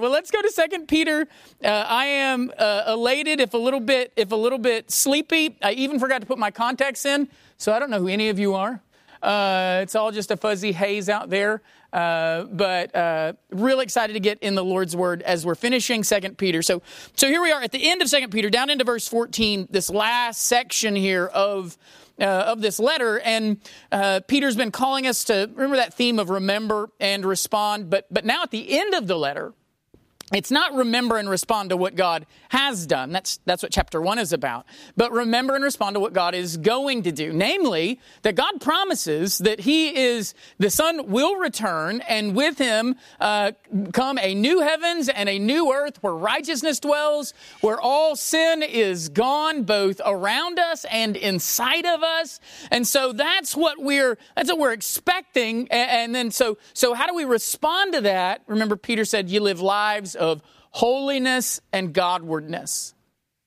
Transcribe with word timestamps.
Well, 0.00 0.10
let's 0.10 0.30
go 0.30 0.40
to 0.40 0.50
Second 0.50 0.88
Peter. 0.88 1.28
Uh, 1.62 1.68
I 1.68 2.06
am 2.06 2.50
uh, 2.56 2.84
elated, 2.86 3.38
if 3.38 3.52
a 3.52 3.58
little 3.58 3.80
bit, 3.80 4.14
if 4.16 4.32
a 4.32 4.36
little 4.36 4.58
bit 4.58 4.90
sleepy. 4.90 5.56
I 5.60 5.72
even 5.72 5.98
forgot 5.98 6.22
to 6.22 6.26
put 6.26 6.38
my 6.38 6.50
contacts 6.50 7.04
in, 7.04 7.28
so 7.58 7.74
I 7.74 7.78
don't 7.78 7.90
know 7.90 8.00
who 8.00 8.08
any 8.08 8.30
of 8.30 8.38
you 8.38 8.54
are. 8.54 8.82
Uh, 9.22 9.80
it's 9.82 9.94
all 9.94 10.10
just 10.10 10.30
a 10.30 10.38
fuzzy 10.38 10.72
haze 10.72 11.10
out 11.10 11.28
there. 11.28 11.60
Uh, 11.92 12.44
but 12.44 12.94
uh, 12.96 13.34
real 13.50 13.80
excited 13.80 14.14
to 14.14 14.20
get 14.20 14.38
in 14.38 14.54
the 14.54 14.64
Lord's 14.64 14.96
word 14.96 15.20
as 15.22 15.44
we're 15.44 15.54
finishing 15.54 16.02
Second 16.02 16.38
Peter. 16.38 16.62
So, 16.62 16.80
so 17.16 17.26
here 17.26 17.42
we 17.42 17.52
are 17.52 17.60
at 17.60 17.72
the 17.72 17.90
end 17.90 18.00
of 18.00 18.08
Second 18.08 18.30
Peter, 18.30 18.48
down 18.48 18.70
into 18.70 18.84
verse 18.84 19.06
fourteen. 19.06 19.68
This 19.70 19.90
last 19.90 20.40
section 20.40 20.96
here 20.96 21.26
of 21.26 21.76
uh, 22.18 22.24
of 22.24 22.62
this 22.62 22.78
letter. 22.78 23.18
And 23.18 23.58
uh, 23.92 24.20
Peter's 24.26 24.56
been 24.56 24.70
calling 24.70 25.06
us 25.06 25.24
to 25.24 25.50
remember 25.52 25.76
that 25.76 25.92
theme 25.92 26.18
of 26.18 26.30
remember 26.30 26.88
and 27.00 27.26
respond. 27.26 27.90
But, 27.90 28.06
but 28.10 28.24
now 28.24 28.42
at 28.44 28.50
the 28.50 28.78
end 28.78 28.94
of 28.94 29.06
the 29.06 29.18
letter, 29.18 29.52
it's 30.32 30.50
not 30.50 30.74
remember 30.74 31.16
and 31.16 31.28
respond 31.28 31.70
to 31.70 31.76
what 31.76 31.96
God 31.96 32.24
has 32.50 32.86
done. 32.86 33.10
That's, 33.10 33.40
that's 33.46 33.62
what 33.62 33.72
chapter 33.72 34.00
one 34.00 34.18
is 34.18 34.32
about. 34.32 34.64
But 34.96 35.10
remember 35.10 35.56
and 35.56 35.64
respond 35.64 35.94
to 35.94 36.00
what 36.00 36.12
God 36.12 36.34
is 36.34 36.56
going 36.56 37.02
to 37.02 37.12
do. 37.12 37.32
Namely, 37.32 37.98
that 38.22 38.36
God 38.36 38.60
promises 38.60 39.38
that 39.38 39.60
He 39.60 39.96
is, 39.96 40.34
the 40.58 40.70
Son 40.70 41.08
will 41.08 41.34
return 41.36 42.00
and 42.02 42.36
with 42.36 42.58
Him 42.58 42.94
uh, 43.18 43.52
come 43.92 44.18
a 44.18 44.34
new 44.34 44.60
heavens 44.60 45.08
and 45.08 45.28
a 45.28 45.38
new 45.38 45.72
earth 45.72 45.98
where 46.00 46.14
righteousness 46.14 46.78
dwells, 46.78 47.34
where 47.60 47.80
all 47.80 48.14
sin 48.14 48.62
is 48.62 49.08
gone, 49.08 49.64
both 49.64 50.00
around 50.06 50.60
us 50.60 50.84
and 50.90 51.16
inside 51.16 51.86
of 51.86 52.04
us. 52.04 52.38
And 52.70 52.86
so 52.86 53.12
that's 53.12 53.56
what 53.56 53.78
we're, 53.80 54.16
that's 54.36 54.48
what 54.48 54.60
we're 54.60 54.72
expecting. 54.72 55.66
And, 55.72 55.90
and 55.90 56.14
then 56.14 56.30
so, 56.30 56.58
so 56.72 56.94
how 56.94 57.08
do 57.08 57.14
we 57.14 57.24
respond 57.24 57.94
to 57.94 58.00
that? 58.02 58.42
Remember, 58.46 58.76
Peter 58.76 59.04
said, 59.04 59.28
you 59.28 59.40
live 59.40 59.60
lives 59.60 60.16
of 60.20 60.42
holiness 60.70 61.60
and 61.72 61.92
Godwardness. 61.92 62.94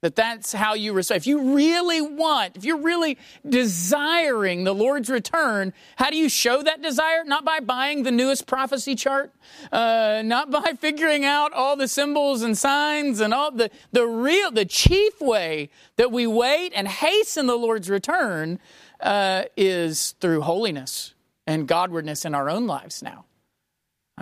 That 0.04 0.18
that's 0.18 0.52
how 0.52 0.74
you 0.74 0.91
respond. 0.91 1.21
If 1.21 1.27
you 1.27 1.55
really 1.55 2.02
want, 2.02 2.57
if 2.57 2.65
you're 2.65 2.82
really 2.82 3.18
desiring 3.48 4.65
the 4.65 4.76
Lord's 4.76 5.10
return, 5.10 5.71
how 5.96 6.10
do 6.10 6.18
you 6.18 6.27
show 6.27 6.62
that 6.62 6.82
desire? 6.82 7.24
Not 7.24 7.46
by 7.46 7.62
buying 7.62 8.04
the 8.04 8.12
newest 8.12 8.46
prophecy 8.46 8.96
chart, 8.96 9.32
uh, 9.71 10.21
not 10.26 10.52
by 10.52 10.74
figuring 10.82 11.24
out 11.24 11.54
all 11.54 11.77
the 11.77 11.88
symbols 11.88 12.41
and 12.41 12.57
signs 12.57 13.21
and 13.21 13.34
all 13.34 13.49
the, 13.49 13.71
the 13.93 14.05
real, 14.05 14.52
the 14.52 14.65
chief 14.65 15.21
way 15.21 15.70
that 15.96 16.12
we 16.12 16.27
wait 16.27 16.74
and 16.76 16.85
hasten 16.85 17.48
the 17.48 17.55
Lord's 17.55 17.90
return 17.90 18.60
uh, 18.99 19.43
is 19.55 20.15
through 20.20 20.41
holiness 20.41 21.13
and 21.48 21.65
Godwardness 21.65 22.26
in 22.26 22.35
our 22.35 22.49
own 22.49 22.68
lives 22.68 23.02
now. 23.02 23.24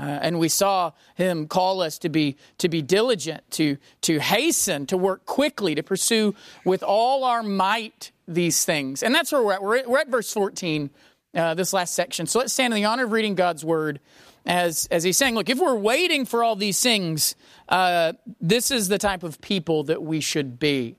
Uh, 0.01 0.17
and 0.23 0.39
we 0.39 0.49
saw 0.49 0.91
him 1.13 1.47
call 1.47 1.79
us 1.79 1.99
to 1.99 2.09
be 2.09 2.35
to 2.57 2.67
be 2.67 2.81
diligent, 2.81 3.43
to 3.51 3.77
to 4.01 4.19
hasten, 4.19 4.87
to 4.87 4.97
work 4.97 5.25
quickly, 5.27 5.75
to 5.75 5.83
pursue 5.83 6.33
with 6.65 6.81
all 6.81 7.23
our 7.23 7.43
might 7.43 8.11
these 8.27 8.65
things. 8.65 9.03
And 9.03 9.13
that's 9.13 9.31
where 9.31 9.43
we're 9.43 9.53
at. 9.53 9.61
We're 9.61 9.77
at, 9.77 9.87
we're 9.87 9.99
at 9.99 10.07
verse 10.07 10.33
14, 10.33 10.89
uh, 11.35 11.53
this 11.53 11.71
last 11.71 11.93
section. 11.93 12.25
So 12.25 12.39
let's 12.39 12.51
stand 12.51 12.73
in 12.73 12.77
the 12.77 12.85
honor 12.85 13.03
of 13.03 13.11
reading 13.11 13.35
God's 13.35 13.63
word 13.63 13.99
as 14.43 14.87
as 14.89 15.03
he's 15.03 15.17
saying, 15.17 15.35
look, 15.35 15.49
if 15.49 15.59
we're 15.59 15.75
waiting 15.75 16.25
for 16.25 16.43
all 16.43 16.55
these 16.55 16.81
things, 16.81 17.35
uh, 17.69 18.13
this 18.39 18.71
is 18.71 18.87
the 18.87 18.97
type 18.97 19.21
of 19.21 19.39
people 19.39 19.83
that 19.83 20.01
we 20.01 20.19
should 20.19 20.57
be. 20.57 20.95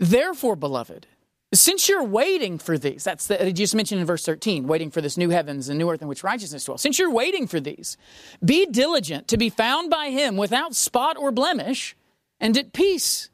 Therefore, 0.00 0.56
beloved 0.56 1.06
since 1.58 1.88
you're 1.88 2.04
waiting 2.04 2.58
for 2.58 2.78
these, 2.78 3.04
that's 3.04 3.26
the, 3.26 3.52
just 3.52 3.74
mentioned 3.74 4.00
in 4.00 4.06
verse 4.06 4.24
13, 4.24 4.66
waiting 4.66 4.90
for 4.90 5.00
this 5.00 5.16
new 5.16 5.30
heavens 5.30 5.68
and 5.68 5.78
new 5.78 5.90
earth 5.90 6.02
in 6.02 6.08
which 6.08 6.24
righteousness 6.24 6.64
dwells. 6.64 6.82
Since 6.82 6.98
you're 6.98 7.10
waiting 7.10 7.46
for 7.46 7.60
these, 7.60 7.96
be 8.44 8.66
diligent 8.66 9.28
to 9.28 9.36
be 9.36 9.50
found 9.50 9.90
by 9.90 10.10
him 10.10 10.36
without 10.36 10.74
spot 10.74 11.16
or 11.18 11.30
blemish 11.32 11.96
and 12.40 12.56
at 12.56 12.72
peace. 12.72 13.30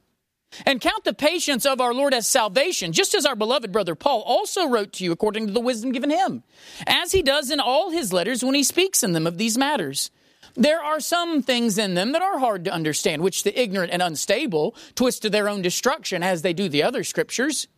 And 0.66 0.80
count 0.80 1.04
the 1.04 1.14
patience 1.14 1.64
of 1.64 1.80
our 1.80 1.94
Lord 1.94 2.12
as 2.12 2.26
salvation, 2.26 2.92
just 2.92 3.14
as 3.14 3.24
our 3.24 3.36
beloved 3.36 3.70
brother 3.70 3.94
Paul 3.94 4.22
also 4.22 4.66
wrote 4.68 4.92
to 4.94 5.04
you 5.04 5.12
according 5.12 5.46
to 5.46 5.52
the 5.52 5.60
wisdom 5.60 5.92
given 5.92 6.10
him, 6.10 6.42
as 6.88 7.12
he 7.12 7.22
does 7.22 7.52
in 7.52 7.60
all 7.60 7.90
his 7.90 8.12
letters 8.12 8.42
when 8.42 8.56
he 8.56 8.64
speaks 8.64 9.04
in 9.04 9.12
them 9.12 9.28
of 9.28 9.38
these 9.38 9.56
matters. 9.56 10.10
There 10.54 10.82
are 10.82 10.98
some 10.98 11.42
things 11.42 11.78
in 11.78 11.94
them 11.94 12.10
that 12.12 12.22
are 12.22 12.40
hard 12.40 12.64
to 12.64 12.72
understand, 12.72 13.22
which 13.22 13.44
the 13.44 13.60
ignorant 13.60 13.92
and 13.92 14.02
unstable 14.02 14.74
twist 14.96 15.22
to 15.22 15.30
their 15.30 15.48
own 15.48 15.62
destruction 15.62 16.24
as 16.24 16.42
they 16.42 16.52
do 16.52 16.68
the 16.68 16.82
other 16.82 17.04
scriptures. 17.04 17.68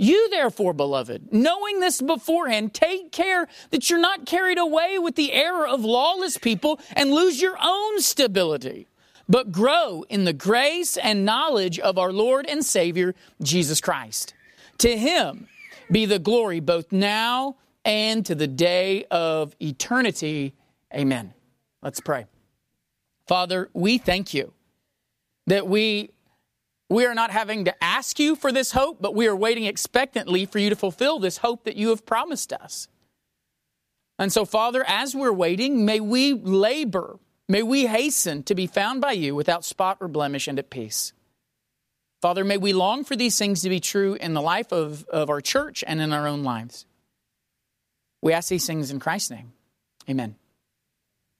You, 0.00 0.30
therefore, 0.30 0.72
beloved, 0.72 1.32
knowing 1.32 1.80
this 1.80 2.00
beforehand, 2.00 2.72
take 2.72 3.10
care 3.10 3.48
that 3.70 3.90
you're 3.90 3.98
not 3.98 4.26
carried 4.26 4.56
away 4.56 4.96
with 4.96 5.16
the 5.16 5.32
error 5.32 5.66
of 5.66 5.84
lawless 5.84 6.38
people 6.38 6.78
and 6.94 7.10
lose 7.10 7.42
your 7.42 7.56
own 7.60 8.00
stability, 8.00 8.86
but 9.28 9.50
grow 9.50 10.04
in 10.08 10.24
the 10.24 10.32
grace 10.32 10.96
and 10.96 11.24
knowledge 11.24 11.80
of 11.80 11.98
our 11.98 12.12
Lord 12.12 12.46
and 12.46 12.64
Savior, 12.64 13.16
Jesus 13.42 13.80
Christ. 13.80 14.34
To 14.78 14.96
him 14.96 15.48
be 15.90 16.06
the 16.06 16.20
glory 16.20 16.60
both 16.60 16.92
now 16.92 17.56
and 17.84 18.24
to 18.26 18.36
the 18.36 18.46
day 18.46 19.04
of 19.10 19.56
eternity. 19.60 20.54
Amen. 20.94 21.34
Let's 21.82 22.00
pray. 22.00 22.26
Father, 23.26 23.68
we 23.72 23.98
thank 23.98 24.32
you 24.32 24.52
that 25.48 25.66
we 25.66 26.10
we 26.88 27.04
are 27.04 27.14
not 27.14 27.30
having 27.30 27.66
to 27.66 27.84
ask 27.84 28.18
you 28.18 28.34
for 28.34 28.50
this 28.50 28.72
hope, 28.72 28.98
but 29.00 29.14
we 29.14 29.26
are 29.26 29.36
waiting 29.36 29.64
expectantly 29.64 30.46
for 30.46 30.58
you 30.58 30.70
to 30.70 30.76
fulfill 30.76 31.18
this 31.18 31.38
hope 31.38 31.64
that 31.64 31.76
you 31.76 31.90
have 31.90 32.06
promised 32.06 32.52
us. 32.52 32.88
And 34.18 34.32
so, 34.32 34.44
Father, 34.44 34.84
as 34.86 35.14
we're 35.14 35.32
waiting, 35.32 35.84
may 35.84 36.00
we 36.00 36.32
labor, 36.32 37.18
may 37.48 37.62
we 37.62 37.86
hasten 37.86 38.42
to 38.44 38.54
be 38.54 38.66
found 38.66 39.00
by 39.00 39.12
you 39.12 39.34
without 39.34 39.64
spot 39.64 39.98
or 40.00 40.08
blemish 40.08 40.48
and 40.48 40.58
at 40.58 40.70
peace. 40.70 41.12
Father, 42.20 42.44
may 42.44 42.56
we 42.56 42.72
long 42.72 43.04
for 43.04 43.14
these 43.14 43.38
things 43.38 43.62
to 43.62 43.68
be 43.68 43.78
true 43.78 44.14
in 44.14 44.34
the 44.34 44.42
life 44.42 44.72
of, 44.72 45.04
of 45.04 45.30
our 45.30 45.40
church 45.40 45.84
and 45.86 46.00
in 46.00 46.12
our 46.12 46.26
own 46.26 46.42
lives. 46.42 46.84
We 48.22 48.32
ask 48.32 48.48
these 48.48 48.66
things 48.66 48.90
in 48.90 48.98
Christ's 48.98 49.30
name. 49.30 49.52
Amen. 50.10 50.34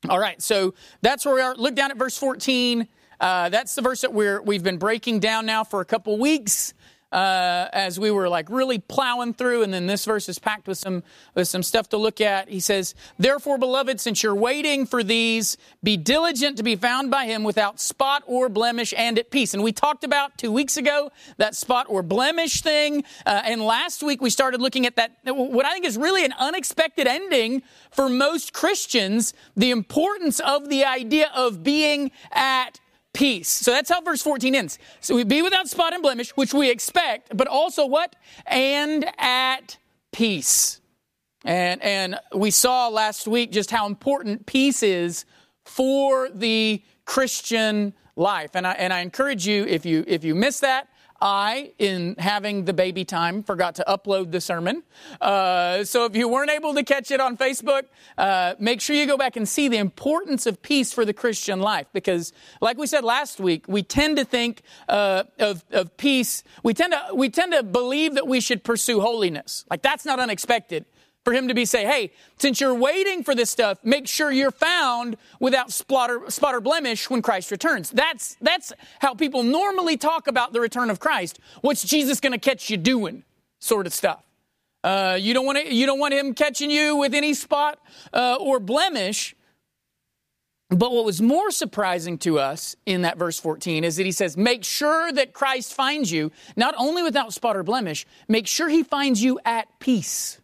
All 0.09 0.21
right, 0.21 0.41
so 0.41 0.75
that's 1.03 1.27
where 1.27 1.35
we 1.35 1.41
are. 1.41 1.57
Look 1.57 1.75
down 1.75 1.91
at 1.91 1.97
verse 1.97 2.17
14. 2.17 2.87
Uh, 3.21 3.49
that's 3.49 3.75
the 3.75 3.83
verse 3.83 4.03
that 4.03 4.13
we're, 4.13 4.41
we've 4.43 4.63
been 4.63 4.79
breaking 4.79 5.21
down 5.21 5.47
now 5.47 5.65
for 5.65 5.81
a 5.81 5.85
couple 5.85 6.17
weeks. 6.19 6.75
Uh, 7.11 7.71
as 7.73 7.99
we 7.99 8.11
were 8.11 8.29
like 8.29 8.51
really 8.51 8.79
plowing 8.79 9.33
through, 9.33 9.63
and 9.63 9.73
then 9.73 9.87
this 9.87 10.05
verse 10.05 10.29
is 10.29 10.39
packed 10.39 10.69
with 10.69 10.77
some 10.77 11.03
with 11.35 11.49
some 11.49 11.63
stuff 11.63 11.89
to 11.89 11.97
look 11.97 12.21
at. 12.21 12.51
He 12.51 12.61
says, 12.61 12.95
"Therefore, 13.19 13.57
beloved, 13.57 13.99
since 13.99 14.23
you're 14.23 14.35
waiting 14.35 14.85
for 14.85 15.03
these, 15.03 15.57
be 15.83 15.97
diligent 15.97 16.59
to 16.59 16.63
be 16.63 16.77
found 16.77 17.11
by 17.11 17.25
Him 17.25 17.45
without 17.45 17.81
spot 17.81 18.25
or 18.27 18.51
blemish 18.51 18.93
and 18.95 19.19
at 19.19 19.31
peace." 19.31 19.55
And 19.55 19.63
we 19.63 19.73
talked 19.73 20.05
about 20.05 20.37
two 20.37 20.53
weeks 20.53 20.77
ago 20.77 21.11
that 21.39 21.57
spot 21.57 21.87
or 21.89 22.03
blemish 22.03 22.61
thing, 22.61 23.05
uh, 23.25 23.41
and 23.43 23.63
last 23.63 24.03
week 24.03 24.21
we 24.21 24.29
started 24.29 24.61
looking 24.61 24.85
at 24.85 24.97
that 24.97 25.13
what 25.25 25.65
I 25.65 25.73
think 25.73 25.87
is 25.87 25.97
really 25.97 26.27
an 26.27 26.35
unexpected 26.39 27.07
ending 27.07 27.63
for 27.91 28.11
most 28.11 28.53
Christians: 28.53 29.33
the 29.57 29.71
importance 29.71 30.41
of 30.41 30.69
the 30.69 30.85
idea 30.85 31.31
of 31.35 31.63
being 31.63 32.11
at 32.33 32.81
peace. 33.13 33.49
So 33.49 33.71
that's 33.71 33.91
how 33.91 34.01
verse 34.01 34.23
14 34.23 34.55
ends. 34.55 34.79
So 35.01 35.15
we 35.15 35.25
be 35.25 35.43
without 35.43 35.69
spot 35.69 35.93
and 35.93 36.03
blemish, 36.03 36.31
which 36.31 36.55
we 36.55 36.71
expect, 36.71 37.37
but 37.37 37.49
also 37.49 37.87
what? 37.87 38.15
And 38.47 39.05
at 39.19 39.79
peace. 40.13 40.81
And, 41.45 41.83
and 41.83 42.17
we 42.35 42.51
saw 42.51 42.89
last 42.89 43.27
week 43.27 43.53
just 43.53 43.71
how 43.71 43.87
important 43.87 44.47
peace 44.47 44.83
is 44.83 45.25
for 45.65 46.29
the 46.31 46.83
Christian 47.05 47.95
life. 48.17 48.51
And 48.55 48.67
I, 48.67 48.73
and 48.73 48.93
I 48.93 49.01
encourage 49.01 49.47
you, 49.47 49.65
if 49.65 49.87
you, 49.87 50.05
if 50.07 50.25
you 50.25 50.35
miss 50.35 50.61
that, 50.61 50.89
I, 51.21 51.73
in 51.79 52.15
having 52.19 52.65
the 52.65 52.73
baby 52.73 53.05
time, 53.05 53.43
forgot 53.43 53.75
to 53.77 53.85
upload 53.89 54.31
the 54.31 54.41
sermon. 54.41 54.83
Uh, 55.21 55.85
so 55.85 56.05
if 56.05 56.15
you 56.17 56.29
weren't 56.29 56.51
able 56.51 56.75
to 56.75 56.85
catch 56.85 57.11
it 57.11 57.21
on 57.21 57.37
Facebook, 57.37 57.85
uh, 58.17 58.55
make 58.59 58.81
sure 58.81 58.95
you 58.95 59.07
go 59.07 59.17
back 59.17 59.37
and 59.37 59.49
see 59.49 59.69
the 59.69 59.79
importance 59.79 60.47
of 60.47 60.63
peace 60.63 60.93
for 60.93 61.05
the 61.05 61.13
Christian 61.13 61.61
life. 61.61 61.87
Because, 61.93 62.33
like 62.61 62.79
we 62.79 62.87
said 62.87 63.05
last 63.05 63.41
week, 63.41 63.65
we 63.69 63.83
tend 63.83 64.17
to 64.19 64.25
think 64.25 64.63
uh, 64.89 65.25
of, 65.39 65.65
of 65.73 65.97
peace. 65.97 66.45
We 66.63 66.75
tend 66.75 66.93
to 66.93 67.15
we 67.15 67.31
tend 67.31 67.53
to 67.53 67.63
believe 67.63 68.15
that 68.15 68.27
we 68.27 68.41
should 68.41 68.63
pursue 68.63 69.01
holiness. 69.01 69.65
Like 69.71 69.83
that's 69.83 70.05
not 70.05 70.21
unexpected 70.21 70.85
for 71.29 71.35
him 71.35 71.49
to 71.49 71.53
be 71.53 71.67
say, 71.67 71.85
hey, 71.85 72.11
since 72.39 72.59
you're 72.59 72.75
waiting 72.75 73.23
for 73.23 73.35
this 73.35 73.51
stuff, 73.51 73.77
make 73.85 74.09
sure 74.09 74.33
you're 74.33 74.51
found 74.51 75.15
without 75.41 75.71
spot 75.71 76.11
or, 76.11 76.31
spot 76.31 76.55
or 76.55 76.61
blemish 76.63 77.11
when 77.11 77.21
Christ 77.21 77.51
returns. 77.51 77.91
That's, 77.91 78.39
that's 78.41 78.73
how 79.01 79.13
people 79.13 79.43
normally 79.43 79.99
talk 79.99 80.27
about 80.27 80.55
the 80.55 80.61
return 80.63 80.89
of 80.89 81.01
Christ. 81.01 81.39
What's 81.61 81.85
Jesus 81.85 82.19
going 82.19 82.33
to 82.33 82.39
catch 82.39 82.71
you 82.71 82.79
doing? 82.79 83.25
Sort 83.59 83.87
of 83.87 83.93
stuff. 83.93 84.23
Uh, 84.83 85.19
you 85.21 85.35
don't 85.35 85.45
want 85.45 85.59
to, 85.59 85.75
you 85.75 85.85
don't 85.85 85.99
want 85.99 86.15
him 86.15 86.33
catching 86.33 86.71
you 86.71 86.97
with 86.97 87.13
any 87.13 87.35
spot 87.35 87.79
uh, 88.15 88.39
or 88.41 88.59
blemish. 88.59 89.37
But 90.71 90.93
what 90.93 91.05
was 91.05 91.21
more 91.21 91.51
surprising 91.51 92.17
to 92.21 92.39
us 92.39 92.75
in 92.87 93.03
that 93.03 93.19
verse 93.19 93.39
14 93.39 93.85
is 93.85 93.97
that 93.97 94.07
he 94.07 94.13
says, 94.13 94.35
Make 94.35 94.65
sure 94.65 95.13
that 95.13 95.35
Christ 95.35 95.75
finds 95.75 96.11
you, 96.11 96.33
not 96.57 96.75
only 96.79 97.03
without 97.03 97.35
spot 97.35 97.55
or 97.55 97.63
blemish, 97.63 98.07
make 98.29 98.47
sure 98.47 98.71
he 98.71 98.83
finds 98.83 99.23
you 99.23 99.39
at 99.45 99.69
peace. 99.79 100.41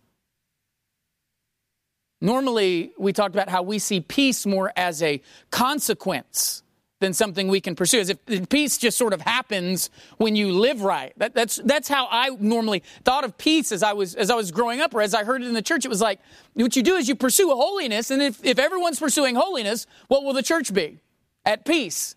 Normally, 2.20 2.92
we 2.98 3.12
talked 3.12 3.34
about 3.34 3.48
how 3.48 3.62
we 3.62 3.78
see 3.78 4.00
peace 4.00 4.46
more 4.46 4.72
as 4.76 5.02
a 5.02 5.20
consequence 5.50 6.62
than 7.00 7.12
something 7.12 7.48
we 7.48 7.60
can 7.60 7.74
pursue. 7.74 8.00
As 8.00 8.10
if 8.10 8.48
peace 8.48 8.78
just 8.78 8.96
sort 8.96 9.12
of 9.12 9.20
happens 9.20 9.90
when 10.16 10.36
you 10.36 10.52
live 10.52 10.80
right. 10.80 11.12
That, 11.18 11.34
that's 11.34 11.56
that's 11.56 11.88
how 11.88 12.08
I 12.10 12.30
normally 12.40 12.82
thought 13.04 13.24
of 13.24 13.36
peace 13.36 13.72
as 13.72 13.82
I 13.82 13.92
was 13.92 14.14
as 14.14 14.30
I 14.30 14.36
was 14.36 14.50
growing 14.50 14.80
up, 14.80 14.94
or 14.94 15.02
as 15.02 15.12
I 15.14 15.24
heard 15.24 15.42
it 15.42 15.48
in 15.48 15.54
the 15.54 15.62
church. 15.62 15.84
It 15.84 15.88
was 15.88 16.00
like 16.00 16.20
what 16.54 16.74
you 16.76 16.82
do 16.82 16.94
is 16.94 17.08
you 17.08 17.14
pursue 17.14 17.48
holiness, 17.50 18.10
and 18.10 18.22
if, 18.22 18.42
if 18.44 18.58
everyone's 18.58 18.98
pursuing 18.98 19.34
holiness, 19.34 19.86
what 20.08 20.24
will 20.24 20.32
the 20.32 20.42
church 20.42 20.72
be? 20.72 21.00
At 21.44 21.64
peace. 21.66 22.16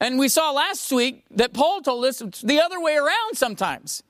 And 0.00 0.18
we 0.18 0.28
saw 0.28 0.52
last 0.52 0.92
week 0.92 1.24
that 1.32 1.52
Paul 1.52 1.80
told 1.80 2.04
us 2.04 2.18
the 2.18 2.60
other 2.60 2.80
way 2.80 2.94
around 2.94 3.34
sometimes. 3.36 4.02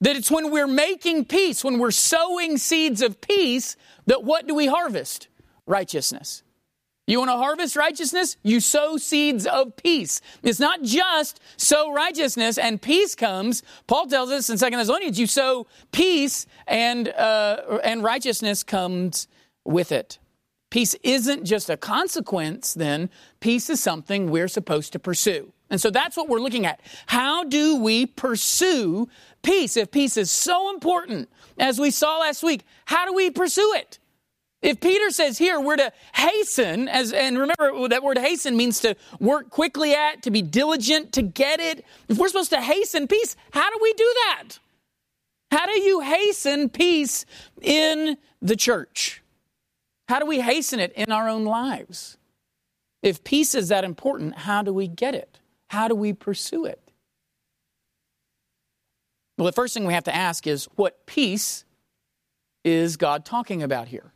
That 0.00 0.16
it's 0.16 0.30
when 0.30 0.50
we're 0.50 0.66
making 0.66 1.24
peace, 1.24 1.64
when 1.64 1.78
we're 1.78 1.90
sowing 1.90 2.58
seeds 2.58 3.00
of 3.00 3.20
peace, 3.20 3.76
that 4.06 4.24
what 4.24 4.46
do 4.46 4.54
we 4.54 4.66
harvest? 4.66 5.28
Righteousness. 5.66 6.42
You 7.06 7.20
want 7.20 7.30
to 7.30 7.36
harvest 7.36 7.76
righteousness? 7.76 8.36
You 8.42 8.58
sow 8.58 8.96
seeds 8.96 9.46
of 9.46 9.76
peace. 9.76 10.20
It's 10.42 10.58
not 10.58 10.82
just 10.82 11.40
sow 11.56 11.92
righteousness 11.92 12.58
and 12.58 12.82
peace 12.82 13.14
comes. 13.14 13.62
Paul 13.86 14.06
tells 14.06 14.32
us 14.32 14.50
in 14.50 14.58
2 14.58 14.70
Thessalonians, 14.76 15.18
you 15.18 15.28
sow 15.28 15.68
peace 15.92 16.46
and, 16.66 17.08
uh, 17.08 17.78
and 17.84 18.02
righteousness 18.02 18.64
comes 18.64 19.28
with 19.64 19.92
it. 19.92 20.18
Peace 20.70 20.94
isn't 21.04 21.44
just 21.44 21.70
a 21.70 21.76
consequence, 21.76 22.74
then. 22.74 23.08
Peace 23.38 23.70
is 23.70 23.80
something 23.80 24.28
we're 24.28 24.48
supposed 24.48 24.92
to 24.92 24.98
pursue. 24.98 25.52
And 25.70 25.80
so 25.80 25.90
that's 25.90 26.16
what 26.16 26.28
we're 26.28 26.40
looking 26.40 26.66
at. 26.66 26.80
How 27.06 27.44
do 27.44 27.76
we 27.76 28.06
pursue 28.06 29.08
peace? 29.46 29.76
If 29.76 29.90
peace 29.90 30.16
is 30.16 30.30
so 30.30 30.74
important, 30.74 31.30
as 31.56 31.78
we 31.78 31.90
saw 31.90 32.18
last 32.18 32.42
week, 32.42 32.64
how 32.84 33.06
do 33.06 33.14
we 33.14 33.30
pursue 33.30 33.72
it? 33.76 33.98
If 34.60 34.80
Peter 34.80 35.10
says 35.10 35.38
here 35.38 35.60
we're 35.60 35.76
to 35.76 35.92
hasten, 36.12 36.88
as 36.88 37.12
and 37.12 37.38
remember 37.38 37.88
that 37.88 38.02
word 38.02 38.18
hasten 38.18 38.56
means 38.56 38.80
to 38.80 38.96
work 39.20 39.50
quickly 39.50 39.94
at, 39.94 40.22
to 40.24 40.30
be 40.30 40.42
diligent, 40.42 41.12
to 41.12 41.22
get 41.22 41.60
it. 41.60 41.84
If 42.08 42.18
we're 42.18 42.28
supposed 42.28 42.50
to 42.50 42.60
hasten 42.60 43.06
peace, 43.06 43.36
how 43.52 43.70
do 43.70 43.78
we 43.80 43.92
do 43.92 44.14
that? 44.26 44.58
How 45.52 45.66
do 45.66 45.78
you 45.78 46.00
hasten 46.00 46.68
peace 46.68 47.24
in 47.62 48.16
the 48.42 48.56
church? 48.56 49.22
How 50.08 50.18
do 50.18 50.26
we 50.26 50.40
hasten 50.40 50.80
it 50.80 50.92
in 50.94 51.12
our 51.12 51.28
own 51.28 51.44
lives? 51.44 52.16
If 53.02 53.22
peace 53.22 53.54
is 53.54 53.68
that 53.68 53.84
important, 53.84 54.34
how 54.38 54.62
do 54.62 54.72
we 54.72 54.88
get 54.88 55.14
it? 55.14 55.38
How 55.68 55.86
do 55.86 55.94
we 55.94 56.12
pursue 56.12 56.64
it? 56.64 56.85
Well, 59.36 59.46
the 59.46 59.52
first 59.52 59.74
thing 59.74 59.84
we 59.84 59.94
have 59.94 60.04
to 60.04 60.14
ask 60.14 60.46
is 60.46 60.64
what 60.76 61.06
peace 61.06 61.64
is 62.64 62.96
God 62.96 63.24
talking 63.24 63.62
about 63.62 63.88
here? 63.88 64.12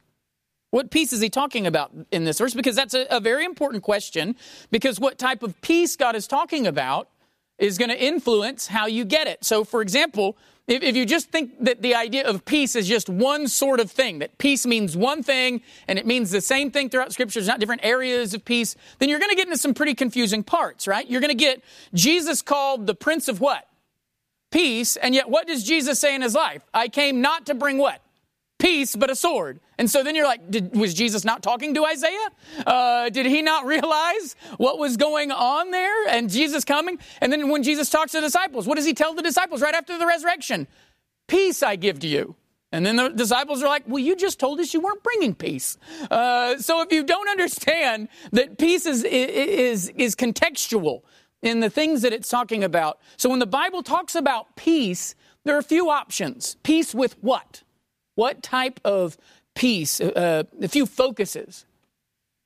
What 0.71 0.91
peace 0.91 1.13
is 1.13 1.21
he 1.21 1.29
talking 1.29 1.67
about 1.67 1.93
in 2.11 2.25
this 2.25 2.39
verse? 2.39 2.55
Because 2.55 2.77
that's 2.77 2.95
a, 2.95 3.07
a 3.11 3.21
very 3.21 3.45
important 3.45 3.83
question, 3.83 4.37
because 4.71 5.01
what 5.01 5.19
type 5.19 5.43
of 5.43 5.61
peace 5.63 5.97
God 5.97 6.15
is 6.15 6.27
talking 6.27 6.67
about 6.67 7.09
is 7.59 7.77
going 7.77 7.91
to 7.91 8.03
influence 8.03 8.69
how 8.69 8.87
you 8.87 9.05
get 9.05 9.27
it. 9.27 9.45
So, 9.45 9.65
for 9.65 9.83
example, 9.83 10.37
if, 10.67 10.83
if, 10.83 10.97
you 10.97 11.05
just 11.05 11.31
think 11.31 11.65
that 11.65 11.83
the 11.83 11.95
idea 11.95 12.27
of 12.27 12.45
peace 12.45 12.77
is 12.77 12.89
just 12.89 13.09
one 13.09 13.49
sort 13.49 13.81
of 13.81 13.91
thing, 13.91 14.21
that 14.21 14.39
peace 14.39 14.65
means 14.65 14.97
one 14.97 15.23
thing 15.23 15.61
and 15.89 15.99
it 15.99 16.07
means 16.07 16.31
the 16.31 16.41
same 16.41 16.71
thing 16.71 16.89
throughout 16.89 17.13
Scripture, 17.13 17.41
there's 17.41 17.49
not 17.49 17.61
different 17.61 17.85
areas 17.85 18.33
of 18.33 18.45
peace, 18.45 18.77
then 18.99 19.09
you're 19.09 19.19
going 19.19 19.31
to 19.31 19.37
get 19.37 19.49
into 19.49 19.59
some 19.59 19.75
pretty 19.75 19.95
confusing 19.95 20.43
parts, 20.43 20.87
right? 20.87 21.11
You're 21.11 21.21
going 21.21 21.37
to 21.37 21.45
get 21.45 21.63
Jesus 21.93 22.41
called 22.41 22.87
the 22.87 22.95
Prince 22.95 23.29
of 23.29 23.41
what? 23.41 23.67
Peace. 24.51 24.97
And 24.97 25.15
yet, 25.15 25.31
what 25.31 25.47
does 25.47 25.65
Jesus 25.65 25.99
say 25.99 26.15
in 26.15 26.23
his 26.23 26.35
life? 26.35 26.63
I 26.75 26.89
came 26.89 27.21
not 27.21 27.47
to 27.47 27.55
bring 27.55 27.79
what? 27.79 28.03
peace 28.61 28.95
but 28.95 29.11
a 29.11 29.17
sword. 29.17 29.59
And 29.79 29.91
so 29.91 30.05
then 30.05 30.15
you're 30.15 30.27
like, 30.27 30.49
did, 30.51 30.77
was 30.77 30.95
Jesus 30.95 31.25
not 31.25 31.43
talking 31.43 31.75
to 31.75 31.85
Isaiah? 31.85 32.29
Uh, 32.65 33.09
did 33.09 33.27
he 33.27 33.43
not 33.43 33.67
realize 33.75 34.37
what 34.59 34.79
was 34.79 34.97
going 34.97 35.33
on 35.33 35.73
there 35.73 36.07
and 36.09 36.31
Jesus 36.31 36.65
coming? 36.65 36.99
And 37.21 37.33
then 37.33 37.49
when 37.49 37.65
Jesus 37.65 37.91
talks 37.91 38.13
to 38.13 38.19
the 38.19 38.27
disciples, 38.27 38.69
what 38.69 38.77
does 38.77 38.87
he 38.87 38.95
tell 38.95 39.15
the 39.15 39.23
disciples 39.23 39.63
right 39.63 39.75
after 39.75 39.99
the 39.99 40.07
resurrection? 40.07 40.69
Peace 41.27 41.63
I 41.63 41.75
give 41.77 41.99
to 42.01 42.07
you. 42.07 42.37
And 42.73 42.87
then 42.87 42.95
the 42.95 43.09
disciples 43.09 43.65
are 43.65 43.69
like, 43.69 43.83
well, 43.89 43.99
you 43.99 44.15
just 44.15 44.39
told 44.39 44.61
us 44.61 44.73
you 44.73 44.81
weren't 44.81 45.03
bringing 45.03 45.35
peace. 45.35 45.77
Uh, 46.09 46.57
so 46.59 46.83
if 46.83 46.93
you 46.93 47.03
don't 47.03 47.29
understand 47.37 48.09
that 48.31 48.59
peace 48.59 48.87
is, 48.87 49.03
is, 49.03 49.89
is 49.97 50.15
contextual 50.15 51.03
in 51.43 51.61
the 51.61 51.71
things 51.71 52.03
that 52.03 52.13
it's 52.13 52.29
talking 52.29 52.65
about. 52.65 52.99
So 53.17 53.31
when 53.31 53.39
the 53.39 53.47
Bible 53.47 53.83
talks 53.83 54.15
about 54.15 54.57
peace, 54.57 55.15
there 55.45 55.55
are 55.57 55.61
a 55.61 55.65
few 55.65 55.91
options. 55.91 56.57
Peace 56.63 56.95
with 56.95 57.17
what? 57.23 57.63
What 58.15 58.43
type 58.43 58.81
of 58.85 59.17
peace? 59.55 60.01
Uh, 60.01 60.45
a 60.61 60.69
few 60.69 60.87
focuses. 60.87 61.65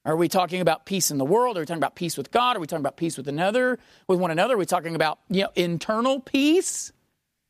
Are 0.04 0.16
we 0.16 0.28
talking 0.28 0.60
about 0.60 0.84
peace 0.84 1.10
in 1.10 1.16
the 1.16 1.24
world? 1.24 1.56
Are 1.56 1.60
we 1.60 1.66
talking 1.66 1.80
about 1.80 1.96
peace 1.96 2.16
with 2.16 2.30
God? 2.30 2.56
Are 2.56 2.60
we 2.60 2.66
talking 2.66 2.82
about 2.82 2.98
peace 2.98 3.16
with 3.16 3.26
another, 3.26 3.78
with 4.06 4.20
one 4.20 4.30
another? 4.30 4.54
Are 4.54 4.58
we 4.58 4.66
talking 4.66 4.94
about 4.94 5.18
you 5.30 5.42
know 5.42 5.50
internal 5.54 6.20
peace? 6.20 6.92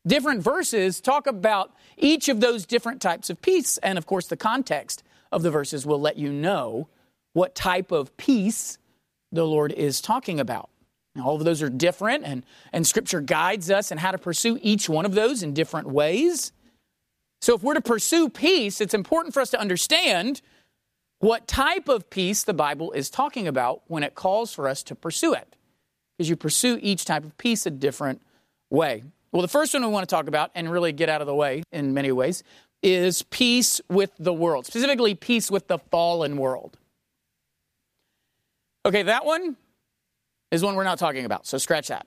Different 0.06 0.42
verses 0.42 1.00
talk 1.00 1.26
about 1.26 1.74
each 1.96 2.28
of 2.28 2.40
those 2.40 2.64
different 2.64 3.02
types 3.02 3.28
of 3.28 3.42
peace, 3.42 3.78
and 3.78 3.98
of 3.98 4.06
course, 4.06 4.28
the 4.28 4.36
context 4.36 5.02
of 5.32 5.42
the 5.42 5.50
verses 5.50 5.84
will 5.84 6.00
let 6.00 6.16
you 6.16 6.32
know 6.32 6.88
what 7.32 7.54
type 7.54 7.90
of 7.90 8.16
peace 8.16 8.78
the 9.32 9.44
Lord 9.44 9.72
is 9.72 10.00
talking 10.00 10.38
about. 10.38 10.70
All 11.22 11.36
of 11.36 11.44
those 11.44 11.62
are 11.62 11.70
different, 11.70 12.24
and, 12.24 12.44
and 12.72 12.86
Scripture 12.86 13.20
guides 13.20 13.70
us 13.70 13.92
in 13.92 13.98
how 13.98 14.10
to 14.10 14.18
pursue 14.18 14.58
each 14.62 14.88
one 14.88 15.06
of 15.06 15.14
those 15.14 15.42
in 15.42 15.54
different 15.54 15.88
ways. 15.88 16.52
So, 17.40 17.54
if 17.54 17.62
we're 17.62 17.74
to 17.74 17.80
pursue 17.80 18.28
peace, 18.28 18.80
it's 18.80 18.94
important 18.94 19.32
for 19.32 19.40
us 19.40 19.50
to 19.50 19.60
understand 19.60 20.40
what 21.20 21.46
type 21.46 21.88
of 21.88 22.10
peace 22.10 22.42
the 22.42 22.54
Bible 22.54 22.90
is 22.92 23.10
talking 23.10 23.46
about 23.46 23.82
when 23.86 24.02
it 24.02 24.14
calls 24.14 24.52
for 24.52 24.68
us 24.68 24.82
to 24.84 24.94
pursue 24.94 25.34
it. 25.34 25.56
Because 26.16 26.28
you 26.28 26.36
pursue 26.36 26.78
each 26.82 27.04
type 27.04 27.24
of 27.24 27.36
peace 27.38 27.64
a 27.66 27.70
different 27.70 28.20
way. 28.70 29.04
Well, 29.30 29.42
the 29.42 29.48
first 29.48 29.72
one 29.74 29.84
we 29.84 29.90
want 29.90 30.08
to 30.08 30.14
talk 30.14 30.26
about 30.28 30.50
and 30.54 30.70
really 30.70 30.92
get 30.92 31.08
out 31.08 31.20
of 31.20 31.26
the 31.26 31.34
way 31.34 31.62
in 31.72 31.94
many 31.94 32.12
ways 32.12 32.42
is 32.82 33.22
peace 33.22 33.80
with 33.88 34.10
the 34.18 34.32
world, 34.32 34.66
specifically 34.66 35.14
peace 35.14 35.50
with 35.50 35.68
the 35.68 35.78
fallen 35.78 36.36
world. 36.36 36.78
Okay, 38.86 39.02
that 39.02 39.24
one 39.24 39.56
is 40.54 40.62
one 40.64 40.74
we're 40.74 40.84
not 40.84 40.98
talking 40.98 41.24
about, 41.24 41.46
so 41.46 41.58
scratch 41.58 41.88
that. 41.88 42.06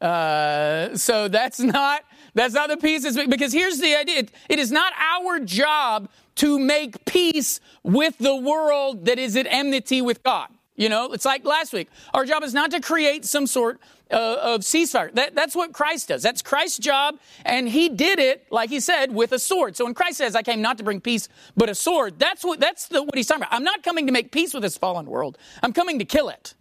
Uh, 0.00 0.96
so 0.96 1.28
that's 1.28 1.60
not 1.60 2.02
that's 2.34 2.54
not 2.54 2.68
the 2.68 2.76
peace. 2.76 3.16
Because 3.26 3.52
here's 3.52 3.78
the 3.78 3.94
idea: 3.96 4.18
it, 4.18 4.30
it 4.48 4.58
is 4.58 4.70
not 4.70 4.92
our 4.98 5.40
job 5.40 6.08
to 6.36 6.58
make 6.58 7.04
peace 7.04 7.60
with 7.82 8.18
the 8.18 8.34
world 8.36 9.06
that 9.06 9.18
is 9.18 9.36
at 9.36 9.46
enmity 9.46 10.02
with 10.02 10.22
God. 10.22 10.48
You 10.76 10.90
know, 10.90 11.12
it's 11.12 11.24
like 11.24 11.44
last 11.44 11.72
week. 11.72 11.88
Our 12.12 12.26
job 12.26 12.42
is 12.42 12.52
not 12.52 12.70
to 12.72 12.80
create 12.80 13.24
some 13.24 13.46
sort 13.46 13.80
uh, 14.10 14.36
of 14.42 14.60
ceasefire. 14.60 15.10
That, 15.14 15.34
that's 15.34 15.56
what 15.56 15.72
Christ 15.72 16.08
does. 16.08 16.22
That's 16.22 16.42
Christ's 16.42 16.78
job, 16.78 17.18
and 17.46 17.66
He 17.66 17.88
did 17.88 18.18
it, 18.18 18.46
like 18.50 18.68
He 18.68 18.80
said, 18.80 19.14
with 19.14 19.32
a 19.32 19.38
sword. 19.38 19.74
So 19.76 19.86
when 19.86 19.94
Christ 19.94 20.18
says, 20.18 20.36
"I 20.36 20.42
came 20.42 20.60
not 20.60 20.76
to 20.78 20.84
bring 20.84 21.00
peace, 21.00 21.30
but 21.56 21.70
a 21.70 21.74
sword," 21.74 22.18
that's 22.18 22.44
what 22.44 22.60
that's 22.60 22.88
the, 22.88 23.02
what 23.02 23.16
He's 23.16 23.26
talking 23.26 23.44
about. 23.44 23.54
I'm 23.54 23.64
not 23.64 23.82
coming 23.82 24.06
to 24.06 24.12
make 24.12 24.30
peace 24.30 24.52
with 24.52 24.62
this 24.62 24.76
fallen 24.76 25.06
world. 25.06 25.38
I'm 25.62 25.72
coming 25.72 25.98
to 25.98 26.04
kill 26.04 26.28
it. 26.28 26.54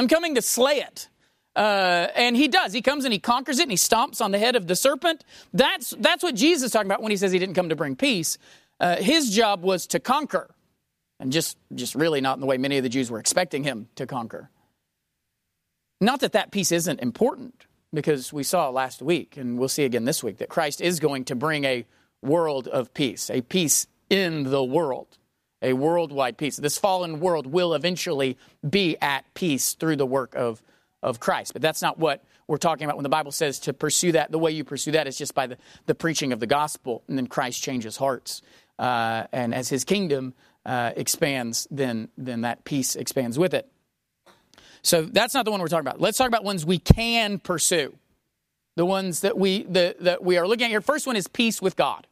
I'm 0.00 0.08
coming 0.08 0.34
to 0.34 0.42
slay 0.42 0.78
it. 0.78 1.08
Uh, 1.56 2.08
and 2.16 2.36
he 2.36 2.48
does. 2.48 2.72
He 2.72 2.82
comes 2.82 3.04
and 3.04 3.12
he 3.12 3.20
conquers 3.20 3.58
it 3.60 3.62
and 3.62 3.70
he 3.70 3.76
stomps 3.76 4.20
on 4.20 4.32
the 4.32 4.38
head 4.38 4.56
of 4.56 4.66
the 4.66 4.74
serpent. 4.74 5.24
That's, 5.52 5.90
that's 5.98 6.22
what 6.22 6.34
Jesus 6.34 6.64
is 6.66 6.72
talking 6.72 6.90
about 6.90 7.00
when 7.00 7.12
he 7.12 7.16
says 7.16 7.30
he 7.30 7.38
didn't 7.38 7.54
come 7.54 7.68
to 7.68 7.76
bring 7.76 7.94
peace. 7.94 8.38
Uh, 8.80 8.96
his 8.96 9.30
job 9.30 9.62
was 9.62 9.86
to 9.88 10.00
conquer, 10.00 10.52
and 11.20 11.30
just, 11.30 11.56
just 11.74 11.94
really 11.94 12.20
not 12.20 12.36
in 12.36 12.40
the 12.40 12.46
way 12.46 12.58
many 12.58 12.76
of 12.76 12.82
the 12.82 12.88
Jews 12.88 13.08
were 13.08 13.20
expecting 13.20 13.62
him 13.62 13.88
to 13.94 14.04
conquer. 14.04 14.50
Not 16.00 16.20
that 16.20 16.32
that 16.32 16.50
peace 16.50 16.72
isn't 16.72 16.98
important, 16.98 17.66
because 17.94 18.32
we 18.32 18.42
saw 18.42 18.68
last 18.70 19.00
week, 19.00 19.36
and 19.36 19.56
we'll 19.56 19.68
see 19.68 19.84
again 19.84 20.04
this 20.04 20.24
week, 20.24 20.38
that 20.38 20.48
Christ 20.48 20.80
is 20.80 20.98
going 20.98 21.24
to 21.26 21.36
bring 21.36 21.64
a 21.64 21.86
world 22.20 22.66
of 22.66 22.92
peace, 22.92 23.30
a 23.30 23.40
peace 23.42 23.86
in 24.10 24.50
the 24.50 24.64
world, 24.64 25.18
a 25.64 25.72
worldwide 25.72 26.36
peace. 26.36 26.56
This 26.56 26.78
fallen 26.78 27.18
world 27.18 27.46
will 27.46 27.74
eventually 27.74 28.38
be 28.68 28.96
at 29.00 29.24
peace 29.34 29.74
through 29.74 29.96
the 29.96 30.06
work 30.06 30.34
of 30.36 30.62
of 31.04 31.20
Christ. 31.20 31.52
But 31.52 31.62
that's 31.62 31.82
not 31.82 31.98
what 31.98 32.24
we're 32.48 32.56
talking 32.56 32.84
about 32.84 32.96
when 32.96 33.02
the 33.02 33.10
Bible 33.10 33.30
says 33.30 33.60
to 33.60 33.72
pursue 33.72 34.12
that. 34.12 34.32
The 34.32 34.38
way 34.38 34.50
you 34.50 34.64
pursue 34.64 34.92
that 34.92 35.06
is 35.06 35.16
just 35.16 35.34
by 35.34 35.46
the, 35.46 35.58
the 35.86 35.94
preaching 35.94 36.32
of 36.32 36.40
the 36.40 36.46
gospel, 36.46 37.04
and 37.06 37.16
then 37.16 37.26
Christ 37.26 37.62
changes 37.62 37.96
hearts. 37.96 38.42
Uh, 38.78 39.24
and 39.32 39.54
as 39.54 39.68
his 39.68 39.84
kingdom 39.84 40.34
uh, 40.66 40.92
expands, 40.96 41.68
then, 41.70 42.08
then 42.16 42.40
that 42.40 42.64
peace 42.64 42.96
expands 42.96 43.38
with 43.38 43.54
it. 43.54 43.68
So 44.82 45.02
that's 45.02 45.34
not 45.34 45.44
the 45.44 45.50
one 45.50 45.60
we're 45.60 45.68
talking 45.68 45.86
about. 45.86 46.00
Let's 46.00 46.18
talk 46.18 46.28
about 46.28 46.42
ones 46.42 46.66
we 46.66 46.78
can 46.78 47.38
pursue. 47.38 47.96
The 48.76 48.84
ones 48.84 49.20
that 49.20 49.38
we, 49.38 49.62
the, 49.62 49.94
that 50.00 50.24
we 50.24 50.36
are 50.36 50.48
looking 50.48 50.64
at 50.64 50.70
here. 50.70 50.80
First 50.80 51.06
one 51.06 51.16
is 51.16 51.28
peace 51.28 51.62
with 51.62 51.76
God. 51.76 52.06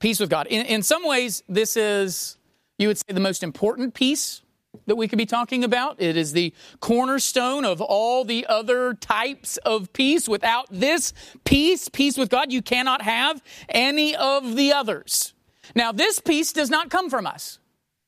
Peace 0.00 0.20
with 0.20 0.30
God. 0.30 0.46
In, 0.46 0.64
in 0.66 0.82
some 0.82 1.04
ways, 1.04 1.42
this 1.48 1.76
is, 1.76 2.36
you 2.78 2.88
would 2.88 2.98
say, 2.98 3.04
the 3.08 3.20
most 3.20 3.42
important 3.42 3.94
peace 3.94 4.42
that 4.86 4.96
we 4.96 5.08
could 5.08 5.18
be 5.18 5.26
talking 5.26 5.64
about. 5.64 6.00
It 6.00 6.16
is 6.16 6.32
the 6.32 6.52
cornerstone 6.80 7.64
of 7.64 7.80
all 7.80 8.24
the 8.24 8.46
other 8.46 8.94
types 8.94 9.56
of 9.58 9.92
peace. 9.92 10.28
Without 10.28 10.66
this 10.70 11.12
peace, 11.44 11.88
peace 11.88 12.16
with 12.16 12.30
God, 12.30 12.52
you 12.52 12.62
cannot 12.62 13.02
have 13.02 13.42
any 13.68 14.14
of 14.14 14.54
the 14.54 14.72
others. 14.72 15.34
Now, 15.74 15.92
this 15.92 16.20
peace 16.20 16.52
does 16.52 16.70
not 16.70 16.90
come 16.90 17.10
from 17.10 17.26
us. 17.26 17.58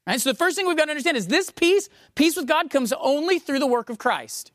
Right? 0.06 0.20
So 0.20 0.30
the 0.30 0.36
first 0.36 0.56
thing 0.56 0.66
we've 0.66 0.76
got 0.76 0.86
to 0.86 0.92
understand 0.92 1.16
is 1.16 1.26
this 1.26 1.50
peace, 1.50 1.88
peace 2.14 2.36
with 2.36 2.46
God, 2.46 2.70
comes 2.70 2.92
only 2.92 3.38
through 3.38 3.58
the 3.58 3.66
work 3.66 3.90
of 3.90 3.98
Christ. 3.98 4.52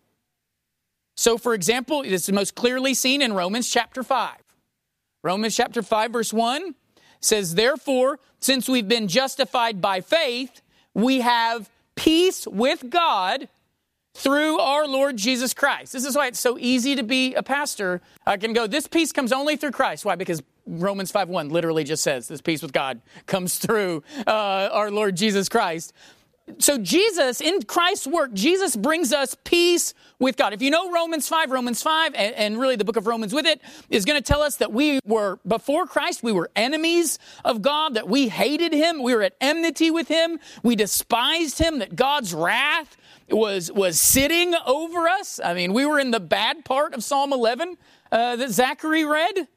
So, 1.18 1.38
for 1.38 1.54
example, 1.54 2.04
this 2.04 2.28
is 2.28 2.32
most 2.32 2.56
clearly 2.56 2.94
seen 2.94 3.22
in 3.22 3.34
Romans 3.34 3.70
chapter 3.70 4.04
5. 4.04 4.36
Romans 5.24 5.56
chapter 5.56 5.82
5, 5.82 6.12
verse 6.12 6.34
1 6.34 6.76
says, 7.26 7.56
Therefore, 7.56 8.20
since 8.40 8.70
we've 8.70 8.88
been 8.88 9.08
justified 9.08 9.82
by 9.82 10.02
faith, 10.02 10.62
we 10.94 11.22
have 11.22 11.70
peace 11.96 12.48
with 12.48 12.90
God 12.90 13.48
through 14.14 14.60
our 14.60 14.88
Lord 14.88 15.18
Jesus 15.18 15.54
Christ. 15.54 15.92
This 15.92 16.06
is 16.06 16.16
why 16.16 16.28
it's 16.28 16.40
so 16.40 16.58
easy 16.58 16.96
to 16.96 17.04
be 17.04 17.36
a 17.36 17.44
pastor. 17.44 18.02
I 18.26 18.38
can 18.38 18.54
go, 18.54 18.66
this 18.66 18.88
peace 18.88 19.12
comes 19.12 19.34
only 19.34 19.58
through 19.58 19.72
Christ. 19.72 20.06
Why? 20.06 20.16
Because 20.16 20.42
Romans 20.66 21.12
5 21.12 21.30
1 21.30 21.50
literally 21.50 21.84
just 21.84 22.02
says 22.02 22.28
this 22.28 22.42
peace 22.42 22.62
with 22.62 22.74
God 22.74 23.02
comes 23.28 23.58
through 23.58 24.04
uh, 24.26 24.70
our 24.72 24.90
Lord 24.90 25.16
Jesus 25.16 25.50
Christ. 25.50 25.94
So, 26.60 26.78
Jesus, 26.78 27.42
in 27.42 27.64
Christ's 27.64 28.06
work, 28.06 28.32
Jesus 28.34 28.76
brings 28.76 29.12
us 29.12 29.36
peace 29.46 29.96
with 30.20 30.38
God. 30.38 30.54
If 30.54 30.62
you 30.62 30.70
know 30.70 30.92
Romans 30.92 31.28
5, 31.28 31.50
Romans 31.50 31.82
5, 31.82 32.14
and, 32.14 32.36
and 32.36 32.60
really 32.60 32.76
the 32.76 32.86
book 32.86 32.98
of 32.98 33.08
Romans 33.08 33.34
with 33.34 33.48
it, 33.48 33.62
is 33.90 34.06
going 34.06 34.22
to 34.22 34.24
tell 34.24 34.44
us 34.44 34.58
that 34.58 34.72
we 34.72 35.00
were, 35.06 35.40
before 35.48 35.88
Christ, 35.88 36.22
we 36.22 36.32
were 36.32 36.52
enemies 36.56 37.18
of 37.44 37.64
God, 37.64 37.96
that 37.96 38.08
we 38.08 38.30
hated 38.30 38.74
Him, 38.74 39.02
we 39.02 39.16
were 39.16 39.24
at 39.24 39.34
enmity 39.42 39.90
with 39.90 40.08
Him, 40.08 40.40
we 40.62 40.76
despised 40.76 41.58
Him, 41.58 41.80
that 41.80 41.96
God's 41.96 42.32
wrath 42.32 42.96
was, 43.28 43.72
was 43.72 44.00
sitting 44.00 44.54
over 44.68 45.08
us. 45.08 45.40
I 45.44 45.56
mean, 45.56 45.74
we 45.74 45.84
were 45.88 46.00
in 46.00 46.12
the 46.12 46.20
bad 46.20 46.64
part 46.64 46.94
of 46.94 47.04
Psalm 47.04 47.34
11 47.34 47.76
uh, 48.12 48.36
that 48.36 48.52
Zachary 48.52 49.04
read. 49.04 49.48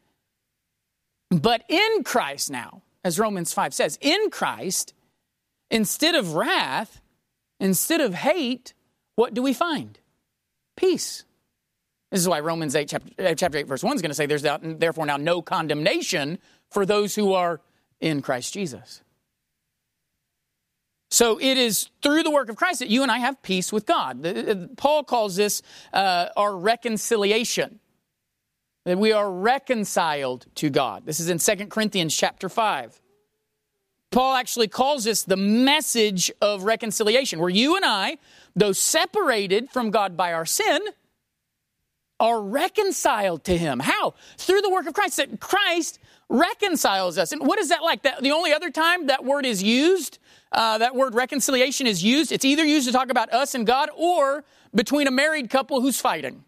But 1.31 1.65
in 1.69 2.03
Christ 2.03 2.51
now, 2.51 2.81
as 3.05 3.19
Romans 3.19 3.53
5 3.53 3.75
says, 3.75 3.99
in 4.01 4.31
Christ, 4.31 4.95
instead 5.71 6.15
of 6.15 6.35
wrath, 6.35 7.01
instead 7.61 8.01
of 8.01 8.15
hate, 8.15 8.75
what 9.15 9.35
do 9.35 9.43
we 9.43 9.53
find? 9.53 9.99
Peace. 10.77 11.25
This 12.11 12.21
is 12.21 12.29
why 12.29 12.41
Romans 12.41 12.75
8, 12.75 12.89
chapter, 12.89 13.11
uh, 13.19 13.35
chapter 13.35 13.59
8, 13.59 13.67
verse 13.67 13.83
1 13.83 13.97
is 13.97 14.03
going 14.03 14.11
to 14.11 14.15
say 14.15 14.27
there's 14.27 14.43
therefore 14.43 15.07
now 15.07 15.17
no 15.17 15.43
condemnation 15.43 16.39
for 16.71 16.87
those 16.87 17.15
who 17.15 17.35
are 17.35 17.61
in 18.01 18.23
Christ 18.23 18.55
Jesus. 18.55 19.03
So 21.11 21.39
it 21.41 21.57
is 21.57 21.89
through 22.03 22.23
the 22.23 22.31
work 22.31 22.49
of 22.49 22.57
Christ 22.57 22.81
that 22.81 22.89
you 22.89 23.03
and 23.03 23.11
I 23.11 23.19
have 23.19 23.43
peace 23.43 23.73
with 23.73 23.87
God. 23.87 24.71
Paul 24.77 25.05
calls 25.05 25.37
this 25.37 25.63
uh, 25.93 26.29
our 26.37 26.57
reconciliation 26.57 27.81
that 28.85 28.99
we 28.99 29.13
are 29.13 29.31
reconciled 29.31 30.47
to 30.57 30.71
God. 30.71 31.07
This 31.07 31.21
is 31.21 31.29
in 31.29 31.39
2 31.39 31.67
Corinthians 31.67 32.15
chapter 32.15 32.49
5. 32.49 33.01
Paul 34.11 34.35
actually 34.35 34.69
calls 34.69 35.05
this 35.05 35.23
the 35.23 35.37
message 35.37 36.31
of 36.41 36.65
reconciliation, 36.65 37.41
where 37.41 37.51
you 37.51 37.77
and 37.77 37.85
I, 37.85 38.19
though 38.57 38.73
separated 38.73 39.71
from 39.71 39.91
God 39.91 40.17
by 40.17 40.33
our 40.33 40.47
sin, 40.47 40.81
are 42.21 42.41
reconciled 42.41 43.45
to 43.45 43.57
Him. 43.57 43.81
How? 43.81 44.15
Through 44.39 44.63
the 44.63 44.71
work 44.71 44.87
of 44.87 44.95
Christ. 44.95 45.19
That 45.19 45.41
Christ 45.41 45.99
reconciles 46.29 47.19
us. 47.19 47.33
And 47.33 47.47
what 47.47 47.59
is 47.59 47.69
that 47.69 47.83
like? 47.83 48.03
That, 48.03 48.23
the 48.23 48.33
only 48.33 48.53
other 48.53 48.71
time 48.71 49.07
that 49.07 49.25
word 49.25 49.47
is 49.47 49.63
used, 49.63 50.19
uh, 50.53 50.79
that 50.79 50.95
word 50.95 51.15
reconciliation 51.15 51.87
is 51.87 52.03
used, 52.03 52.33
it's 52.33 52.45
either 52.45 52.65
used 52.65 52.87
to 52.87 52.93
talk 52.93 53.11
about 53.11 53.33
us 53.33 53.55
and 53.55 53.67
God 53.67 53.91
or 53.97 54.45
between 54.75 55.07
a 55.07 55.11
married 55.11 55.51
couple 55.51 55.81
who's 55.81 56.01
fighting. 56.01 56.45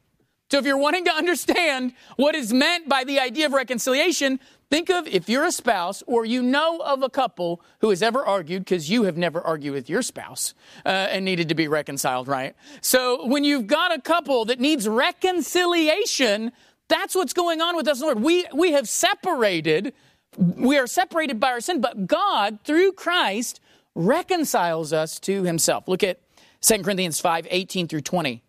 So 0.50 0.58
if 0.58 0.64
you're 0.64 0.78
wanting 0.78 1.04
to 1.04 1.12
understand 1.14 1.92
what 2.16 2.34
is 2.34 2.52
meant 2.52 2.88
by 2.88 3.04
the 3.04 3.20
idea 3.20 3.46
of 3.46 3.52
reconciliation, 3.52 4.40
think 4.70 4.88
of 4.88 5.06
if 5.06 5.28
you're 5.28 5.44
a 5.44 5.52
spouse 5.52 6.02
or 6.06 6.24
you 6.24 6.42
know 6.42 6.78
of 6.78 7.02
a 7.02 7.10
couple 7.10 7.60
who 7.80 7.90
has 7.90 8.02
ever 8.02 8.24
argued, 8.24 8.64
because 8.64 8.88
you 8.88 9.02
have 9.02 9.16
never 9.16 9.40
argued 9.40 9.74
with 9.74 9.90
your 9.90 10.02
spouse 10.02 10.54
uh, 10.86 10.88
and 10.88 11.24
needed 11.24 11.48
to 11.48 11.54
be 11.54 11.68
reconciled, 11.68 12.28
right? 12.28 12.54
So 12.80 13.26
when 13.26 13.44
you've 13.44 13.66
got 13.66 13.92
a 13.92 14.00
couple 14.00 14.44
that 14.46 14.60
needs 14.60 14.88
reconciliation, 14.88 16.52
that's 16.88 17.14
what's 17.14 17.32
going 17.32 17.60
on 17.60 17.76
with 17.76 17.88
us, 17.88 18.00
Lord. 18.00 18.20
We, 18.20 18.46
we 18.54 18.72
have 18.72 18.88
separated, 18.88 19.92
we 20.36 20.78
are 20.78 20.86
separated 20.86 21.40
by 21.40 21.50
our 21.52 21.60
sin, 21.60 21.80
but 21.80 22.06
God, 22.06 22.60
through 22.64 22.92
Christ, 22.92 23.60
reconciles 23.94 24.92
us 24.92 25.18
to 25.20 25.42
himself. 25.42 25.88
Look 25.88 26.02
at 26.02 26.20
2 26.62 26.82
Corinthians 26.82 27.20
5 27.20 27.46
18 27.50 27.88
through 27.88 28.02
20. 28.02 28.42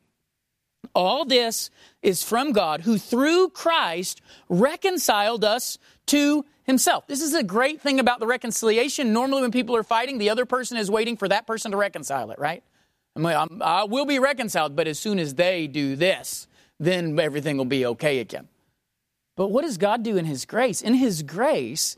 All 0.94 1.26
this 1.26 1.70
is 2.02 2.24
from 2.24 2.52
God 2.52 2.82
who 2.82 2.98
through 2.98 3.50
Christ 3.50 4.22
reconciled 4.50 5.44
us 5.44 5.78
to 6.08 6.46
himself. 6.64 7.08
This 7.08 7.22
is 7.22 7.34
a 7.34 7.44
great 7.44 7.82
thing 7.82 8.00
about 8.00 8.20
the 8.20 8.28
reconciliation. 8.28 9.14
Normally, 9.14 9.42
when 9.42 9.52
people 9.52 9.76
are 9.76 9.84
fighting, 9.84 10.18
the 10.18 10.30
other 10.30 10.46
person 10.46 10.78
is 10.78 10.92
waiting 10.92 11.18
for 11.18 11.28
that 11.28 11.48
person 11.48 11.72
to 11.72 11.78
reconcile 11.78 12.32
it, 12.32 12.40
right? 12.40 12.64
I 13.16 13.86
will 13.90 14.06
be 14.06 14.20
reconciled, 14.20 14.76
but 14.76 14.88
as 14.88 14.98
soon 15.00 15.20
as 15.20 15.36
they 15.36 15.68
do 15.68 15.96
this, 15.96 16.48
then 16.80 17.20
everything 17.20 17.58
will 17.58 17.66
be 17.66 17.86
okay 17.86 18.20
again. 18.20 18.48
But 19.36 19.50
what 19.50 19.64
does 19.64 19.78
God 19.78 20.04
do 20.04 20.18
in 20.18 20.26
His 20.26 20.46
grace? 20.46 20.82
In 20.82 20.94
His 20.94 21.24
grace, 21.24 21.98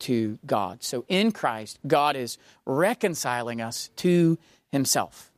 to 0.00 0.38
God. 0.44 0.82
So 0.82 1.04
in 1.08 1.32
Christ, 1.32 1.78
God 1.86 2.16
is 2.16 2.38
reconciling 2.66 3.60
us 3.60 3.90
to 3.96 4.38
himself. 4.72 5.32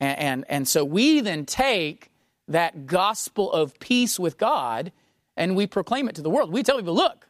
And, 0.00 0.18
and, 0.18 0.44
and, 0.48 0.68
so 0.68 0.84
we 0.84 1.20
then 1.20 1.44
take 1.44 2.10
that 2.48 2.86
gospel 2.86 3.52
of 3.52 3.78
peace 3.78 4.18
with 4.18 4.38
God 4.38 4.92
and 5.36 5.54
we 5.54 5.66
proclaim 5.66 6.08
it 6.08 6.14
to 6.16 6.22
the 6.22 6.30
world. 6.30 6.52
We 6.52 6.62
tell 6.62 6.78
people, 6.78 6.94
look, 6.94 7.28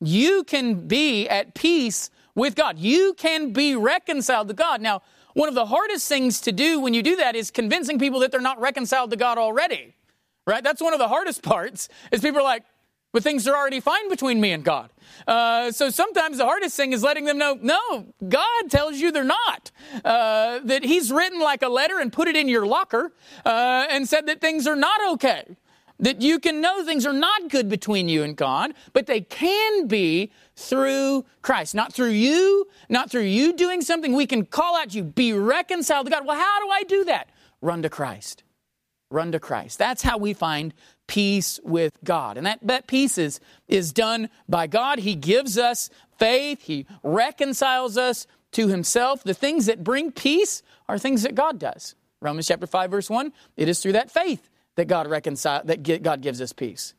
you 0.00 0.44
can 0.44 0.86
be 0.86 1.28
at 1.28 1.54
peace 1.54 2.10
with 2.34 2.54
God. 2.54 2.78
You 2.78 3.14
can 3.14 3.52
be 3.52 3.76
reconciled 3.76 4.48
to 4.48 4.54
God. 4.54 4.80
Now, 4.80 5.02
one 5.34 5.48
of 5.48 5.54
the 5.54 5.66
hardest 5.66 6.08
things 6.08 6.40
to 6.42 6.52
do 6.52 6.80
when 6.80 6.94
you 6.94 7.02
do 7.02 7.16
that 7.16 7.36
is 7.36 7.50
convincing 7.50 7.98
people 7.98 8.20
that 8.20 8.30
they're 8.30 8.40
not 8.40 8.60
reconciled 8.60 9.10
to 9.10 9.16
God 9.16 9.38
already. 9.38 9.94
Right? 10.46 10.62
That's 10.62 10.82
one 10.82 10.92
of 10.92 10.98
the 10.98 11.08
hardest 11.08 11.42
parts 11.44 11.88
is 12.10 12.20
people 12.20 12.40
are 12.40 12.44
like, 12.44 12.64
but 13.12 13.22
things 13.22 13.46
are 13.46 13.54
already 13.54 13.80
fine 13.80 14.08
between 14.08 14.40
me 14.40 14.52
and 14.52 14.64
God. 14.64 14.90
Uh, 15.26 15.70
so 15.70 15.90
sometimes 15.90 16.38
the 16.38 16.44
hardest 16.44 16.76
thing 16.76 16.92
is 16.92 17.02
letting 17.02 17.26
them 17.26 17.38
know, 17.38 17.58
no, 17.60 18.06
God 18.28 18.70
tells 18.70 18.96
you 18.96 19.12
they're 19.12 19.22
not. 19.22 19.70
Uh, 20.04 20.60
that 20.64 20.82
He's 20.82 21.12
written 21.12 21.38
like 21.40 21.62
a 21.62 21.68
letter 21.68 22.00
and 22.00 22.12
put 22.12 22.26
it 22.26 22.36
in 22.36 22.48
your 22.48 22.66
locker 22.66 23.12
uh, 23.44 23.86
and 23.90 24.08
said 24.08 24.26
that 24.26 24.40
things 24.40 24.66
are 24.66 24.76
not 24.76 25.00
okay. 25.12 25.56
That 25.98 26.20
you 26.20 26.40
can 26.40 26.60
know 26.60 26.84
things 26.84 27.06
are 27.06 27.12
not 27.12 27.48
good 27.48 27.68
between 27.68 28.08
you 28.08 28.24
and 28.24 28.34
God, 28.34 28.72
but 28.92 29.06
they 29.06 29.20
can 29.20 29.86
be 29.86 30.32
through 30.56 31.24
Christ. 31.42 31.76
Not 31.76 31.92
through 31.92 32.10
you, 32.10 32.66
not 32.88 33.10
through 33.10 33.22
you 33.22 33.52
doing 33.52 33.82
something. 33.82 34.16
We 34.16 34.26
can 34.26 34.44
call 34.44 34.76
out 34.76 34.94
you, 34.94 35.04
be 35.04 35.32
reconciled 35.32 36.06
to 36.06 36.10
God. 36.10 36.26
Well, 36.26 36.36
how 36.36 36.60
do 36.60 36.70
I 36.70 36.82
do 36.82 37.04
that? 37.04 37.28
Run 37.60 37.82
to 37.82 37.88
Christ. 37.88 38.42
Run 39.10 39.30
to 39.30 39.38
Christ. 39.38 39.78
That's 39.78 40.02
how 40.02 40.18
we 40.18 40.32
find 40.32 40.74
peace 41.06 41.60
with 41.62 41.92
God. 42.04 42.36
And 42.36 42.46
that, 42.46 42.60
that 42.62 42.86
peace 42.86 43.18
is, 43.18 43.40
is 43.68 43.92
done 43.92 44.28
by 44.48 44.66
God. 44.66 45.00
He 45.00 45.14
gives 45.14 45.58
us 45.58 45.90
faith, 46.18 46.62
He 46.62 46.86
reconciles 47.02 47.96
us 47.96 48.26
to 48.52 48.68
Himself. 48.68 49.22
The 49.24 49.34
things 49.34 49.66
that 49.66 49.84
bring 49.84 50.12
peace 50.12 50.62
are 50.88 50.98
things 50.98 51.22
that 51.22 51.34
God 51.34 51.58
does. 51.58 51.94
Romans 52.20 52.46
chapter 52.46 52.66
5, 52.66 52.90
verse 52.90 53.10
1 53.10 53.32
it 53.56 53.68
is 53.68 53.80
through 53.80 53.92
that 53.92 54.10
faith 54.10 54.48
that 54.76 54.86
God 54.86 55.06
reconcile 55.08 55.62
that 55.64 55.82
God 56.02 56.22
gives 56.22 56.40
us 56.40 56.52
peace. 56.52 56.94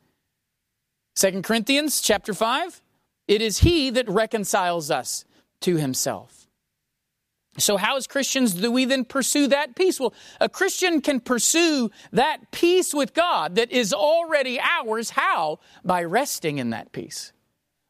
Second 1.16 1.44
Corinthians 1.44 2.02
chapter 2.02 2.34
5 2.34 2.82
it 3.28 3.42
is 3.42 3.60
He 3.60 3.90
that 3.92 4.10
reconciles 4.10 4.92
us 4.92 5.26
to 5.62 5.78
Himself. 5.78 6.43
So, 7.58 7.78
how 7.78 7.98
as 7.98 8.08
Christians 8.08 8.54
do 8.54 8.72
we 8.72 8.86
then 8.86 9.06
pursue 9.06 9.48
that 9.48 9.76
peace? 9.76 10.00
Well, 10.00 10.14
a 10.42 10.50
Christian 10.50 11.02
can 11.02 11.20
pursue 11.20 11.92
that 12.12 12.52
peace 12.52 12.94
with 12.94 13.14
God 13.14 13.56
that 13.56 13.72
is 13.72 13.94
already 13.94 14.60
ours. 14.60 15.12
How? 15.12 15.60
By 15.86 16.04
resting 16.04 16.58
in 16.58 16.72
that 16.72 16.92
peace, 16.92 17.32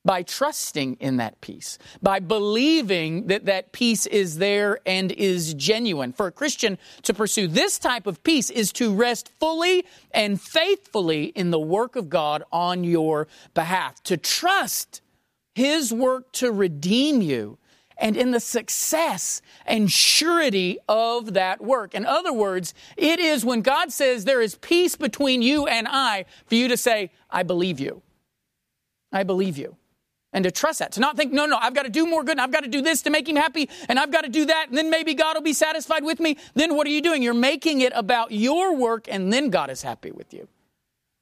by 0.03 0.22
trusting 0.24 0.96
in 0.96 1.15
that 1.17 1.39
peace, 1.39 1.77
by 2.01 2.20
believing 2.20 3.27
that 3.27 3.46
that 3.46 3.72
peace 3.72 4.05
is 4.05 4.38
there 4.38 4.79
and 4.86 5.13
is 5.13 5.53
genuine. 5.53 6.12
For 6.12 6.27
a 6.27 6.32
Christian 6.32 6.77
to 7.03 7.13
pursue 7.13 7.48
this 7.48 7.79
type 7.79 8.05
of 8.05 8.22
peace 8.22 8.50
is 8.50 8.74
to 8.74 8.93
rest 8.93 9.32
fully 9.39 9.86
and 10.12 10.41
faithfully 10.41 11.25
in 11.27 11.51
the 11.51 11.60
work 11.60 11.96
of 11.96 12.10
God 12.10 12.43
on 12.51 12.84
your 12.84 13.29
behalf, 13.53 14.03
to 14.03 14.17
trust 14.17 15.00
His 15.55 15.93
work 15.93 16.34
to 16.34 16.51
redeem 16.51 17.22
you 17.22 17.60
and 17.97 18.15
in 18.15 18.31
the 18.31 18.39
success 18.39 19.41
and 19.65 19.91
surety 19.91 20.77
of 20.88 21.33
that 21.33 21.62
work. 21.62 21.93
In 21.93 22.05
other 22.05 22.33
words, 22.33 22.73
it 22.97 23.19
is 23.19 23.45
when 23.45 23.62
God 23.62 23.91
says 23.91 24.25
there 24.25 24.41
is 24.41 24.55
peace 24.55 24.95
between 24.95 25.41
you 25.41 25.67
and 25.67 25.88
I 25.89 26.25
for 26.45 26.55
you 26.55 26.67
to 26.67 26.77
say, 26.77 27.12
I 27.29 27.43
believe 27.43 27.79
you. 27.79 28.01
I 29.12 29.23
believe 29.23 29.57
you. 29.57 29.77
And 30.35 30.43
to 30.45 30.51
trust 30.51 30.79
that, 30.79 30.93
to 30.93 31.00
not 31.00 31.15
think, 31.15 31.31
no, 31.31 31.45
no, 31.45 31.57
I've 31.62 31.75
got 31.75 31.83
to 31.83 31.91
do 31.91 32.07
more 32.07 32.23
good, 32.23 32.31
and 32.31 32.41
I've 32.41 32.51
got 32.51 32.63
to 32.63 32.67
do 32.67 32.81
this 32.81 33.03
to 33.03 33.12
make 33.12 33.29
him 33.29 33.35
happy, 33.35 33.69
and 33.88 34.00
I've 34.00 34.12
got 34.12 34.21
to 34.21 34.29
do 34.29 34.45
that, 34.45 34.69
and 34.69 34.75
then 34.75 34.89
maybe 34.89 35.13
God 35.13 35.35
will 35.35 35.43
be 35.43 35.53
satisfied 35.53 36.03
with 36.03 36.19
me. 36.19 36.38
Then 36.55 36.75
what 36.75 36.88
are 36.88 36.89
you 36.89 37.03
doing? 37.03 37.21
You're 37.21 37.35
making 37.35 37.81
it 37.81 37.93
about 37.95 38.31
your 38.31 38.75
work, 38.75 39.05
and 39.07 39.31
then 39.31 39.51
God 39.51 39.69
is 39.69 39.83
happy 39.83 40.12
with 40.12 40.33
you. 40.33 40.47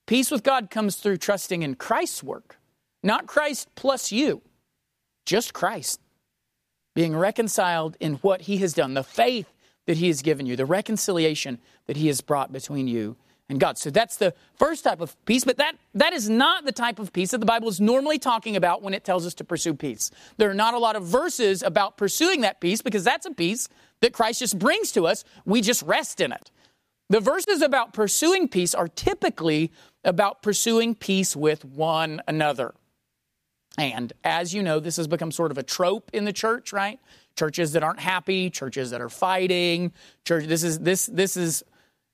Peace 0.07 0.31
with 0.31 0.43
God 0.43 0.69
comes 0.69 0.95
through 0.95 1.17
trusting 1.17 1.61
in 1.61 1.75
Christ's 1.75 2.23
work, 2.23 2.57
not 3.03 3.27
Christ 3.27 3.67
plus 3.75 4.13
you, 4.13 4.41
just 5.25 5.53
Christ 5.53 5.99
being 6.93 7.15
reconciled 7.15 7.97
in 7.99 8.15
what 8.15 8.41
he 8.41 8.57
has 8.57 8.73
done, 8.73 8.93
the 8.93 9.03
faith 9.03 9.53
that 9.87 9.97
he 9.97 10.07
has 10.07 10.21
given 10.21 10.45
you, 10.45 10.55
the 10.55 10.65
reconciliation 10.65 11.59
that 11.87 11.97
he 11.97 12.07
has 12.07 12.21
brought 12.21 12.51
between 12.51 12.87
you 12.87 13.15
and 13.49 13.59
God. 13.59 13.77
So 13.77 13.89
that's 13.89 14.15
the 14.17 14.33
first 14.57 14.83
type 14.83 15.01
of 15.01 15.15
peace, 15.25 15.43
but 15.43 15.57
that, 15.57 15.75
that 15.93 16.13
is 16.13 16.29
not 16.29 16.65
the 16.65 16.71
type 16.71 16.99
of 16.99 17.11
peace 17.11 17.31
that 17.31 17.39
the 17.39 17.45
Bible 17.45 17.67
is 17.67 17.81
normally 17.81 18.17
talking 18.17 18.55
about 18.55 18.81
when 18.81 18.93
it 18.93 19.03
tells 19.03 19.25
us 19.25 19.33
to 19.35 19.43
pursue 19.43 19.73
peace. 19.73 20.09
There 20.37 20.49
are 20.49 20.55
not 20.55 20.73
a 20.73 20.79
lot 20.79 20.95
of 20.95 21.05
verses 21.05 21.61
about 21.61 21.97
pursuing 21.97 22.41
that 22.41 22.61
peace 22.61 22.81
because 22.81 23.03
that's 23.03 23.25
a 23.25 23.33
peace 23.33 23.67
that 23.99 24.13
Christ 24.13 24.39
just 24.39 24.57
brings 24.57 24.91
to 24.93 25.05
us. 25.05 25.23
We 25.45 25.61
just 25.61 25.83
rest 25.83 26.21
in 26.21 26.31
it. 26.31 26.51
The 27.09 27.19
verses 27.19 27.61
about 27.61 27.93
pursuing 27.93 28.47
peace 28.47 28.73
are 28.73 28.87
typically 28.87 29.71
about 30.05 30.41
pursuing 30.41 30.95
peace 30.95 31.35
with 31.35 31.65
one 31.65 32.21
another. 32.27 32.73
And 33.77 34.11
as 34.23 34.53
you 34.53 34.61
know, 34.61 34.79
this 34.79 34.97
has 34.97 35.07
become 35.07 35.31
sort 35.31 35.51
of 35.51 35.57
a 35.57 35.63
trope 35.63 36.11
in 36.13 36.25
the 36.25 36.33
church, 36.33 36.73
right? 36.73 36.99
Churches 37.37 37.71
that 37.73 37.83
aren't 37.83 37.99
happy, 37.99 38.49
churches 38.49 38.91
that 38.91 39.01
are 39.01 39.09
fighting. 39.09 39.93
Church. 40.25 40.45
This 40.45 40.63
is 40.63 40.79
this 40.79 41.05
this 41.05 41.37
is, 41.37 41.63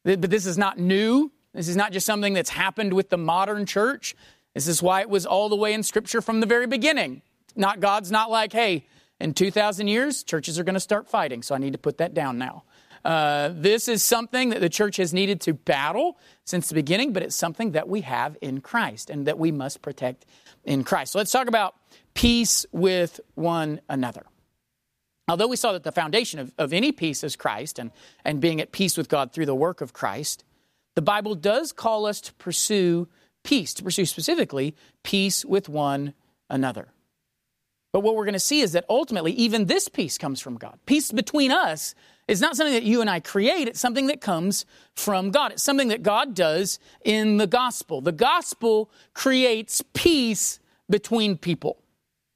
but 0.03 0.21
this 0.21 0.45
is 0.45 0.57
not 0.57 0.77
new. 0.77 1.31
This 1.53 1.67
is 1.67 1.75
not 1.75 1.91
just 1.91 2.05
something 2.05 2.33
that's 2.33 2.51
happened 2.51 2.93
with 2.93 3.09
the 3.09 3.17
modern 3.17 3.65
church. 3.65 4.15
This 4.53 4.67
is 4.67 4.81
why 4.81 5.01
it 5.01 5.09
was 5.09 5.25
all 5.25 5.49
the 5.49 5.55
way 5.55 5.73
in 5.73 5.83
Scripture 5.83 6.21
from 6.21 6.39
the 6.39 6.45
very 6.45 6.67
beginning. 6.67 7.23
Not 7.55 7.79
God's 7.79 8.11
not 8.11 8.29
like, 8.29 8.53
hey, 8.53 8.85
in 9.19 9.33
2,000 9.33 9.87
years, 9.87 10.23
churches 10.23 10.59
are 10.59 10.63
going 10.63 10.75
to 10.75 10.79
start 10.79 11.07
fighting, 11.07 11.41
so 11.41 11.55
I 11.55 11.57
need 11.57 11.73
to 11.73 11.79
put 11.79 11.97
that 11.97 12.13
down 12.13 12.37
now. 12.37 12.63
Uh, 13.03 13.51
this 13.53 13.87
is 13.87 14.03
something 14.03 14.49
that 14.49 14.59
the 14.59 14.69
church 14.69 14.97
has 14.97 15.13
needed 15.13 15.41
to 15.41 15.53
battle 15.53 16.17
since 16.43 16.69
the 16.69 16.75
beginning, 16.75 17.13
but 17.13 17.23
it's 17.23 17.35
something 17.35 17.71
that 17.71 17.87
we 17.87 18.01
have 18.01 18.37
in 18.41 18.61
Christ 18.61 19.09
and 19.09 19.25
that 19.27 19.39
we 19.39 19.51
must 19.51 19.81
protect 19.81 20.25
in 20.67 20.83
Christ. 20.83 21.13
So 21.13 21.17
let's 21.17 21.31
talk 21.31 21.47
about 21.47 21.73
peace 22.13 22.65
with 22.71 23.19
one 23.33 23.81
another. 23.89 24.25
Although 25.29 25.47
we 25.47 25.55
saw 25.55 25.71
that 25.71 25.83
the 25.83 25.91
foundation 25.91 26.39
of, 26.39 26.53
of 26.57 26.73
any 26.73 26.91
peace 26.91 27.23
is 27.23 27.35
Christ 27.35 27.79
and, 27.79 27.91
and 28.23 28.39
being 28.39 28.61
at 28.61 28.71
peace 28.71 28.97
with 28.97 29.09
God 29.09 29.31
through 29.31 29.47
the 29.47 29.55
work 29.55 29.81
of 29.81 29.93
Christ, 29.93 30.43
the 30.95 31.01
Bible 31.01 31.35
does 31.35 31.71
call 31.71 32.05
us 32.05 32.21
to 32.21 32.33
pursue 32.35 33.07
peace, 33.43 33.73
to 33.75 33.83
pursue 33.83 34.05
specifically 34.05 34.75
peace 35.03 35.43
with 35.43 35.69
one 35.69 36.13
another. 36.49 36.89
But 37.97 38.03
what 38.03 38.15
we're 38.15 38.25
going 38.25 38.33
to 38.33 38.39
see 38.39 38.61
is 38.61 38.73
that 38.73 38.85
ultimately, 38.91 39.31
even 39.31 39.65
this 39.65 39.89
peace 39.89 40.19
comes 40.19 40.39
from 40.39 40.55
God. 40.55 40.77
Peace 40.85 41.11
between 41.11 41.51
us 41.51 41.95
is 42.27 42.39
not 42.39 42.55
something 42.55 42.75
that 42.75 42.83
you 42.83 43.01
and 43.01 43.09
I 43.09 43.19
create, 43.19 43.67
it's 43.67 43.79
something 43.79 44.05
that 44.05 44.21
comes 44.21 44.67
from 44.93 45.31
God. 45.31 45.53
It's 45.53 45.63
something 45.63 45.87
that 45.87 46.03
God 46.03 46.35
does 46.35 46.77
in 47.03 47.37
the 47.37 47.47
gospel. 47.47 48.01
The 48.01 48.11
gospel 48.11 48.91
creates 49.15 49.81
peace 49.95 50.59
between 50.87 51.39
people, 51.39 51.79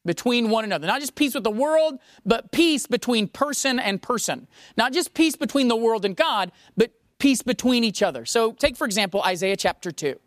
between 0.03 0.49
one 0.49 0.63
another. 0.63 0.87
Not 0.87 0.99
just 0.99 1.13
peace 1.13 1.35
with 1.35 1.43
the 1.43 1.51
world, 1.51 1.99
but 2.25 2.51
peace 2.51 2.87
between 2.87 3.27
person 3.27 3.77
and 3.77 4.01
person. 4.01 4.47
Not 4.77 4.93
just 4.93 5.13
peace 5.13 5.35
between 5.35 5.67
the 5.67 5.75
world 5.75 6.05
and 6.05 6.15
God, 6.15 6.51
but 6.75 6.89
peace 7.19 7.43
between 7.43 7.83
each 7.83 8.01
other. 8.01 8.25
So, 8.25 8.53
take 8.53 8.75
for 8.75 8.85
example 8.85 9.21
Isaiah 9.21 9.57
chapter 9.57 9.91
2. 9.91 10.19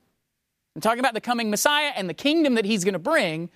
I'm 0.77 0.81
talking 0.81 0.99
about 0.99 1.15
the 1.15 1.21
coming 1.21 1.51
Messiah 1.51 1.93
and 1.95 2.09
the 2.09 2.15
kingdom 2.15 2.55
that 2.55 2.65
he's 2.65 2.85
going 2.85 2.95
to 2.95 2.99
bring. 3.01 3.49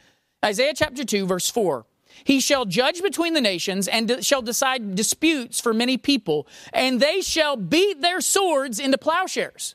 Isaiah 0.45 0.75
chapter 0.75 1.05
2, 1.05 1.27
verse 1.27 1.51
4. 1.51 1.85
He 2.25 2.41
shall 2.41 2.65
judge 2.65 3.03
between 3.03 3.35
the 3.35 3.41
nations 3.41 3.87
and 3.87 4.25
shall 4.25 4.43
decide 4.43 4.95
disputes 4.95 5.61
for 5.61 5.73
many 5.73 5.97
people, 5.97 6.47
and 6.73 7.01
they 7.01 7.21
shall 7.21 7.57
beat 7.57 8.01
their 8.01 8.21
swords 8.21 8.79
into 8.81 8.99
plowshares 8.99 9.75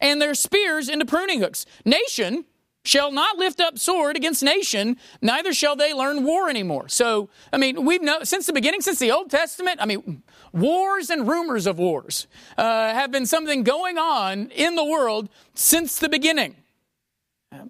and 0.00 0.20
their 0.20 0.34
spears 0.34 0.88
into 0.88 1.04
pruning 1.04 1.40
hooks. 1.40 1.64
Nation 1.84 2.44
shall 2.84 3.12
not 3.12 3.38
lift 3.38 3.60
up 3.60 3.78
sword 3.78 4.16
against 4.16 4.42
nation, 4.42 4.96
neither 5.20 5.54
shall 5.54 5.76
they 5.76 5.94
learn 5.94 6.24
war 6.24 6.50
anymore. 6.50 6.88
So, 6.88 7.28
I 7.52 7.56
mean, 7.56 7.84
we've 7.84 8.02
known 8.02 8.24
since 8.26 8.46
the 8.46 8.52
beginning, 8.52 8.80
since 8.80 8.98
the 8.98 9.12
Old 9.12 9.30
Testament, 9.30 9.80
I 9.80 9.86
mean, 9.86 10.22
wars 10.52 11.08
and 11.08 11.28
rumors 11.28 11.66
of 11.66 11.78
wars 11.78 12.26
uh, 12.58 12.92
have 12.92 13.12
been 13.12 13.26
something 13.26 13.62
going 13.62 13.98
on 13.98 14.48
in 14.50 14.74
the 14.74 14.84
world 14.84 15.28
since 15.54 15.98
the 15.98 16.08
beginning. 16.08 16.56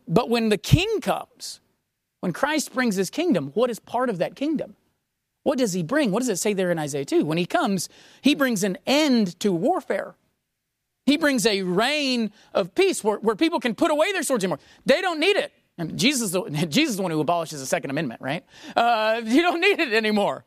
But 0.07 0.29
when 0.31 0.49
the 0.49 0.59
king 0.59 1.01
comes, 1.01 1.61
when 2.21 2.33
Christ 2.33 2.73
brings 2.73 2.95
his 2.95 3.11
kingdom, 3.11 3.51
what 3.55 3.71
is 3.71 3.79
part 3.79 4.09
of 4.09 4.19
that 4.19 4.37
kingdom? 4.37 4.77
What 5.43 5.59
does 5.59 5.73
he 5.73 5.83
bring? 5.83 6.13
What 6.13 6.21
does 6.21 6.29
it 6.29 6.39
say 6.39 6.53
there 6.53 6.71
in 6.71 6.79
Isaiah 6.79 7.05
2? 7.05 7.25
When 7.25 7.39
he 7.39 7.47
comes, 7.47 7.89
he 8.21 8.35
brings 8.35 8.63
an 8.63 8.79
end 8.87 9.39
to 9.41 9.53
warfare. 9.53 10.15
He 11.05 11.17
brings 11.17 11.47
a 11.47 11.63
reign 11.63 12.31
of 12.55 12.75
peace 12.75 13.03
where, 13.03 13.19
where 13.19 13.35
people 13.35 13.59
can 13.59 13.75
put 13.75 13.91
away 13.91 14.13
their 14.13 14.23
swords 14.23 14.45
anymore. 14.45 14.61
They 14.87 15.01
don't 15.01 15.19
need 15.19 15.37
it. 15.37 15.53
Jesus, 15.97 16.31
Jesus 16.69 16.91
is 16.91 16.97
the 16.97 17.03
one 17.03 17.11
who 17.11 17.21
abolishes 17.21 17.61
the 17.61 17.67
Second 17.67 17.91
Amendment, 17.91 18.21
right? 18.21 18.45
Uh, 18.77 19.21
you 19.25 19.43
don't 19.43 19.61
need 19.69 19.81
it 19.81 19.93
anymore. 19.93 20.45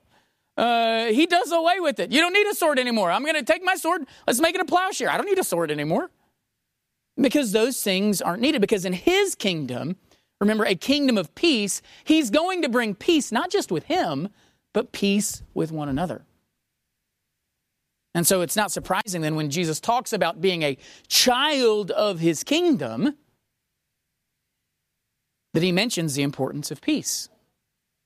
Uh, 0.57 1.07
he 1.07 1.25
does 1.25 1.51
away 1.51 1.81
with 1.81 1.99
it. 1.99 2.13
You 2.13 2.21
don't 2.21 2.31
need 2.31 2.47
a 2.47 2.55
sword 2.55 2.79
anymore. 2.79 3.11
I'm 3.11 3.23
going 3.23 3.35
to 3.35 3.43
take 3.43 3.63
my 3.63 3.75
sword. 3.75 4.05
Let's 4.25 4.39
make 4.39 4.55
it 4.55 4.61
a 4.61 4.65
plowshare. 4.65 5.09
I 5.09 5.17
don't 5.17 5.25
need 5.25 5.39
a 5.39 5.43
sword 5.43 5.71
anymore. 5.71 6.09
Because 7.17 7.51
those 7.51 7.81
things 7.81 8.21
aren't 8.21 8.41
needed. 8.41 8.61
Because 8.61 8.85
in 8.85 8.93
his 8.93 9.35
kingdom, 9.35 9.95
remember, 10.41 10.65
a 10.65 10.75
kingdom 10.75 11.17
of 11.17 11.33
peace, 11.35 11.81
he's 12.03 12.29
going 12.29 12.61
to 12.61 12.69
bring 12.69 12.95
peace 12.95 13.31
not 13.31 13.49
just 13.49 13.71
with 13.71 13.85
him, 13.85 14.29
but 14.73 14.91
peace 14.91 15.43
with 15.53 15.71
one 15.71 15.89
another. 15.89 16.25
And 18.13 18.25
so 18.25 18.41
it's 18.41 18.55
not 18.55 18.71
surprising 18.71 19.21
then 19.21 19.35
when 19.35 19.49
Jesus 19.49 19.79
talks 19.79 20.13
about 20.13 20.39
being 20.39 20.63
a 20.63 20.77
child 21.07 21.91
of 21.91 22.19
his 22.19 22.43
kingdom 22.43 23.15
that 25.53 25.63
he 25.63 25.71
mentions 25.71 26.15
the 26.15 26.23
importance 26.23 26.71
of 26.71 26.81
peace. 26.81 27.29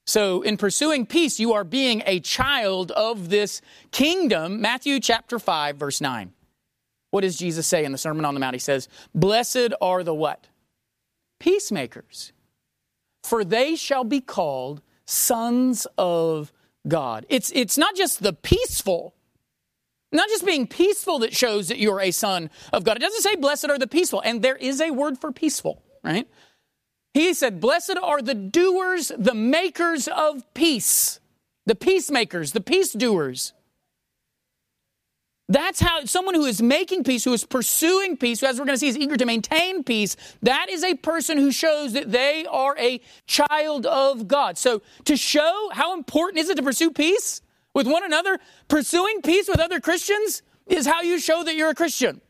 So, 0.06 0.42
in 0.42 0.58
pursuing 0.58 1.06
peace, 1.06 1.40
you 1.40 1.54
are 1.54 1.64
being 1.64 2.02
a 2.08 2.20
child 2.20 2.92
of 2.92 3.30
this 3.30 3.62
kingdom. 3.92 4.60
Matthew 4.60 5.00
chapter 5.00 5.38
5, 5.38 5.78
verse 5.78 6.02
9. 6.02 6.34
What 7.12 7.22
does 7.22 7.38
Jesus 7.38 7.68
say 7.68 7.86
in 7.86 7.92
the 7.92 7.98
Sermon 7.98 8.26
on 8.26 8.34
the 8.34 8.40
Mount? 8.40 8.56
He 8.56 8.60
says, 8.60 8.88
Blessed 9.16 9.74
are 9.82 10.04
the 10.04 10.14
what? 10.14 10.48
Peacemakers, 11.40 12.34
for 13.24 13.44
they 13.44 13.76
shall 13.76 14.04
be 14.04 14.22
called 14.22 14.82
sons 15.06 15.88
of 15.98 16.52
God. 16.88 17.26
It's, 17.30 17.52
it's 17.56 17.78
not 17.78 17.96
just 17.96 18.22
the 18.22 18.34
peaceful, 18.34 19.16
not 20.12 20.30
just 20.30 20.46
being 20.46 20.68
peaceful 20.68 21.20
that 21.20 21.36
shows 21.36 21.68
that 21.70 21.80
you're 21.80 22.02
a 22.02 22.12
son 22.12 22.50
of 22.74 22.84
God. 22.84 22.98
It 22.98 23.02
doesn't 23.02 23.22
say, 23.22 23.36
Blessed 23.36 23.70
are 23.70 23.80
the 23.80 23.88
peaceful. 23.88 24.22
And 24.22 24.42
there 24.42 24.56
is 24.56 24.82
a 24.82 24.92
word 24.92 25.20
for 25.20 25.32
peaceful, 25.32 25.82
right? 26.04 26.28
He 27.14 27.34
said, 27.34 27.60
Blessed 27.60 27.98
are 28.02 28.22
the 28.22 28.36
doers, 28.36 29.12
the 29.18 29.34
makers 29.34 30.08
of 30.08 30.52
peace, 30.54 31.20
the 31.66 31.76
peacemakers, 31.76 32.52
the 32.52 32.62
peace 32.62 32.94
doers. 32.94 33.54
That's 35.50 35.80
how 35.80 36.06
someone 36.06 36.36
who 36.36 36.46
is 36.46 36.62
making 36.62 37.04
peace, 37.04 37.24
who 37.24 37.34
is 37.34 37.44
pursuing 37.44 38.18
peace, 38.18 38.40
who, 38.40 38.46
as 38.46 38.60
we're 38.60 38.66
going 38.66 38.76
to 38.76 38.80
see, 38.80 38.88
is 38.88 38.98
eager 38.98 39.18
to 39.18 39.26
maintain 39.26 39.84
peace, 39.84 40.16
that 40.44 40.70
is 40.70 40.84
a 40.84 40.94
person 40.94 41.40
who 41.40 41.52
shows 41.52 41.94
that 41.94 42.12
they 42.12 42.46
are 42.46 42.78
a 42.78 43.02
child 43.26 43.88
of 43.88 44.28
God. 44.28 44.60
So, 44.60 44.84
to 45.06 45.18
show 45.18 45.70
how 45.74 45.96
important 45.96 46.40
is 46.40 46.50
it 46.50 46.58
to 46.58 46.64
pursue 46.64 46.92
peace 46.92 47.42
with 47.74 47.88
one 47.88 48.04
another, 48.04 48.40
pursuing 48.68 49.24
peace 49.24 49.48
with 49.48 49.60
other 49.60 49.80
Christians 49.80 50.44
is 50.68 50.86
how 50.86 51.02
you 51.02 51.20
show 51.20 51.44
that 51.44 51.56
you're 51.56 51.72
a 51.72 51.76
Christian. 51.76 52.22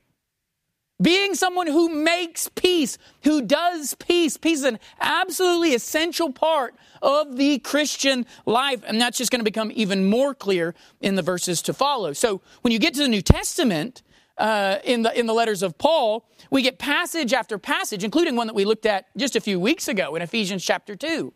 Being 1.01 1.33
someone 1.33 1.67
who 1.67 1.87
makes 1.87 2.49
peace, 2.49 2.97
who 3.23 3.41
does 3.41 3.93
peace. 3.95 4.35
Peace 4.35 4.59
is 4.59 4.65
an 4.65 4.79
absolutely 4.99 5.73
essential 5.73 6.33
part 6.33 6.75
of 7.01 7.37
the 7.37 7.59
Christian 7.59 8.25
life. 8.45 8.83
And 8.85 8.99
that's 8.99 9.17
just 9.17 9.31
going 9.31 9.39
to 9.39 9.45
become 9.45 9.71
even 9.73 10.09
more 10.09 10.33
clear 10.33 10.75
in 10.99 11.15
the 11.15 11.21
verses 11.21 11.61
to 11.63 11.73
follow. 11.73 12.11
So 12.11 12.41
when 12.61 12.73
you 12.73 12.79
get 12.79 12.93
to 12.95 12.99
the 12.99 13.07
New 13.07 13.21
Testament, 13.21 14.03
uh, 14.37 14.79
in 14.83 15.01
the 15.03 15.17
in 15.17 15.25
the 15.25 15.33
letters 15.33 15.61
of 15.61 15.77
Paul, 15.77 16.25
we 16.49 16.61
get 16.61 16.79
passage 16.79 17.33
after 17.33 17.57
passage, 17.57 18.03
including 18.03 18.35
one 18.35 18.47
that 18.47 18.53
we 18.53 18.65
looked 18.65 18.85
at 18.85 19.05
just 19.17 19.35
a 19.35 19.41
few 19.41 19.59
weeks 19.59 19.87
ago 19.87 20.15
in 20.15 20.21
Ephesians 20.21 20.63
chapter 20.63 20.95
two. 20.95 21.33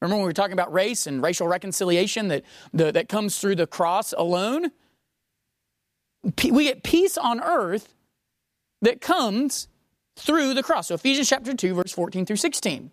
Remember 0.00 0.16
when 0.16 0.24
we 0.24 0.28
were 0.28 0.32
talking 0.32 0.54
about 0.54 0.72
race 0.72 1.06
and 1.06 1.22
racial 1.22 1.48
reconciliation 1.48 2.28
that 2.28 2.44
the, 2.72 2.92
that 2.92 3.08
comes 3.08 3.38
through 3.38 3.56
the 3.56 3.66
cross 3.66 4.12
alone? 4.12 4.72
We 6.50 6.64
get 6.64 6.82
peace 6.82 7.16
on 7.16 7.40
earth 7.40 7.94
that 8.82 9.00
comes 9.00 9.68
through 10.16 10.54
the 10.54 10.62
cross. 10.62 10.88
So 10.88 10.94
Ephesians 10.94 11.28
chapter 11.28 11.54
2, 11.54 11.74
verse 11.74 11.92
14 11.92 12.26
through 12.26 12.36
16. 12.36 12.90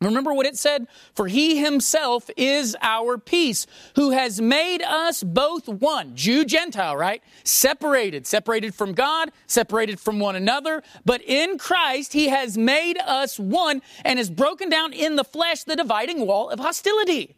Remember 0.00 0.32
what 0.32 0.46
it 0.46 0.56
said? 0.56 0.86
For 1.14 1.26
he 1.26 1.58
himself 1.58 2.30
is 2.36 2.76
our 2.80 3.18
peace, 3.18 3.66
who 3.96 4.10
has 4.10 4.40
made 4.40 4.80
us 4.80 5.24
both 5.24 5.68
one. 5.68 6.14
Jew, 6.14 6.44
Gentile, 6.44 6.96
right? 6.96 7.20
Separated, 7.42 8.24
separated 8.24 8.76
from 8.76 8.92
God, 8.92 9.32
separated 9.48 9.98
from 9.98 10.20
one 10.20 10.36
another. 10.36 10.84
But 11.04 11.22
in 11.22 11.58
Christ, 11.58 12.12
he 12.12 12.28
has 12.28 12.56
made 12.56 12.96
us 12.98 13.40
one 13.40 13.82
and 14.04 14.20
has 14.20 14.30
broken 14.30 14.68
down 14.68 14.92
in 14.92 15.16
the 15.16 15.24
flesh 15.24 15.64
the 15.64 15.74
dividing 15.74 16.24
wall 16.24 16.48
of 16.48 16.60
hostility. 16.60 17.34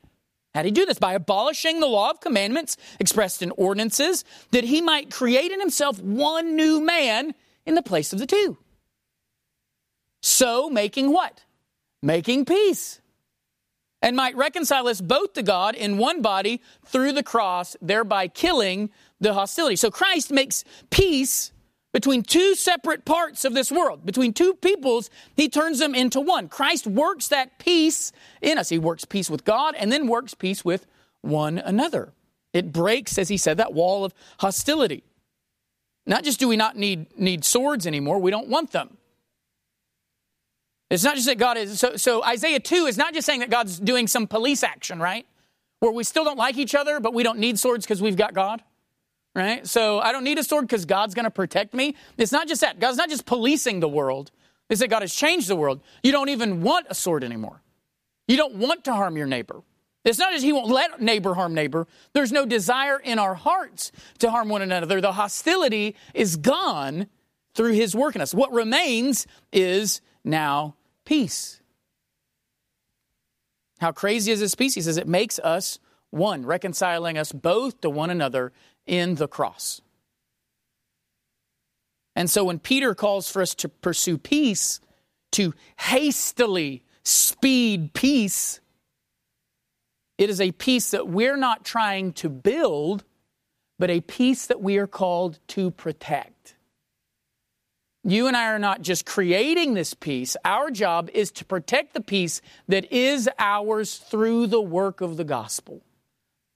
How 0.54 0.62
did 0.62 0.68
he 0.68 0.72
do 0.72 0.84
this? 0.84 0.98
By 0.98 1.14
abolishing 1.14 1.80
the 1.80 1.86
law 1.86 2.10
of 2.10 2.20
commandments 2.20 2.76
expressed 2.98 3.40
in 3.40 3.52
ordinances, 3.52 4.22
that 4.50 4.64
he 4.64 4.82
might 4.82 5.10
create 5.10 5.50
in 5.50 5.60
himself 5.60 5.98
one 6.02 6.56
new 6.56 6.84
man 6.84 7.34
in 7.70 7.74
the 7.74 7.82
place 7.82 8.12
of 8.12 8.18
the 8.18 8.26
two. 8.26 8.58
So 10.20 10.68
making 10.68 11.10
what? 11.10 11.44
making 12.02 12.44
peace, 12.44 13.00
and 14.02 14.16
might 14.16 14.36
reconcile 14.36 14.88
us 14.88 15.00
both 15.00 15.34
to 15.34 15.42
God 15.42 15.74
in 15.74 15.98
one 15.98 16.22
body 16.22 16.62
through 16.86 17.12
the 17.12 17.22
cross, 17.22 17.76
thereby 17.82 18.28
killing 18.28 18.90
the 19.20 19.34
hostility. 19.34 19.76
So 19.76 19.90
Christ 19.90 20.30
makes 20.30 20.64
peace 20.88 21.52
between 21.92 22.22
two 22.22 22.54
separate 22.54 23.04
parts 23.04 23.44
of 23.44 23.52
this 23.52 23.70
world, 23.70 24.06
between 24.06 24.32
two 24.32 24.54
peoples, 24.54 25.10
he 25.36 25.48
turns 25.48 25.80
them 25.80 25.94
into 25.94 26.20
one. 26.20 26.48
Christ 26.48 26.86
works 26.86 27.28
that 27.28 27.58
peace 27.58 28.12
in 28.40 28.58
us. 28.58 28.68
He 28.68 28.78
works 28.78 29.04
peace 29.04 29.28
with 29.28 29.44
God 29.44 29.74
and 29.76 29.90
then 29.90 30.06
works 30.06 30.32
peace 30.32 30.64
with 30.64 30.86
one 31.20 31.58
another. 31.58 32.12
It 32.52 32.72
breaks, 32.72 33.18
as 33.18 33.28
he 33.28 33.36
said, 33.36 33.56
that 33.56 33.74
wall 33.74 34.04
of 34.04 34.14
hostility. 34.38 35.02
Not 36.06 36.24
just 36.24 36.40
do 36.40 36.48
we 36.48 36.56
not 36.56 36.76
need, 36.76 37.18
need 37.18 37.44
swords 37.44 37.86
anymore, 37.86 38.18
we 38.18 38.30
don't 38.30 38.48
want 38.48 38.72
them. 38.72 38.96
It's 40.90 41.04
not 41.04 41.14
just 41.14 41.26
that 41.26 41.38
God 41.38 41.56
is, 41.56 41.78
so, 41.78 41.96
so 41.96 42.22
Isaiah 42.24 42.58
2 42.58 42.86
is 42.86 42.98
not 42.98 43.14
just 43.14 43.24
saying 43.24 43.40
that 43.40 43.50
God's 43.50 43.78
doing 43.78 44.08
some 44.08 44.26
police 44.26 44.64
action, 44.64 44.98
right? 44.98 45.24
Where 45.78 45.92
we 45.92 46.02
still 46.02 46.24
don't 46.24 46.36
like 46.36 46.58
each 46.58 46.74
other, 46.74 46.98
but 46.98 47.14
we 47.14 47.22
don't 47.22 47.38
need 47.38 47.58
swords 47.58 47.86
because 47.86 48.02
we've 48.02 48.16
got 48.16 48.34
God, 48.34 48.62
right? 49.34 49.64
So 49.66 50.00
I 50.00 50.10
don't 50.10 50.24
need 50.24 50.38
a 50.38 50.42
sword 50.42 50.66
because 50.66 50.84
God's 50.84 51.14
going 51.14 51.24
to 51.24 51.30
protect 51.30 51.74
me. 51.74 51.94
It's 52.18 52.32
not 52.32 52.48
just 52.48 52.60
that. 52.62 52.80
God's 52.80 52.98
not 52.98 53.08
just 53.08 53.24
policing 53.24 53.78
the 53.78 53.88
world. 53.88 54.32
It's 54.68 54.80
that 54.80 54.88
God 54.88 55.02
has 55.02 55.14
changed 55.14 55.48
the 55.48 55.56
world. 55.56 55.80
You 56.02 56.10
don't 56.10 56.28
even 56.28 56.62
want 56.62 56.86
a 56.90 56.94
sword 56.94 57.22
anymore. 57.22 57.62
You 58.26 58.36
don't 58.36 58.56
want 58.56 58.84
to 58.84 58.94
harm 58.94 59.16
your 59.16 59.26
neighbor. 59.26 59.62
It's 60.04 60.18
not 60.18 60.32
as 60.32 60.42
he 60.42 60.52
won't 60.52 60.70
let 60.70 61.00
neighbor 61.00 61.34
harm 61.34 61.54
neighbor. 61.54 61.86
There's 62.14 62.32
no 62.32 62.46
desire 62.46 62.98
in 62.98 63.18
our 63.18 63.34
hearts 63.34 63.92
to 64.18 64.30
harm 64.30 64.48
one 64.48 64.62
another. 64.62 65.00
The 65.00 65.12
hostility 65.12 65.94
is 66.14 66.36
gone 66.36 67.06
through 67.54 67.72
his 67.72 67.94
work 67.94 68.14
in 68.14 68.22
us. 68.22 68.32
What 68.32 68.52
remains 68.52 69.26
is 69.52 70.00
now 70.24 70.76
peace. 71.04 71.60
How 73.80 73.92
crazy 73.92 74.32
is 74.32 74.40
this 74.40 74.54
peace? 74.54 74.74
He 74.74 74.82
says 74.82 74.96
it 74.96 75.08
makes 75.08 75.38
us 75.38 75.78
one, 76.10 76.44
reconciling 76.44 77.18
us 77.18 77.32
both 77.32 77.80
to 77.82 77.90
one 77.90 78.10
another 78.10 78.52
in 78.86 79.14
the 79.16 79.28
cross. 79.28 79.80
And 82.16 82.28
so 82.28 82.44
when 82.44 82.58
Peter 82.58 82.94
calls 82.94 83.30
for 83.30 83.40
us 83.40 83.54
to 83.56 83.68
pursue 83.68 84.18
peace, 84.18 84.80
to 85.32 85.54
hastily 85.78 86.82
speed 87.04 87.94
peace, 87.94 88.60
it 90.20 90.28
is 90.28 90.38
a 90.38 90.52
peace 90.52 90.90
that 90.90 91.08
we're 91.08 91.38
not 91.38 91.64
trying 91.64 92.12
to 92.12 92.28
build, 92.28 93.04
but 93.78 93.88
a 93.88 94.02
peace 94.02 94.46
that 94.48 94.60
we 94.60 94.76
are 94.76 94.86
called 94.86 95.38
to 95.48 95.70
protect. 95.70 96.56
You 98.04 98.26
and 98.26 98.36
I 98.36 98.50
are 98.50 98.58
not 98.58 98.82
just 98.82 99.06
creating 99.06 99.72
this 99.72 99.94
peace. 99.94 100.36
Our 100.44 100.70
job 100.70 101.08
is 101.14 101.30
to 101.32 101.46
protect 101.46 101.94
the 101.94 102.02
peace 102.02 102.42
that 102.68 102.92
is 102.92 103.30
ours 103.38 103.96
through 103.96 104.48
the 104.48 104.60
work 104.60 105.00
of 105.00 105.16
the 105.16 105.24
gospel. 105.24 105.80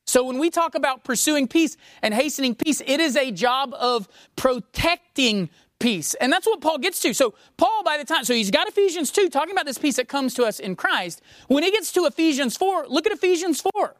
So 0.06 0.24
when 0.24 0.38
we 0.38 0.50
talk 0.50 0.74
about 0.74 1.02
pursuing 1.02 1.48
peace 1.48 1.78
and 2.02 2.12
hastening 2.12 2.56
peace, 2.56 2.82
it 2.86 3.00
is 3.00 3.16
a 3.16 3.30
job 3.30 3.74
of 3.78 4.06
protecting 4.36 5.48
peace. 5.84 6.14
And 6.14 6.32
that's 6.32 6.46
what 6.46 6.62
Paul 6.62 6.78
gets 6.78 6.98
to. 7.02 7.12
So 7.12 7.34
Paul, 7.58 7.82
by 7.84 7.98
the 7.98 8.04
time, 8.06 8.24
so 8.24 8.32
he's 8.32 8.50
got 8.50 8.66
Ephesians 8.66 9.10
2 9.10 9.28
talking 9.28 9.52
about 9.52 9.66
this 9.66 9.76
peace 9.76 9.96
that 9.96 10.08
comes 10.08 10.32
to 10.32 10.44
us 10.44 10.58
in 10.58 10.76
Christ. 10.76 11.20
When 11.48 11.62
he 11.62 11.70
gets 11.70 11.92
to 11.92 12.06
Ephesians 12.06 12.56
4, 12.56 12.86
look 12.88 13.04
at 13.04 13.12
Ephesians 13.12 13.60
4. 13.60 13.94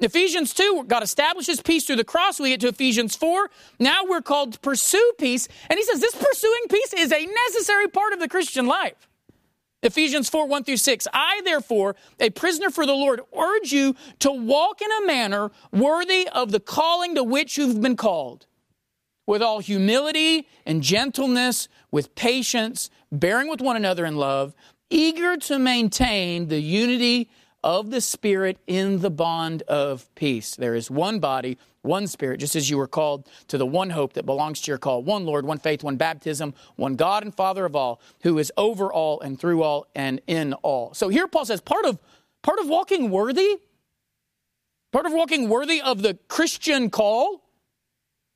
Ephesians 0.00 0.52
2, 0.52 0.84
God 0.88 1.02
establishes 1.02 1.62
peace 1.62 1.86
through 1.86 1.96
the 1.96 2.04
cross. 2.04 2.38
We 2.38 2.50
get 2.50 2.60
to 2.60 2.68
Ephesians 2.68 3.16
4. 3.16 3.48
Now 3.78 4.02
we're 4.06 4.20
called 4.20 4.52
to 4.52 4.60
pursue 4.60 5.12
peace. 5.18 5.48
And 5.70 5.78
he 5.78 5.84
says 5.84 6.00
this 6.00 6.14
pursuing 6.14 6.62
peace 6.68 6.92
is 6.92 7.10
a 7.10 7.26
necessary 7.46 7.88
part 7.88 8.12
of 8.12 8.20
the 8.20 8.28
Christian 8.28 8.66
life. 8.66 9.08
Ephesians 9.82 10.28
4, 10.28 10.46
1 10.46 10.64
through 10.64 10.76
6. 10.76 11.08
I, 11.14 11.40
therefore, 11.46 11.96
a 12.20 12.28
prisoner 12.28 12.68
for 12.68 12.84
the 12.84 12.92
Lord, 12.92 13.22
urge 13.34 13.72
you 13.72 13.96
to 14.18 14.30
walk 14.30 14.82
in 14.82 14.90
a 15.02 15.06
manner 15.06 15.50
worthy 15.72 16.28
of 16.28 16.52
the 16.52 16.60
calling 16.60 17.14
to 17.14 17.24
which 17.24 17.56
you've 17.56 17.80
been 17.80 17.96
called, 17.96 18.46
with 19.26 19.42
all 19.42 19.60
humility 19.60 20.48
and 20.66 20.82
gentleness, 20.82 21.68
with 21.90 22.14
patience, 22.14 22.90
bearing 23.10 23.48
with 23.48 23.60
one 23.60 23.76
another 23.76 24.04
in 24.04 24.16
love, 24.16 24.54
eager 24.90 25.36
to 25.36 25.58
maintain 25.58 26.48
the 26.48 26.60
unity 26.60 27.30
of 27.64 27.90
the 27.90 28.00
Spirit 28.00 28.58
in 28.66 29.00
the 29.00 29.10
bond 29.10 29.62
of 29.62 30.12
peace. 30.14 30.56
There 30.56 30.74
is 30.74 30.90
one 30.90 31.20
body, 31.20 31.58
one 31.82 32.06
Spirit, 32.06 32.40
just 32.40 32.56
as 32.56 32.68
you 32.68 32.76
were 32.76 32.88
called 32.88 33.28
to 33.48 33.58
the 33.58 33.66
one 33.66 33.90
hope 33.90 34.14
that 34.14 34.26
belongs 34.26 34.60
to 34.62 34.70
your 34.70 34.78
call 34.78 35.02
one 35.02 35.24
Lord, 35.24 35.46
one 35.46 35.58
faith, 35.58 35.84
one 35.84 35.96
baptism, 35.96 36.54
one 36.76 36.96
God 36.96 37.22
and 37.22 37.34
Father 37.34 37.64
of 37.64 37.76
all, 37.76 38.00
who 38.22 38.38
is 38.38 38.52
over 38.56 38.92
all 38.92 39.20
and 39.20 39.38
through 39.38 39.62
all 39.62 39.86
and 39.94 40.20
in 40.26 40.54
all. 40.54 40.92
So 40.94 41.08
here 41.08 41.28
Paul 41.28 41.44
says 41.44 41.60
part 41.60 41.84
of, 41.84 41.98
part 42.42 42.58
of 42.58 42.68
walking 42.68 43.10
worthy, 43.10 43.60
part 44.90 45.06
of 45.06 45.12
walking 45.12 45.48
worthy 45.48 45.80
of 45.80 46.02
the 46.02 46.18
Christian 46.28 46.90
call, 46.90 47.44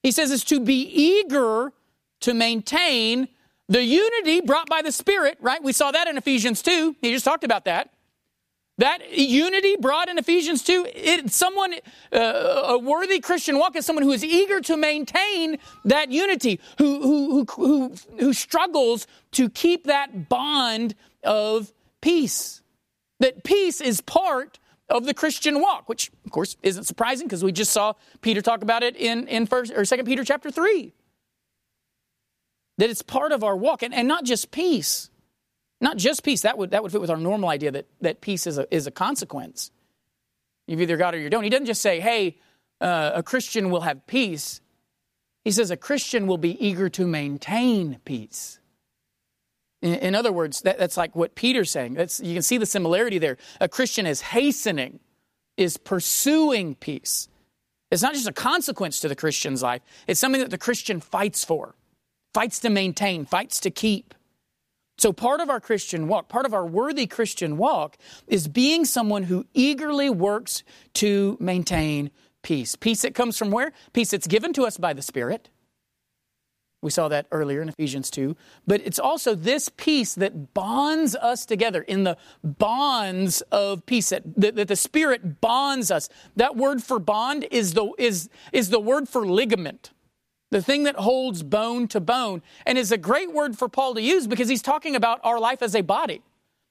he 0.06 0.12
says, 0.12 0.30
is 0.30 0.44
to 0.44 0.60
be 0.60 0.82
eager 0.82 1.72
to 2.20 2.32
maintain 2.32 3.26
the 3.68 3.82
unity 3.82 4.40
brought 4.40 4.68
by 4.68 4.80
the 4.80 4.92
Spirit, 4.92 5.36
right? 5.40 5.60
We 5.60 5.72
saw 5.72 5.90
that 5.90 6.06
in 6.06 6.16
Ephesians 6.16 6.62
2. 6.62 6.94
He 7.02 7.10
just 7.10 7.24
talked 7.24 7.42
about 7.42 7.64
that. 7.64 7.90
That 8.78 9.18
unity 9.18 9.74
brought 9.80 10.08
in 10.08 10.16
Ephesians 10.16 10.62
2, 10.62 10.86
it, 10.94 11.32
someone, 11.32 11.74
uh, 12.12 12.18
a 12.18 12.78
worthy 12.78 13.18
Christian 13.18 13.58
walk 13.58 13.74
is 13.74 13.84
someone 13.84 14.04
who 14.04 14.12
is 14.12 14.22
eager 14.22 14.60
to 14.60 14.76
maintain 14.76 15.58
that 15.84 16.12
unity, 16.12 16.60
who, 16.78 17.02
who, 17.02 17.44
who, 17.44 17.44
who, 17.56 17.94
who 18.20 18.32
struggles 18.32 19.08
to 19.32 19.50
keep 19.50 19.86
that 19.88 20.28
bond 20.28 20.94
of 21.24 21.72
peace. 22.00 22.62
That 23.18 23.42
peace 23.42 23.80
is 23.80 24.00
part 24.02 24.60
of 24.88 25.04
the 25.04 25.14
Christian 25.14 25.60
walk, 25.60 25.88
which 25.88 26.10
of 26.24 26.30
course 26.30 26.56
isn't 26.62 26.84
surprising 26.84 27.26
because 27.26 27.42
we 27.42 27.52
just 27.52 27.72
saw 27.72 27.94
Peter 28.20 28.40
talk 28.40 28.62
about 28.62 28.82
it 28.82 28.96
in, 28.96 29.26
in 29.28 29.46
first 29.46 29.72
or 29.74 29.84
second 29.84 30.06
Peter 30.06 30.24
chapter 30.24 30.50
3. 30.50 30.92
That 32.78 32.90
it's 32.90 33.02
part 33.02 33.32
of 33.32 33.42
our 33.42 33.56
walk, 33.56 33.82
and, 33.82 33.94
and 33.94 34.06
not 34.06 34.24
just 34.24 34.50
peace 34.50 35.10
not 35.80 35.96
just 35.96 36.22
peace. 36.22 36.42
That 36.42 36.58
would, 36.58 36.70
that 36.70 36.82
would 36.82 36.92
fit 36.92 37.00
with 37.00 37.10
our 37.10 37.16
normal 37.16 37.48
idea 37.48 37.70
that, 37.72 37.86
that 38.00 38.20
peace 38.20 38.46
is 38.46 38.58
a, 38.58 38.74
is 38.74 38.86
a 38.86 38.90
consequence. 38.90 39.70
You've 40.66 40.80
either 40.80 40.96
got 40.96 41.14
or 41.14 41.18
you 41.18 41.30
don't. 41.30 41.44
He 41.44 41.50
doesn't 41.50 41.66
just 41.66 41.82
say, 41.82 42.00
hey, 42.00 42.38
uh, 42.80 43.12
a 43.14 43.22
Christian 43.22 43.70
will 43.70 43.82
have 43.82 44.06
peace. 44.06 44.60
He 45.44 45.50
says 45.50 45.70
a 45.70 45.76
Christian 45.76 46.26
will 46.26 46.38
be 46.38 46.66
eager 46.66 46.88
to 46.90 47.06
maintain 47.06 48.00
peace. 48.04 48.58
In, 49.86 50.14
other 50.14 50.32
words, 50.32 50.62
that, 50.62 50.78
that's 50.78 50.96
like 50.96 51.14
what 51.14 51.34
Peter's 51.34 51.70
saying. 51.70 51.94
That's, 51.94 52.20
you 52.20 52.34
can 52.34 52.42
see 52.42 52.58
the 52.58 52.66
similarity 52.66 53.18
there. 53.18 53.36
A 53.60 53.68
Christian 53.68 54.06
is 54.06 54.20
hastening, 54.20 55.00
is 55.56 55.76
pursuing 55.76 56.74
peace. 56.74 57.28
It's 57.90 58.02
not 58.02 58.14
just 58.14 58.28
a 58.28 58.32
consequence 58.32 59.00
to 59.00 59.08
the 59.08 59.16
Christian's 59.16 59.62
life, 59.62 59.82
it's 60.06 60.20
something 60.20 60.40
that 60.40 60.50
the 60.50 60.58
Christian 60.58 61.00
fights 61.00 61.44
for, 61.44 61.74
fights 62.34 62.58
to 62.60 62.70
maintain, 62.70 63.24
fights 63.24 63.60
to 63.60 63.70
keep. 63.70 64.14
So, 64.98 65.12
part 65.12 65.40
of 65.40 65.50
our 65.50 65.60
Christian 65.60 66.08
walk, 66.08 66.28
part 66.28 66.46
of 66.46 66.54
our 66.54 66.66
worthy 66.66 67.06
Christian 67.06 67.58
walk, 67.58 67.98
is 68.26 68.48
being 68.48 68.86
someone 68.86 69.24
who 69.24 69.44
eagerly 69.52 70.08
works 70.08 70.62
to 70.94 71.36
maintain 71.38 72.10
peace. 72.42 72.76
Peace 72.76 73.02
that 73.02 73.14
comes 73.14 73.36
from 73.36 73.50
where? 73.50 73.72
Peace 73.92 74.10
that's 74.10 74.26
given 74.26 74.54
to 74.54 74.64
us 74.64 74.78
by 74.78 74.94
the 74.94 75.02
Spirit. 75.02 75.50
We 76.86 76.90
saw 76.92 77.08
that 77.08 77.26
earlier 77.32 77.60
in 77.60 77.68
Ephesians 77.68 78.10
2. 78.12 78.36
But 78.64 78.80
it's 78.84 79.00
also 79.00 79.34
this 79.34 79.68
peace 79.76 80.14
that 80.14 80.54
bonds 80.54 81.16
us 81.16 81.44
together 81.44 81.82
in 81.82 82.04
the 82.04 82.16
bonds 82.44 83.40
of 83.50 83.84
peace, 83.86 84.10
that, 84.10 84.22
that, 84.36 84.54
that 84.54 84.68
the 84.68 84.76
Spirit 84.76 85.40
bonds 85.40 85.90
us. 85.90 86.08
That 86.36 86.54
word 86.54 86.84
for 86.84 87.00
bond 87.00 87.48
is 87.50 87.74
the, 87.74 87.90
is, 87.98 88.30
is 88.52 88.70
the 88.70 88.78
word 88.78 89.08
for 89.08 89.26
ligament 89.26 89.90
the 90.52 90.62
thing 90.62 90.84
that 90.84 90.94
holds 90.94 91.42
bone 91.42 91.88
to 91.88 92.00
bone, 92.00 92.40
and 92.64 92.78
is 92.78 92.92
a 92.92 92.96
great 92.96 93.32
word 93.32 93.58
for 93.58 93.68
Paul 93.68 93.94
to 93.94 94.00
use 94.00 94.28
because 94.28 94.48
he's 94.48 94.62
talking 94.62 94.94
about 94.94 95.18
our 95.24 95.40
life 95.40 95.60
as 95.60 95.74
a 95.74 95.80
body. 95.80 96.22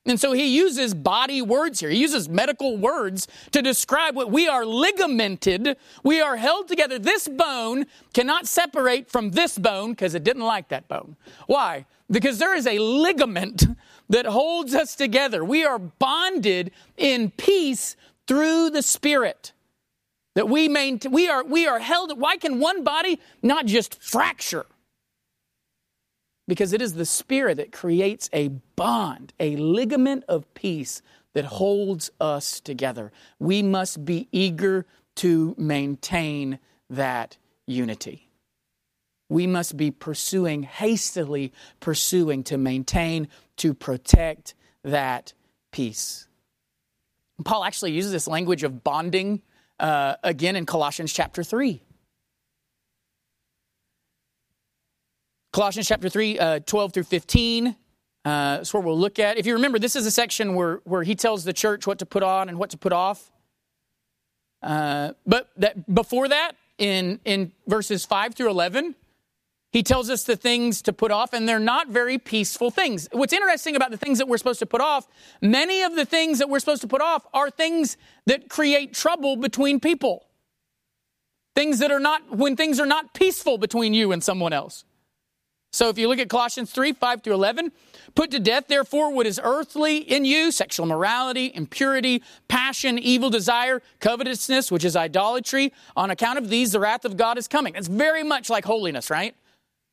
And 0.07 0.19
so 0.19 0.33
he 0.33 0.55
uses 0.55 0.93
body 0.93 1.41
words 1.41 1.79
here. 1.79 1.89
He 1.89 1.97
uses 1.97 2.29
medical 2.29 2.77
words 2.77 3.27
to 3.51 3.61
describe 3.61 4.15
what 4.15 4.31
we 4.31 4.47
are 4.47 4.63
ligamented. 4.63 5.77
We 6.03 6.21
are 6.21 6.35
held 6.35 6.67
together. 6.67 6.99
This 6.99 7.27
bone 7.27 7.87
cannot 8.13 8.47
separate 8.47 9.09
from 9.09 9.31
this 9.31 9.57
bone 9.57 9.91
because 9.91 10.13
it 10.13 10.23
didn't 10.23 10.43
like 10.43 10.67
that 10.69 10.87
bone. 10.87 11.15
Why? 11.47 11.85
Because 12.09 12.37
there 12.37 12.55
is 12.55 12.67
a 12.67 12.77
ligament 12.77 13.65
that 14.09 14.27
holds 14.27 14.75
us 14.75 14.95
together. 14.95 15.43
We 15.43 15.65
are 15.65 15.79
bonded 15.79 16.69
in 16.97 17.31
peace 17.31 17.95
through 18.27 18.69
the 18.69 18.83
Spirit. 18.83 19.53
That 20.35 20.49
we 20.49 20.67
maintain, 20.67 21.13
we 21.13 21.29
are, 21.29 21.43
we 21.43 21.65
are 21.65 21.79
held. 21.79 22.19
Why 22.19 22.37
can 22.37 22.59
one 22.59 22.83
body 22.83 23.19
not 23.41 23.65
just 23.65 24.03
fracture? 24.03 24.65
Because 26.47 26.73
it 26.73 26.81
is 26.81 26.93
the 26.93 27.05
Spirit 27.05 27.57
that 27.57 27.71
creates 27.71 28.29
a 28.31 28.49
bond, 28.75 29.33
a 29.39 29.55
ligament 29.55 30.23
of 30.27 30.51
peace 30.53 31.01
that 31.33 31.45
holds 31.45 32.11
us 32.19 32.59
together. 32.59 33.11
We 33.39 33.63
must 33.63 34.05
be 34.05 34.27
eager 34.31 34.85
to 35.15 35.55
maintain 35.57 36.59
that 36.89 37.37
unity. 37.65 38.29
We 39.27 39.47
must 39.47 39.75
be 39.75 39.91
pursuing, 39.91 40.63
hastily 40.63 41.51
pursuing 41.79 42.43
to 42.45 42.57
maintain, 42.57 43.27
to 43.57 43.73
protect 43.73 44.53
that 44.83 45.33
peace. 45.71 46.27
Paul 47.43 47.63
actually 47.63 47.91
uses 47.91 48.11
this 48.11 48.27
language 48.27 48.63
of 48.63 48.83
bonding 48.83 49.41
uh, 49.79 50.15
again 50.23 50.55
in 50.55 50.65
Colossians 50.65 51.11
chapter 51.11 51.43
3. 51.43 51.81
Colossians 55.55 55.87
chapter 55.87 56.09
3, 56.09 56.37
uh, 56.37 56.59
12 56.65 56.91
through 56.91 57.03
15. 57.03 57.67
Uh, 57.67 57.73
that's 58.25 58.73
where 58.73 58.83
we'll 58.83 58.99
look 58.99 59.19
at. 59.19 59.37
If 59.37 59.45
you 59.45 59.53
remember, 59.53 59.79
this 59.79 59.95
is 59.95 60.05
a 60.05 60.11
section 60.11 60.53
where, 60.53 60.81
where 60.83 61.01
he 61.01 61.15
tells 61.15 61.45
the 61.45 61.53
church 61.53 61.87
what 61.87 61.99
to 61.99 62.05
put 62.05 62.23
on 62.23 62.49
and 62.49 62.59
what 62.59 62.71
to 62.71 62.77
put 62.77 62.91
off. 62.91 63.31
Uh, 64.61 65.13
but 65.25 65.49
that, 65.55 65.95
before 65.95 66.27
that, 66.27 66.57
in, 66.77 67.21
in 67.23 67.53
verses 67.67 68.05
5 68.05 68.35
through 68.35 68.49
11, 68.49 68.95
he 69.71 69.81
tells 69.81 70.09
us 70.09 70.25
the 70.25 70.35
things 70.35 70.81
to 70.81 70.91
put 70.91 71.09
off, 71.09 71.31
and 71.31 71.47
they're 71.47 71.57
not 71.57 71.87
very 71.87 72.17
peaceful 72.17 72.69
things. 72.69 73.07
What's 73.13 73.31
interesting 73.31 73.77
about 73.77 73.91
the 73.91 73.97
things 73.97 74.17
that 74.17 74.27
we're 74.27 74.37
supposed 74.37 74.59
to 74.59 74.65
put 74.65 74.81
off, 74.81 75.07
many 75.41 75.83
of 75.83 75.95
the 75.95 76.03
things 76.03 76.39
that 76.39 76.49
we're 76.49 76.59
supposed 76.59 76.81
to 76.81 76.89
put 76.89 77.01
off 77.01 77.25
are 77.33 77.49
things 77.49 77.95
that 78.25 78.49
create 78.49 78.93
trouble 78.93 79.37
between 79.37 79.79
people. 79.79 80.27
Things 81.55 81.79
that 81.79 81.91
are 81.91 82.01
not, 82.01 82.35
when 82.35 82.57
things 82.57 82.77
are 82.77 82.85
not 82.85 83.13
peaceful 83.13 83.57
between 83.57 83.93
you 83.93 84.11
and 84.11 84.21
someone 84.21 84.51
else. 84.51 84.83
So 85.75 85.89
if 85.89 85.97
you 85.97 86.07
look 86.07 86.19
at 86.19 86.29
Colossians 86.29 86.71
3 86.71 86.93
5 86.93 87.21
through 87.21 87.33
11, 87.33 87.73
put 88.15 88.31
to 88.31 88.39
death, 88.39 88.67
therefore, 88.69 89.11
what 89.11 89.27
is 89.27 89.41
earthly 89.43 89.97
in 89.97 90.23
you 90.23 90.49
sexual 90.51 90.85
morality, 90.85 91.51
impurity, 91.53 92.23
passion, 92.47 92.97
evil 92.97 93.29
desire, 93.29 93.81
covetousness, 93.99 94.71
which 94.71 94.85
is 94.85 94.95
idolatry. 94.95 95.73
On 95.97 96.11
account 96.11 96.37
of 96.37 96.47
these, 96.47 96.71
the 96.71 96.79
wrath 96.79 97.03
of 97.03 97.17
God 97.17 97.37
is 97.37 97.49
coming. 97.49 97.73
That's 97.73 97.89
very 97.89 98.23
much 98.23 98.49
like 98.49 98.63
holiness, 98.63 99.09
right? 99.09 99.35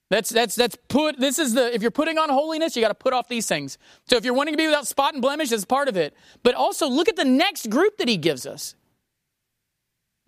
That's 0.08 0.30
that's 0.30 0.54
that's 0.54 0.76
put 0.86 1.18
this 1.18 1.40
is 1.40 1.54
the 1.54 1.74
if 1.74 1.82
you're 1.82 1.90
putting 1.90 2.16
on 2.16 2.28
holiness, 2.28 2.76
you 2.76 2.82
got 2.82 2.88
to 2.88 2.94
put 2.94 3.12
off 3.12 3.26
these 3.26 3.48
things. 3.48 3.76
So 4.08 4.16
if 4.16 4.24
you're 4.24 4.34
wanting 4.34 4.54
to 4.54 4.58
be 4.58 4.66
without 4.66 4.86
spot 4.86 5.14
and 5.14 5.22
blemish, 5.22 5.48
that's 5.48 5.64
part 5.64 5.88
of 5.88 5.96
it. 5.96 6.14
But 6.44 6.54
also 6.54 6.88
look 6.88 7.08
at 7.08 7.16
the 7.16 7.24
next 7.24 7.70
group 7.70 7.96
that 7.98 8.06
he 8.06 8.18
gives 8.18 8.46
us. 8.46 8.76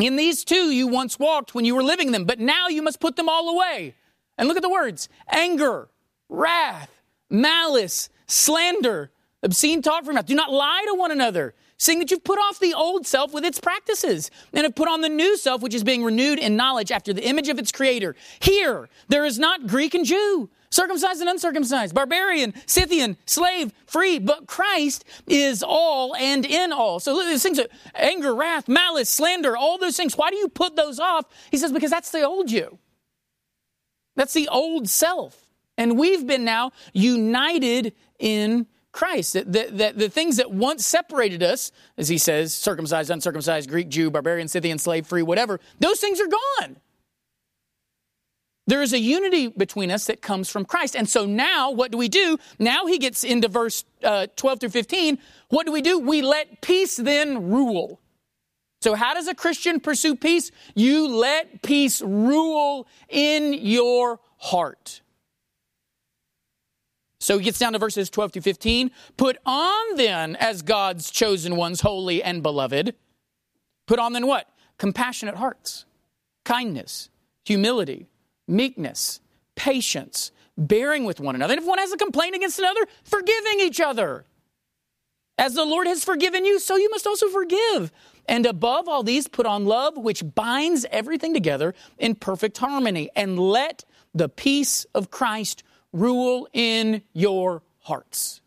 In 0.00 0.16
these 0.16 0.42
too 0.42 0.72
you 0.72 0.88
once 0.88 1.16
walked 1.16 1.54
when 1.54 1.64
you 1.64 1.76
were 1.76 1.84
living 1.84 2.10
them, 2.10 2.24
but 2.24 2.40
now 2.40 2.66
you 2.66 2.82
must 2.82 2.98
put 2.98 3.14
them 3.14 3.28
all 3.28 3.48
away. 3.50 3.94
And 4.36 4.48
look 4.48 4.56
at 4.56 4.62
the 4.62 4.68
words: 4.68 5.08
anger, 5.28 5.88
wrath, 6.28 6.90
malice, 7.30 8.08
slander, 8.26 9.10
obscene 9.42 9.82
talk 9.82 10.04
from 10.04 10.14
mouth. 10.14 10.26
Do 10.26 10.34
not 10.34 10.52
lie 10.52 10.84
to 10.88 10.94
one 10.94 11.12
another 11.12 11.54
seeing 11.76 11.98
that 11.98 12.10
you've 12.10 12.24
put 12.24 12.38
off 12.38 12.58
the 12.60 12.74
old 12.74 13.06
self 13.06 13.32
with 13.32 13.44
its 13.44 13.60
practices 13.60 14.30
and 14.52 14.64
have 14.64 14.74
put 14.74 14.88
on 14.88 15.00
the 15.00 15.08
new 15.08 15.36
self, 15.36 15.60
which 15.62 15.74
is 15.74 15.84
being 15.84 16.04
renewed 16.04 16.38
in 16.38 16.56
knowledge 16.56 16.90
after 16.90 17.12
the 17.12 17.26
image 17.26 17.48
of 17.48 17.58
its 17.58 17.72
creator. 17.72 18.14
Here, 18.40 18.88
there 19.08 19.24
is 19.24 19.38
not 19.38 19.66
Greek 19.66 19.94
and 19.94 20.04
Jew, 20.04 20.50
circumcised 20.70 21.20
and 21.20 21.28
uncircumcised, 21.28 21.94
barbarian, 21.94 22.54
Scythian, 22.66 23.16
slave, 23.26 23.72
free, 23.86 24.18
but 24.18 24.46
Christ 24.46 25.04
is 25.26 25.62
all 25.62 26.14
and 26.16 26.46
in 26.46 26.72
all. 26.72 27.00
So 27.00 27.12
look, 27.12 27.24
at 27.24 27.30
these 27.30 27.42
things 27.42 27.60
anger, 27.94 28.34
wrath, 28.34 28.68
malice, 28.68 29.10
slander, 29.10 29.56
all 29.56 29.78
those 29.78 29.96
things. 29.96 30.16
Why 30.16 30.30
do 30.30 30.36
you 30.36 30.48
put 30.48 30.76
those 30.76 30.98
off? 30.98 31.26
He 31.50 31.58
says, 31.58 31.72
because 31.72 31.90
that's 31.90 32.10
the 32.10 32.22
old 32.22 32.50
you. 32.50 32.78
That's 34.16 34.34
the 34.34 34.48
old 34.48 34.88
self. 34.88 35.46
And 35.76 35.98
we've 35.98 36.26
been 36.26 36.44
now 36.44 36.72
united 36.92 37.94
in 38.18 38.66
Christ. 38.92 39.32
The, 39.32 39.42
the, 39.44 39.92
the, 39.94 40.08
things 40.08 40.36
that 40.36 40.52
once 40.52 40.86
separated 40.86 41.42
us, 41.42 41.72
as 41.98 42.08
he 42.08 42.16
says, 42.16 42.54
circumcised, 42.54 43.10
uncircumcised, 43.10 43.68
Greek, 43.68 43.88
Jew, 43.88 44.10
barbarian, 44.10 44.46
Scythian, 44.46 44.78
slave, 44.78 45.06
free, 45.06 45.22
whatever, 45.22 45.58
those 45.80 45.98
things 45.98 46.20
are 46.20 46.28
gone. 46.28 46.76
There 48.66 48.80
is 48.80 48.92
a 48.92 48.98
unity 48.98 49.48
between 49.48 49.90
us 49.90 50.06
that 50.06 50.22
comes 50.22 50.48
from 50.48 50.64
Christ. 50.64 50.96
And 50.96 51.08
so 51.08 51.26
now, 51.26 51.70
what 51.70 51.90
do 51.90 51.98
we 51.98 52.08
do? 52.08 52.38
Now 52.58 52.86
he 52.86 52.98
gets 52.98 53.24
into 53.24 53.48
verse 53.48 53.84
uh, 54.02 54.28
12 54.36 54.60
through 54.60 54.68
15. 54.70 55.18
What 55.48 55.66
do 55.66 55.72
we 55.72 55.82
do? 55.82 55.98
We 55.98 56.22
let 56.22 56.62
peace 56.62 56.96
then 56.96 57.50
rule. 57.50 58.00
So, 58.84 58.94
how 58.94 59.14
does 59.14 59.28
a 59.28 59.34
Christian 59.34 59.80
pursue 59.80 60.14
peace? 60.14 60.50
You 60.74 61.08
let 61.08 61.62
peace 61.62 62.02
rule 62.02 62.86
in 63.08 63.54
your 63.54 64.20
heart. 64.36 65.00
So 67.18 67.38
he 67.38 67.44
gets 67.44 67.58
down 67.58 67.72
to 67.72 67.78
verses 67.78 68.10
12 68.10 68.34
through 68.34 68.42
15. 68.42 68.90
Put 69.16 69.38
on 69.46 69.96
then 69.96 70.36
as 70.36 70.60
God's 70.60 71.10
chosen 71.10 71.56
ones, 71.56 71.80
holy 71.80 72.22
and 72.22 72.42
beloved. 72.42 72.94
Put 73.86 73.98
on 73.98 74.12
then 74.12 74.26
what? 74.26 74.50
Compassionate 74.76 75.36
hearts, 75.36 75.86
kindness, 76.44 77.08
humility, 77.46 78.06
meekness, 78.46 79.22
patience, 79.56 80.30
bearing 80.58 81.04
with 81.04 81.20
one 81.20 81.34
another. 81.34 81.54
And 81.54 81.62
if 81.62 81.66
one 81.66 81.78
has 81.78 81.90
a 81.90 81.96
complaint 81.96 82.36
against 82.36 82.58
another, 82.58 82.82
forgiving 83.02 83.60
each 83.60 83.80
other. 83.80 84.26
As 85.36 85.54
the 85.54 85.64
Lord 85.64 85.86
has 85.86 86.04
forgiven 86.04 86.44
you, 86.44 86.60
so 86.60 86.76
you 86.76 86.90
must 86.90 87.06
also 87.06 87.28
forgive. 87.28 87.90
And 88.26 88.46
above 88.46 88.88
all 88.88 89.02
these, 89.02 89.28
put 89.28 89.46
on 89.46 89.64
love, 89.66 89.96
which 89.96 90.22
binds 90.34 90.86
everything 90.90 91.34
together 91.34 91.74
in 91.98 92.14
perfect 92.14 92.58
harmony. 92.58 93.10
And 93.16 93.38
let 93.38 93.84
the 94.14 94.28
peace 94.28 94.86
of 94.94 95.10
Christ 95.10 95.62
rule 95.92 96.48
in 96.52 97.02
your 97.12 97.62
hearts, 97.80 98.40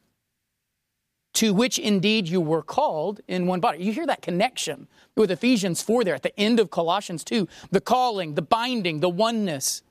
to 1.33 1.53
which 1.53 1.77
indeed 1.77 2.27
you 2.27 2.41
were 2.41 2.63
called 2.63 3.21
in 3.27 3.47
one 3.47 3.59
body. 3.59 3.83
You 3.83 3.93
hear 3.93 4.07
that 4.07 4.21
connection 4.21 4.87
with 5.15 5.29
Ephesians 5.29 5.81
4 5.81 6.03
there 6.03 6.15
at 6.15 6.23
the 6.23 6.37
end 6.39 6.59
of 6.59 6.71
Colossians 6.71 7.23
2 7.23 7.47
the 7.71 7.81
calling, 7.81 8.35
the 8.35 8.41
binding, 8.41 9.01
the 9.01 9.09
oneness. 9.09 9.81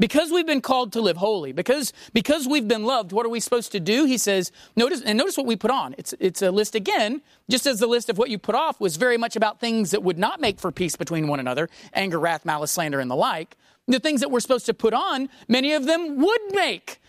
Because 0.00 0.32
we've 0.32 0.46
been 0.46 0.62
called 0.62 0.92
to 0.94 1.00
live 1.00 1.18
holy, 1.18 1.52
because, 1.52 1.92
because 2.12 2.48
we've 2.48 2.66
been 2.66 2.84
loved, 2.84 3.12
what 3.12 3.24
are 3.24 3.28
we 3.28 3.38
supposed 3.38 3.70
to 3.72 3.80
do? 3.80 4.06
He 4.06 4.18
says, 4.18 4.50
notice, 4.74 5.02
and 5.02 5.16
notice 5.16 5.36
what 5.36 5.46
we 5.46 5.54
put 5.54 5.70
on. 5.70 5.94
It's, 5.98 6.14
it's 6.18 6.42
a 6.42 6.50
list 6.50 6.74
again, 6.74 7.20
just 7.48 7.66
as 7.66 7.78
the 7.78 7.86
list 7.86 8.08
of 8.08 8.18
what 8.18 8.30
you 8.30 8.38
put 8.38 8.54
off 8.56 8.80
was 8.80 8.96
very 8.96 9.18
much 9.18 9.36
about 9.36 9.60
things 9.60 9.92
that 9.92 10.02
would 10.02 10.18
not 10.18 10.40
make 10.40 10.58
for 10.58 10.72
peace 10.72 10.96
between 10.96 11.28
one 11.28 11.38
another 11.38 11.68
anger, 11.92 12.18
wrath, 12.18 12.44
malice, 12.44 12.72
slander, 12.72 12.98
and 12.98 13.10
the 13.10 13.16
like 13.16 13.56
the 13.92 14.00
things 14.00 14.20
that 14.20 14.30
we're 14.30 14.40
supposed 14.40 14.66
to 14.66 14.74
put 14.74 14.94
on, 14.94 15.28
many 15.48 15.72
of 15.72 15.84
them 15.84 16.16
would 16.16 16.40
make 16.52 17.00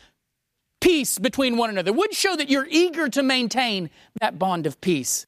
peace 0.79 1.19
between 1.19 1.57
one 1.57 1.69
another, 1.69 1.93
would 1.93 2.13
show 2.13 2.35
that 2.35 2.49
you're 2.49 2.67
eager 2.69 3.07
to 3.09 3.21
maintain 3.21 3.89
that 4.19 4.39
bond 4.39 4.65
of 4.65 4.81
peace. 4.81 5.27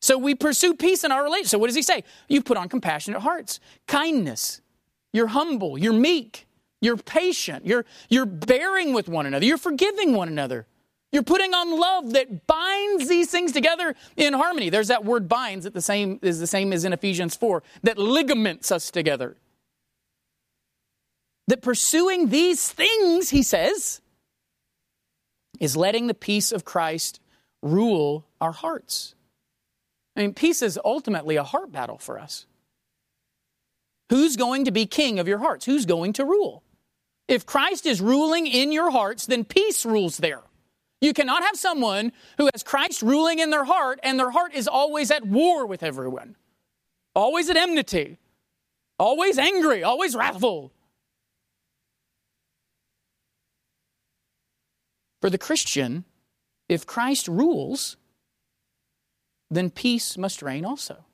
So 0.00 0.18
we 0.18 0.34
pursue 0.34 0.74
peace 0.74 1.04
in 1.04 1.12
our 1.12 1.22
relationship. 1.22 1.50
So 1.50 1.58
what 1.58 1.66
does 1.66 1.76
he 1.76 1.82
say? 1.82 2.04
You 2.28 2.42
put 2.42 2.56
on 2.56 2.68
compassionate 2.68 3.22
hearts, 3.22 3.60
kindness. 3.86 4.60
You're 5.12 5.28
humble, 5.28 5.78
you're 5.78 5.92
meek, 5.92 6.46
you're 6.84 6.96
patient, 6.96 7.66
you're, 7.66 7.84
you're 8.08 8.26
bearing 8.26 8.92
with 8.92 9.08
one 9.08 9.26
another, 9.26 9.46
you're 9.46 9.58
forgiving 9.58 10.14
one 10.14 10.28
another. 10.28 10.66
You're 11.12 11.22
putting 11.22 11.54
on 11.54 11.78
love 11.78 12.14
that 12.14 12.48
binds 12.48 13.08
these 13.08 13.30
things 13.30 13.52
together 13.52 13.94
in 14.16 14.32
harmony. 14.32 14.68
There's 14.68 14.88
that 14.88 15.04
word 15.04 15.28
binds 15.28 15.62
that 15.62 15.72
the 15.72 15.80
same 15.80 16.18
is 16.22 16.40
the 16.40 16.46
same 16.48 16.72
as 16.72 16.84
in 16.84 16.92
Ephesians 16.92 17.36
4, 17.36 17.62
that 17.84 17.98
ligaments 17.98 18.72
us 18.72 18.90
together 18.90 19.36
that 21.48 21.62
pursuing 21.62 22.28
these 22.28 22.70
things, 22.70 23.30
he 23.30 23.42
says, 23.42 24.00
is 25.60 25.76
letting 25.76 26.08
the 26.08 26.14
peace 26.14 26.50
of 26.52 26.64
Christ 26.64 27.20
rule 27.62 28.26
our 28.40 28.50
hearts. 28.50 29.14
I 30.16 30.22
mean, 30.22 30.34
peace 30.34 30.62
is 30.62 30.78
ultimately 30.84 31.36
a 31.36 31.44
heart 31.44 31.70
battle 31.70 31.98
for 31.98 32.18
us. 32.18 32.46
Who's 34.10 34.34
going 34.36 34.64
to 34.64 34.70
be 34.72 34.86
king 34.86 35.20
of 35.20 35.28
your 35.28 35.38
hearts? 35.38 35.64
Who's 35.64 35.86
going 35.86 36.14
to 36.14 36.24
rule? 36.24 36.63
If 37.28 37.46
Christ 37.46 37.86
is 37.86 38.00
ruling 38.00 38.46
in 38.46 38.72
your 38.72 38.90
hearts, 38.90 39.26
then 39.26 39.44
peace 39.44 39.84
rules 39.86 40.18
there. 40.18 40.42
You 41.00 41.12
cannot 41.12 41.42
have 41.42 41.56
someone 41.56 42.12
who 42.38 42.48
has 42.52 42.62
Christ 42.62 43.02
ruling 43.02 43.38
in 43.38 43.50
their 43.50 43.64
heart 43.64 44.00
and 44.02 44.18
their 44.18 44.30
heart 44.30 44.54
is 44.54 44.68
always 44.68 45.10
at 45.10 45.24
war 45.26 45.66
with 45.66 45.82
everyone, 45.82 46.36
always 47.14 47.50
at 47.50 47.56
enmity, 47.56 48.18
always 48.98 49.38
angry, 49.38 49.82
always 49.82 50.14
wrathful. 50.14 50.72
For 55.20 55.30
the 55.30 55.38
Christian, 55.38 56.04
if 56.68 56.86
Christ 56.86 57.28
rules, 57.28 57.96
then 59.50 59.70
peace 59.70 60.18
must 60.18 60.42
reign 60.42 60.64
also. 60.64 61.04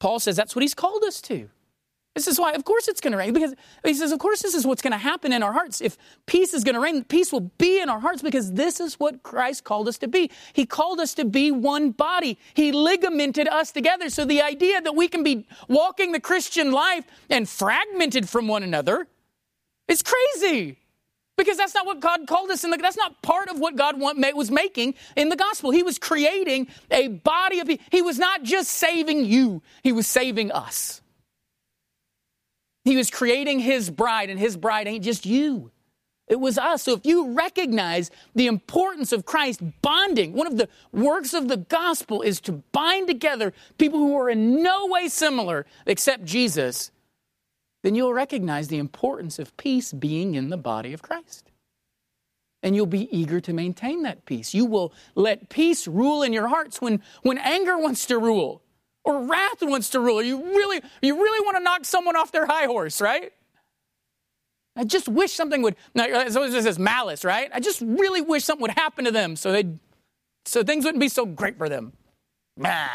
Paul 0.00 0.18
says 0.18 0.36
that's 0.36 0.56
what 0.56 0.62
he's 0.62 0.74
called 0.74 1.04
us 1.04 1.20
to. 1.22 1.48
This 2.14 2.26
is 2.26 2.38
why, 2.38 2.52
of 2.52 2.64
course, 2.64 2.88
it's 2.88 3.00
going 3.00 3.12
to 3.12 3.16
reign. 3.16 3.32
Because 3.32 3.54
he 3.84 3.94
says, 3.94 4.12
of 4.12 4.18
course, 4.18 4.42
this 4.42 4.54
is 4.54 4.66
what's 4.66 4.82
going 4.82 4.92
to 4.92 4.98
happen 4.98 5.32
in 5.32 5.42
our 5.42 5.52
hearts. 5.52 5.80
If 5.80 5.96
peace 6.26 6.52
is 6.52 6.62
going 6.62 6.74
to 6.74 6.80
reign, 6.80 7.04
peace 7.04 7.32
will 7.32 7.50
be 7.56 7.80
in 7.80 7.88
our 7.88 8.00
hearts 8.00 8.20
because 8.20 8.52
this 8.52 8.80
is 8.80 9.00
what 9.00 9.22
Christ 9.22 9.64
called 9.64 9.88
us 9.88 9.96
to 9.98 10.08
be. 10.08 10.30
He 10.52 10.66
called 10.66 11.00
us 11.00 11.14
to 11.14 11.24
be 11.24 11.50
one 11.50 11.90
body. 11.90 12.38
He 12.52 12.70
ligamented 12.70 13.48
us 13.48 13.72
together. 13.72 14.10
So 14.10 14.26
the 14.26 14.42
idea 14.42 14.82
that 14.82 14.94
we 14.94 15.08
can 15.08 15.22
be 15.22 15.46
walking 15.68 16.12
the 16.12 16.20
Christian 16.20 16.70
life 16.70 17.04
and 17.30 17.48
fragmented 17.48 18.28
from 18.28 18.46
one 18.46 18.62
another 18.62 19.06
is 19.88 20.02
crazy. 20.02 20.78
Because 21.38 21.56
that's 21.56 21.74
not 21.74 21.86
what 21.86 22.00
God 22.00 22.26
called 22.26 22.50
us, 22.50 22.62
and 22.62 22.74
that's 22.74 22.96
not 22.96 23.22
part 23.22 23.48
of 23.48 23.58
what 23.58 23.74
God 23.74 23.98
was 23.98 24.50
making 24.50 24.94
in 25.16 25.30
the 25.30 25.36
gospel. 25.36 25.70
He 25.70 25.82
was 25.82 25.98
creating 25.98 26.68
a 26.90 27.08
body 27.08 27.58
of. 27.58 27.70
He 27.90 28.02
was 28.02 28.18
not 28.18 28.42
just 28.42 28.70
saving 28.70 29.24
you, 29.24 29.62
He 29.82 29.92
was 29.92 30.06
saving 30.06 30.52
us. 30.52 31.01
He 32.84 32.96
was 32.96 33.10
creating 33.10 33.60
his 33.60 33.90
bride, 33.90 34.30
and 34.30 34.38
his 34.38 34.56
bride 34.56 34.88
ain't 34.88 35.04
just 35.04 35.24
you. 35.24 35.70
It 36.28 36.40
was 36.40 36.56
us. 36.56 36.84
So 36.84 36.94
if 36.94 37.04
you 37.04 37.32
recognize 37.32 38.10
the 38.34 38.46
importance 38.46 39.12
of 39.12 39.26
Christ 39.26 39.60
bonding, 39.82 40.32
one 40.32 40.46
of 40.46 40.56
the 40.56 40.68
works 40.90 41.34
of 41.34 41.48
the 41.48 41.58
gospel 41.58 42.22
is 42.22 42.40
to 42.42 42.52
bind 42.72 43.06
together 43.06 43.52
people 43.76 43.98
who 43.98 44.16
are 44.16 44.30
in 44.30 44.62
no 44.62 44.86
way 44.86 45.08
similar 45.08 45.66
except 45.84 46.24
Jesus, 46.24 46.90
then 47.82 47.94
you'll 47.94 48.14
recognize 48.14 48.68
the 48.68 48.78
importance 48.78 49.38
of 49.38 49.56
peace 49.56 49.92
being 49.92 50.34
in 50.34 50.48
the 50.48 50.56
body 50.56 50.92
of 50.92 51.02
Christ. 51.02 51.50
And 52.62 52.76
you'll 52.76 52.86
be 52.86 53.14
eager 53.14 53.40
to 53.40 53.52
maintain 53.52 54.04
that 54.04 54.24
peace. 54.24 54.54
You 54.54 54.64
will 54.64 54.94
let 55.16 55.48
peace 55.48 55.88
rule 55.88 56.22
in 56.22 56.32
your 56.32 56.48
hearts 56.48 56.80
when, 56.80 57.02
when 57.22 57.36
anger 57.38 57.76
wants 57.76 58.06
to 58.06 58.18
rule 58.18 58.61
or 59.04 59.26
wrath 59.26 59.62
wants 59.62 59.90
to 59.90 60.00
rule. 60.00 60.22
You 60.22 60.42
really, 60.42 60.80
you 61.00 61.16
really 61.16 61.44
want 61.44 61.56
to 61.56 61.62
knock 61.62 61.84
someone 61.84 62.16
off 62.16 62.32
their 62.32 62.46
high 62.46 62.66
horse, 62.66 63.00
right? 63.00 63.32
I 64.76 64.84
just 64.84 65.08
wish 65.08 65.32
something 65.32 65.62
would. 65.62 65.76
Uh, 65.94 66.30
so 66.30 66.42
It's 66.42 66.54
just 66.54 66.64
says 66.64 66.78
malice, 66.78 67.24
right? 67.24 67.50
I 67.52 67.60
just 67.60 67.80
really 67.80 68.20
wish 68.20 68.44
something 68.44 68.62
would 68.62 68.70
happen 68.70 69.04
to 69.04 69.10
them 69.10 69.36
so 69.36 69.52
they, 69.52 69.64
so 70.44 70.62
things 70.62 70.84
wouldn't 70.84 71.00
be 71.00 71.08
so 71.08 71.26
great 71.26 71.58
for 71.58 71.68
them. 71.68 71.92
Nah. 72.56 72.86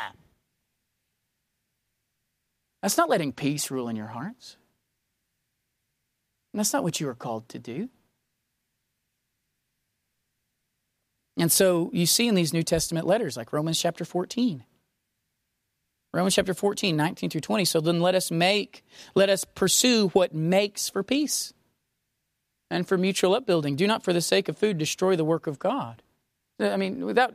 That's 2.82 2.98
not 2.98 3.10
letting 3.10 3.32
peace 3.34 3.70
rule 3.70 3.90
in 3.90 3.96
your 3.96 4.08
hearts. 4.08 4.58
And 6.54 6.60
that's 6.60 6.74
not 6.74 6.84
what 6.84 7.00
you 7.00 7.08
are 7.10 7.16
called 7.16 7.50
to 7.50 7.60
do. 7.60 7.90
And 11.38 11.52
so 11.52 11.92
you 11.94 12.06
see 12.08 12.28
in 12.28 12.34
these 12.34 12.54
New 12.54 12.64
Testament 12.64 13.06
letters, 13.06 13.38
like 13.38 13.54
Romans 13.54 13.80
chapter 13.80 14.04
14, 14.06 14.64
Romans 16.14 16.36
chapter 16.36 16.54
14, 16.54 16.96
19 16.96 17.30
through 17.30 17.42
20. 17.42 17.66
So 17.66 17.82
then 17.82 18.00
let 18.00 18.16
us 18.16 18.32
make, 18.32 18.84
let 19.14 19.30
us 19.30 19.44
pursue 19.44 20.10
what 20.10 20.34
makes 20.34 20.90
for 20.90 21.04
peace 21.04 21.54
and 22.70 22.88
for 22.88 22.98
mutual 22.98 23.36
upbuilding. 23.36 23.76
Do 23.76 23.88
not 23.88 24.04
for 24.04 24.14
the 24.14 24.22
sake 24.22 24.50
of 24.50 24.58
food 24.58 24.78
destroy 24.78 25.16
the 25.16 25.26
work 25.26 25.48
of 25.48 25.60
God. 25.60 26.02
I 26.60 26.78
mean, 26.78 27.06
without 27.06 27.34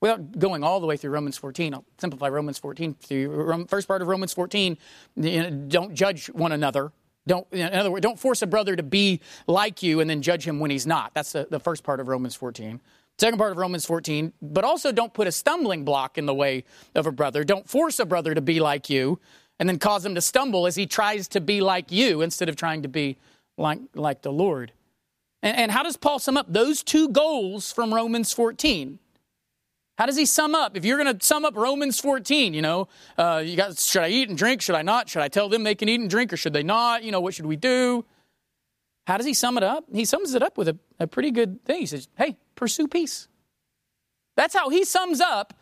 without 0.00 0.38
going 0.38 0.62
all 0.62 0.80
the 0.80 0.86
way 0.86 0.96
through 0.96 1.10
Romans 1.10 1.36
14, 1.36 1.74
I'll 1.74 1.84
simplify 1.98 2.28
Romans 2.28 2.58
14 2.58 2.94
through 2.94 3.66
first 3.66 3.88
part 3.88 4.02
of 4.02 4.08
Romans 4.08 4.32
14. 4.32 4.76
You 5.16 5.42
know, 5.42 5.50
don't 5.50 5.94
judge 5.94 6.26
one 6.28 6.52
another. 6.52 6.92
Don't, 7.26 7.46
in 7.52 7.74
other 7.74 7.90
words, 7.90 8.02
don't 8.02 8.18
force 8.18 8.40
a 8.40 8.46
brother 8.46 8.74
to 8.74 8.82
be 8.82 9.20
like 9.46 9.82
you 9.82 10.00
and 10.00 10.08
then 10.08 10.22
judge 10.22 10.46
him 10.46 10.60
when 10.60 10.70
he's 10.70 10.86
not. 10.86 11.12
That's 11.14 11.32
the, 11.32 11.46
the 11.50 11.60
first 11.60 11.82
part 11.82 12.00
of 12.00 12.08
Romans 12.08 12.34
14. 12.34 12.80
Second 13.20 13.38
part 13.38 13.50
of 13.50 13.58
Romans 13.58 13.84
14, 13.84 14.32
but 14.40 14.64
also 14.64 14.92
don't 14.92 15.12
put 15.12 15.26
a 15.26 15.32
stumbling 15.32 15.84
block 15.84 16.18
in 16.18 16.26
the 16.26 16.34
way 16.34 16.64
of 16.94 17.06
a 17.06 17.12
brother. 17.12 17.42
Don't 17.42 17.68
force 17.68 17.98
a 17.98 18.06
brother 18.06 18.32
to 18.32 18.40
be 18.40 18.60
like 18.60 18.88
you 18.88 19.18
and 19.58 19.68
then 19.68 19.78
cause 19.78 20.06
him 20.06 20.14
to 20.14 20.20
stumble 20.20 20.66
as 20.66 20.76
he 20.76 20.86
tries 20.86 21.26
to 21.28 21.40
be 21.40 21.60
like 21.60 21.90
you 21.90 22.22
instead 22.22 22.48
of 22.48 22.54
trying 22.54 22.82
to 22.82 22.88
be 22.88 23.16
like, 23.56 23.80
like 23.94 24.22
the 24.22 24.30
Lord. 24.30 24.72
And, 25.42 25.56
and 25.56 25.70
how 25.72 25.82
does 25.82 25.96
Paul 25.96 26.20
sum 26.20 26.36
up 26.36 26.46
those 26.48 26.84
two 26.84 27.08
goals 27.08 27.72
from 27.72 27.92
Romans 27.92 28.32
14? 28.32 29.00
How 29.96 30.06
does 30.06 30.16
he 30.16 30.26
sum 30.26 30.54
up? 30.54 30.76
If 30.76 30.84
you're 30.84 31.02
going 31.02 31.18
to 31.18 31.26
sum 31.26 31.44
up 31.44 31.56
Romans 31.56 31.98
14, 31.98 32.54
you 32.54 32.62
know, 32.62 32.86
uh, 33.16 33.42
you 33.44 33.56
got 33.56 33.76
should 33.78 34.02
I 34.02 34.10
eat 34.10 34.28
and 34.28 34.38
drink? 34.38 34.62
Should 34.62 34.76
I 34.76 34.82
not? 34.82 35.08
Should 35.08 35.22
I 35.22 35.28
tell 35.28 35.48
them 35.48 35.64
they 35.64 35.74
can 35.74 35.88
eat 35.88 35.98
and 35.98 36.08
drink 36.08 36.32
or 36.32 36.36
should 36.36 36.52
they 36.52 36.62
not? 36.62 37.02
You 37.02 37.10
know, 37.10 37.20
what 37.20 37.34
should 37.34 37.46
we 37.46 37.56
do? 37.56 38.04
How 39.08 39.16
does 39.16 39.26
he 39.26 39.34
sum 39.34 39.56
it 39.56 39.64
up? 39.64 39.84
He 39.92 40.04
sums 40.04 40.34
it 40.34 40.42
up 40.42 40.56
with 40.56 40.68
a, 40.68 40.78
a 41.00 41.06
pretty 41.06 41.30
good 41.30 41.64
thing. 41.64 41.80
He 41.80 41.86
says, 41.86 42.08
hey, 42.16 42.36
pursue 42.54 42.86
peace. 42.86 43.26
That's 44.36 44.54
how 44.54 44.68
he 44.68 44.84
sums 44.84 45.20
up 45.20 45.54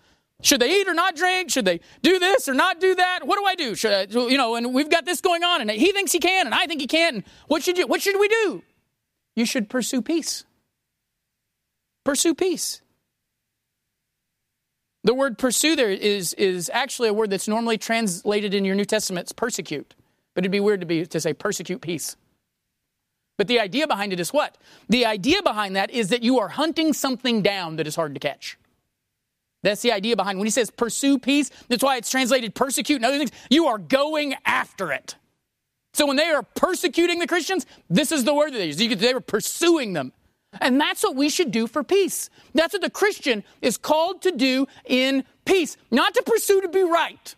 should 0.43 0.61
they 0.61 0.81
eat 0.81 0.89
or 0.89 0.95
not 0.95 1.17
drink? 1.17 1.51
Should 1.51 1.65
they 1.65 1.81
do 2.03 2.19
this 2.19 2.49
or 2.49 2.55
not 2.55 2.79
do 2.79 2.95
that? 2.95 3.27
What 3.27 3.39
do 3.39 3.45
I 3.47 3.55
do? 3.55 3.75
Should 3.75 3.93
I, 3.93 4.03
you 4.29 4.37
know, 4.37 4.55
and 4.55 4.75
we've 4.75 4.91
got 4.91 5.07
this 5.07 5.21
going 5.21 5.43
on, 5.43 5.63
and 5.63 5.71
he 5.71 5.93
thinks 5.93 6.13
he 6.13 6.19
can, 6.19 6.47
and 6.47 6.55
I 6.55 6.67
think 6.67 6.81
he 6.81 6.87
can. 6.87 7.25
What 7.47 7.63
should 7.63 7.79
you? 7.79 7.87
What 7.87 8.03
should 8.03 8.21
we 8.21 8.29
do? 8.29 8.63
You 9.35 9.47
should 9.47 9.71
pursue 9.71 10.03
peace. 10.03 10.45
Pursue 12.05 12.35
peace. 12.35 12.83
The 15.05 15.15
word 15.15 15.39
pursue 15.39 15.77
there 15.77 15.91
is, 15.91 16.35
is 16.35 16.71
actually 16.75 17.09
a 17.09 17.15
word 17.15 17.31
that's 17.31 17.49
normally 17.49 17.79
translated 17.79 18.55
in 18.55 18.65
your 18.65 18.75
New 18.75 18.85
Testament. 18.85 19.25
It's 19.25 19.33
persecute. 19.33 19.95
But 20.35 20.43
it'd 20.45 20.53
be 20.53 20.61
weird 20.61 20.81
to 20.81 20.87
be 20.87 21.07
to 21.07 21.21
say 21.21 21.33
persecute 21.33 21.81
peace. 21.81 22.17
But 23.37 23.49
the 23.49 23.61
idea 23.61 23.87
behind 23.87 24.13
it 24.13 24.21
is 24.21 24.33
what? 24.33 24.57
The 24.89 25.05
idea 25.07 25.43
behind 25.43 25.77
that 25.77 25.91
is 25.91 26.09
that 26.09 26.23
you 26.23 26.39
are 26.39 26.49
hunting 26.49 26.93
something 26.93 27.43
down 27.43 27.77
that 27.77 27.87
is 27.87 27.97
hard 27.97 28.15
to 28.15 28.21
catch. 28.21 28.59
That's 29.63 29.83
the 29.83 29.93
idea 29.93 30.17
behind 30.17 30.39
when 30.39 30.47
he 30.47 30.51
says 30.51 30.71
pursue 30.71 31.19
peace. 31.19 31.51
That's 31.69 31.83
why 31.83 31.97
it's 31.97 32.11
translated 32.11 32.55
persecute 32.55 32.97
and 32.97 33.05
other 33.05 33.19
things. 33.19 33.33
You 33.51 33.67
are 33.67 33.79
going 33.79 34.35
after 34.45 34.93
it. 34.93 35.17
So 35.93 36.07
when 36.07 36.17
they 36.17 36.29
are 36.29 36.43
persecuting 36.43 37.19
the 37.19 37.27
Christians, 37.27 37.67
this 37.91 38.13
is 38.13 38.25
the 38.25 38.35
word 38.35 38.53
that 38.53 38.59
they 38.59 38.67
use. 38.67 38.77
They 38.77 39.15
were 39.15 39.21
pursuing 39.21 39.93
them. 39.93 40.13
And 40.61 40.81
that's 40.81 41.03
what 41.03 41.17
we 41.17 41.29
should 41.29 41.51
do 41.51 41.67
for 41.67 41.83
peace. 41.83 42.31
That's 42.55 42.73
what 42.73 42.83
the 42.83 42.91
Christian 42.91 43.45
is 43.61 43.77
called 43.77 44.23
to 44.23 44.31
do 44.31 44.67
in 44.85 45.25
peace, 45.45 45.77
not 45.91 46.15
to 46.15 46.23
pursue 46.23 46.63
to 46.63 46.69
be 46.69 46.83
right 46.83 47.35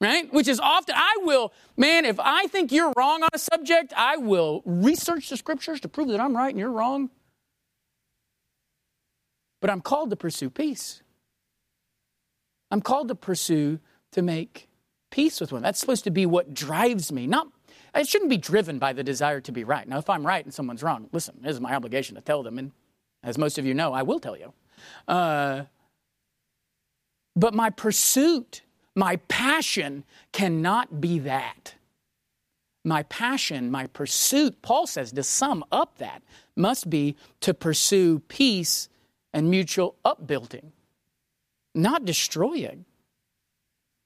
right? 0.00 0.32
Which 0.32 0.48
is 0.48 0.58
often, 0.58 0.94
I 0.96 1.18
will, 1.22 1.52
man, 1.76 2.04
if 2.04 2.18
I 2.18 2.46
think 2.46 2.72
you're 2.72 2.92
wrong 2.96 3.22
on 3.22 3.28
a 3.32 3.38
subject, 3.38 3.92
I 3.96 4.16
will 4.16 4.62
research 4.64 5.28
the 5.28 5.36
scriptures 5.36 5.80
to 5.80 5.88
prove 5.88 6.08
that 6.08 6.20
I'm 6.20 6.36
right 6.36 6.50
and 6.50 6.58
you're 6.58 6.70
wrong. 6.70 7.10
But 9.60 9.70
I'm 9.70 9.82
called 9.82 10.10
to 10.10 10.16
pursue 10.16 10.48
peace. 10.48 11.02
I'm 12.70 12.80
called 12.80 13.08
to 13.08 13.14
pursue 13.14 13.78
to 14.12 14.22
make 14.22 14.68
peace 15.10 15.40
with 15.40 15.52
one. 15.52 15.62
That's 15.62 15.78
supposed 15.78 16.04
to 16.04 16.10
be 16.10 16.24
what 16.24 16.54
drives 16.54 17.12
me. 17.12 17.26
Not, 17.26 17.48
it 17.94 18.08
shouldn't 18.08 18.30
be 18.30 18.38
driven 18.38 18.78
by 18.78 18.94
the 18.94 19.04
desire 19.04 19.40
to 19.42 19.52
be 19.52 19.64
right. 19.64 19.86
Now, 19.86 19.98
if 19.98 20.08
I'm 20.08 20.26
right 20.26 20.42
and 20.44 20.54
someone's 20.54 20.82
wrong, 20.82 21.08
listen, 21.12 21.40
it 21.44 21.50
is 21.50 21.60
my 21.60 21.74
obligation 21.74 22.14
to 22.14 22.22
tell 22.22 22.42
them. 22.42 22.58
And 22.58 22.72
as 23.22 23.36
most 23.36 23.58
of 23.58 23.66
you 23.66 23.74
know, 23.74 23.92
I 23.92 24.02
will 24.02 24.20
tell 24.20 24.36
you. 24.36 24.54
Uh, 25.06 25.64
but 27.36 27.52
my 27.52 27.68
pursuit 27.68 28.62
my 28.96 29.16
passion 29.28 30.04
cannot 30.32 31.00
be 31.00 31.18
that. 31.20 31.74
My 32.84 33.02
passion, 33.04 33.70
my 33.70 33.86
pursuit, 33.86 34.62
Paul 34.62 34.86
says, 34.86 35.12
to 35.12 35.22
sum 35.22 35.64
up 35.70 35.98
that, 35.98 36.22
must 36.56 36.88
be 36.88 37.16
to 37.40 37.52
pursue 37.52 38.20
peace 38.20 38.88
and 39.32 39.50
mutual 39.50 39.96
upbuilding, 40.04 40.72
not 41.74 42.04
destroying. 42.04 42.84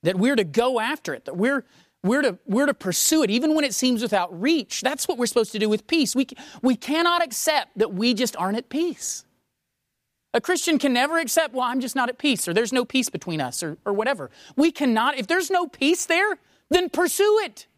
That 0.02 0.16
we're 0.16 0.36
to 0.36 0.44
go 0.44 0.80
after 0.80 1.14
it, 1.14 1.24
that 1.24 1.36
we're, 1.36 1.64
we're, 2.02 2.20
to, 2.20 2.38
we're 2.44 2.66
to 2.66 2.74
pursue 2.74 3.22
it, 3.22 3.30
even 3.30 3.54
when 3.54 3.64
it 3.64 3.72
seems 3.72 4.02
without 4.02 4.38
reach. 4.38 4.82
That's 4.82 5.08
what 5.08 5.16
we're 5.16 5.26
supposed 5.26 5.52
to 5.52 5.58
do 5.58 5.68
with 5.68 5.86
peace. 5.86 6.14
We, 6.14 6.26
we 6.60 6.76
cannot 6.76 7.24
accept 7.24 7.78
that 7.78 7.94
we 7.94 8.12
just 8.12 8.36
aren't 8.36 8.58
at 8.58 8.68
peace. 8.68 9.24
A 10.34 10.40
Christian 10.40 10.80
can 10.80 10.92
never 10.92 11.18
accept, 11.18 11.54
well, 11.54 11.62
I'm 11.62 11.80
just 11.80 11.94
not 11.94 12.08
at 12.08 12.18
peace, 12.18 12.48
or 12.48 12.52
there's 12.52 12.72
no 12.72 12.84
peace 12.84 13.08
between 13.08 13.40
us, 13.40 13.62
or, 13.62 13.78
or 13.86 13.92
whatever. 13.92 14.30
We 14.56 14.72
cannot, 14.72 15.16
if 15.16 15.28
there's 15.28 15.48
no 15.48 15.68
peace 15.68 16.06
there, 16.06 16.38
then 16.70 16.90
pursue 16.90 17.40
it. 17.44 17.68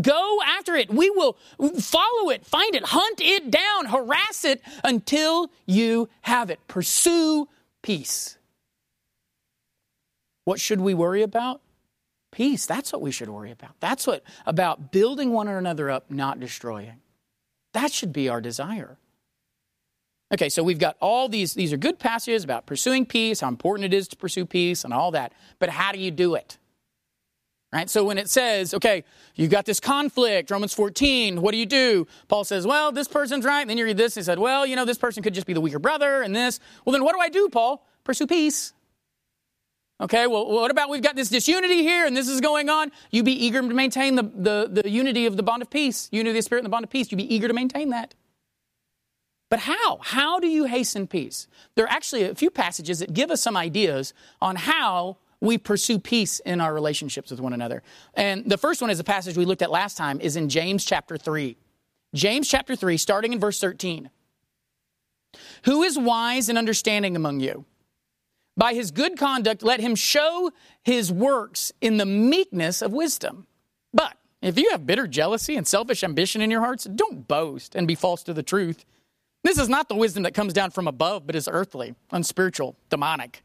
Go 0.00 0.38
after 0.46 0.76
it. 0.76 0.88
We 0.88 1.10
will 1.10 1.36
follow 1.80 2.30
it, 2.30 2.46
find 2.46 2.76
it, 2.76 2.84
hunt 2.84 3.20
it 3.20 3.50
down, 3.50 3.86
harass 3.86 4.44
it 4.44 4.62
until 4.84 5.50
you 5.66 6.08
have 6.22 6.48
it. 6.48 6.60
Pursue 6.68 7.48
peace. 7.82 8.38
What 10.44 10.60
should 10.60 10.80
we 10.80 10.94
worry 10.94 11.22
about? 11.22 11.60
Peace. 12.30 12.66
That's 12.66 12.92
what 12.92 13.02
we 13.02 13.10
should 13.10 13.28
worry 13.28 13.50
about. 13.50 13.72
That's 13.80 14.06
what 14.06 14.22
about 14.46 14.92
building 14.92 15.32
one 15.32 15.48
another 15.48 15.90
up, 15.90 16.08
not 16.08 16.38
destroying. 16.38 17.00
That 17.72 17.90
should 17.92 18.12
be 18.12 18.28
our 18.28 18.40
desire. 18.40 18.96
Okay, 20.32 20.48
so 20.48 20.62
we've 20.62 20.78
got 20.78 20.96
all 21.00 21.28
these, 21.28 21.54
these 21.54 21.72
are 21.72 21.76
good 21.76 21.98
passages 21.98 22.44
about 22.44 22.64
pursuing 22.64 23.04
peace, 23.04 23.40
how 23.40 23.48
important 23.48 23.92
it 23.92 23.96
is 23.96 24.06
to 24.08 24.16
pursue 24.16 24.46
peace, 24.46 24.84
and 24.84 24.94
all 24.94 25.10
that. 25.10 25.32
But 25.58 25.70
how 25.70 25.90
do 25.90 25.98
you 25.98 26.12
do 26.12 26.36
it? 26.36 26.56
Right? 27.72 27.90
So 27.90 28.04
when 28.04 28.18
it 28.18 28.28
says, 28.28 28.74
okay, 28.74 29.04
you've 29.34 29.50
got 29.50 29.64
this 29.64 29.78
conflict, 29.80 30.50
Romans 30.50 30.74
14, 30.74 31.40
what 31.40 31.52
do 31.52 31.56
you 31.56 31.66
do? 31.66 32.06
Paul 32.28 32.44
says, 32.44 32.66
well, 32.66 32.90
this 32.90 33.06
person's 33.08 33.44
right. 33.44 33.60
And 33.60 33.70
then 33.70 33.78
you 33.78 33.84
read 33.84 33.96
this, 33.96 34.16
and 34.16 34.22
he 34.22 34.24
said, 34.24 34.38
well, 34.38 34.66
you 34.66 34.76
know, 34.76 34.84
this 34.84 34.98
person 34.98 35.22
could 35.22 35.34
just 35.34 35.46
be 35.46 35.52
the 35.52 35.60
weaker 35.60 35.78
brother, 35.78 36.22
and 36.22 36.34
this. 36.34 36.60
Well, 36.84 36.92
then 36.92 37.04
what 37.04 37.14
do 37.14 37.20
I 37.20 37.28
do, 37.28 37.48
Paul? 37.48 37.86
Pursue 38.04 38.26
peace. 38.26 38.72
Okay, 40.00 40.26
well, 40.26 40.46
what 40.50 40.70
about 40.70 40.88
we've 40.88 41.02
got 41.02 41.14
this 41.14 41.28
disunity 41.28 41.82
here 41.82 42.06
and 42.06 42.16
this 42.16 42.26
is 42.26 42.40
going 42.40 42.70
on? 42.70 42.90
You 43.10 43.22
be 43.22 43.32
eager 43.44 43.60
to 43.60 43.68
maintain 43.68 44.14
the, 44.14 44.22
the, 44.22 44.82
the 44.82 44.88
unity 44.88 45.26
of 45.26 45.36
the 45.36 45.42
bond 45.42 45.60
of 45.60 45.68
peace, 45.68 46.08
unity 46.10 46.30
of 46.30 46.36
the 46.36 46.42
Spirit 46.42 46.60
and 46.60 46.66
the 46.66 46.70
bond 46.70 46.84
of 46.84 46.90
peace. 46.90 47.10
You 47.10 47.18
be 47.18 47.34
eager 47.34 47.48
to 47.48 47.54
maintain 47.54 47.90
that. 47.90 48.14
But 49.50 49.58
how? 49.58 49.98
How 50.00 50.38
do 50.38 50.46
you 50.46 50.64
hasten 50.64 51.06
peace? 51.06 51.48
There 51.74 51.84
are 51.84 51.90
actually 51.90 52.22
a 52.22 52.34
few 52.34 52.50
passages 52.50 53.00
that 53.00 53.12
give 53.12 53.30
us 53.30 53.42
some 53.42 53.56
ideas 53.56 54.14
on 54.40 54.56
how 54.56 55.18
we 55.40 55.58
pursue 55.58 55.98
peace 55.98 56.38
in 56.40 56.60
our 56.60 56.72
relationships 56.72 57.30
with 57.30 57.40
one 57.40 57.52
another. 57.52 57.82
And 58.14 58.48
the 58.48 58.58
first 58.58 58.80
one 58.80 58.90
is 58.90 59.00
a 59.00 59.04
passage 59.04 59.36
we 59.36 59.44
looked 59.44 59.62
at 59.62 59.70
last 59.70 59.96
time 59.96 60.20
is 60.20 60.36
in 60.36 60.48
James 60.48 60.84
chapter 60.84 61.16
3. 61.16 61.56
James 62.14 62.48
chapter 62.48 62.76
3 62.76 62.96
starting 62.96 63.32
in 63.32 63.40
verse 63.40 63.60
13. 63.60 64.10
Who 65.64 65.82
is 65.82 65.98
wise 65.98 66.48
and 66.48 66.58
understanding 66.58 67.16
among 67.16 67.40
you? 67.40 67.64
By 68.56 68.74
his 68.74 68.90
good 68.90 69.18
conduct 69.18 69.62
let 69.62 69.80
him 69.80 69.94
show 69.94 70.52
his 70.82 71.10
works 71.10 71.72
in 71.80 71.96
the 71.96 72.06
meekness 72.06 72.82
of 72.82 72.92
wisdom. 72.92 73.46
But 73.92 74.16
if 74.42 74.58
you 74.58 74.70
have 74.70 74.86
bitter 74.86 75.06
jealousy 75.06 75.56
and 75.56 75.66
selfish 75.66 76.04
ambition 76.04 76.40
in 76.40 76.50
your 76.50 76.60
hearts, 76.60 76.84
don't 76.84 77.26
boast 77.26 77.74
and 77.74 77.88
be 77.88 77.94
false 77.94 78.22
to 78.24 78.34
the 78.34 78.42
truth. 78.42 78.84
This 79.42 79.58
is 79.58 79.68
not 79.68 79.88
the 79.88 79.94
wisdom 79.94 80.24
that 80.24 80.34
comes 80.34 80.52
down 80.52 80.70
from 80.70 80.86
above, 80.86 81.26
but 81.26 81.34
is 81.34 81.48
earthly, 81.50 81.94
unspiritual, 82.10 82.76
demonic. 82.90 83.42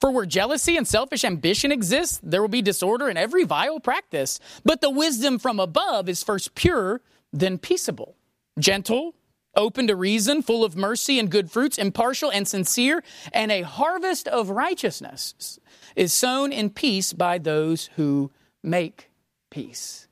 For 0.00 0.10
where 0.10 0.26
jealousy 0.26 0.76
and 0.76 0.86
selfish 0.86 1.24
ambition 1.24 1.70
exist, 1.70 2.20
there 2.24 2.40
will 2.40 2.48
be 2.48 2.62
disorder 2.62 3.08
in 3.08 3.16
every 3.16 3.44
vile 3.44 3.78
practice. 3.78 4.40
But 4.64 4.80
the 4.80 4.90
wisdom 4.90 5.38
from 5.38 5.60
above 5.60 6.08
is 6.08 6.24
first 6.24 6.56
pure, 6.56 7.00
then 7.32 7.56
peaceable, 7.56 8.16
gentle, 8.58 9.14
open 9.54 9.86
to 9.86 9.94
reason, 9.94 10.42
full 10.42 10.64
of 10.64 10.74
mercy 10.74 11.20
and 11.20 11.30
good 11.30 11.52
fruits, 11.52 11.78
impartial 11.78 12.32
and 12.32 12.48
sincere, 12.48 13.04
and 13.32 13.52
a 13.52 13.62
harvest 13.62 14.26
of 14.26 14.50
righteousness 14.50 15.60
is 15.94 16.12
sown 16.12 16.52
in 16.52 16.70
peace 16.70 17.12
by 17.12 17.38
those 17.38 17.90
who 17.96 18.32
make 18.62 19.10
peace. 19.50 20.08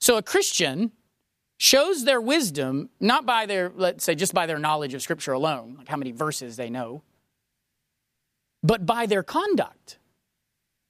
So 0.00 0.16
a 0.16 0.22
Christian 0.22 0.92
shows 1.58 2.04
their 2.04 2.20
wisdom 2.20 2.90
not 3.00 3.26
by 3.26 3.46
their, 3.46 3.72
let's 3.74 4.04
say, 4.04 4.14
just 4.14 4.34
by 4.34 4.46
their 4.46 4.58
knowledge 4.58 4.94
of 4.94 5.02
Scripture 5.02 5.32
alone, 5.32 5.76
like 5.78 5.88
how 5.88 5.96
many 5.96 6.12
verses 6.12 6.56
they 6.56 6.70
know, 6.70 7.02
but 8.62 8.84
by 8.86 9.06
their 9.06 9.22
conduct. 9.22 9.98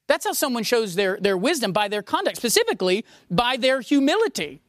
That's 0.06 0.26
how 0.26 0.32
someone 0.32 0.64
shows 0.64 0.94
their, 0.94 1.18
their 1.20 1.36
wisdom 1.36 1.72
by 1.72 1.88
their 1.88 2.02
conduct, 2.02 2.36
specifically 2.36 3.04
by 3.30 3.56
their 3.56 3.80
humility. 3.80 4.62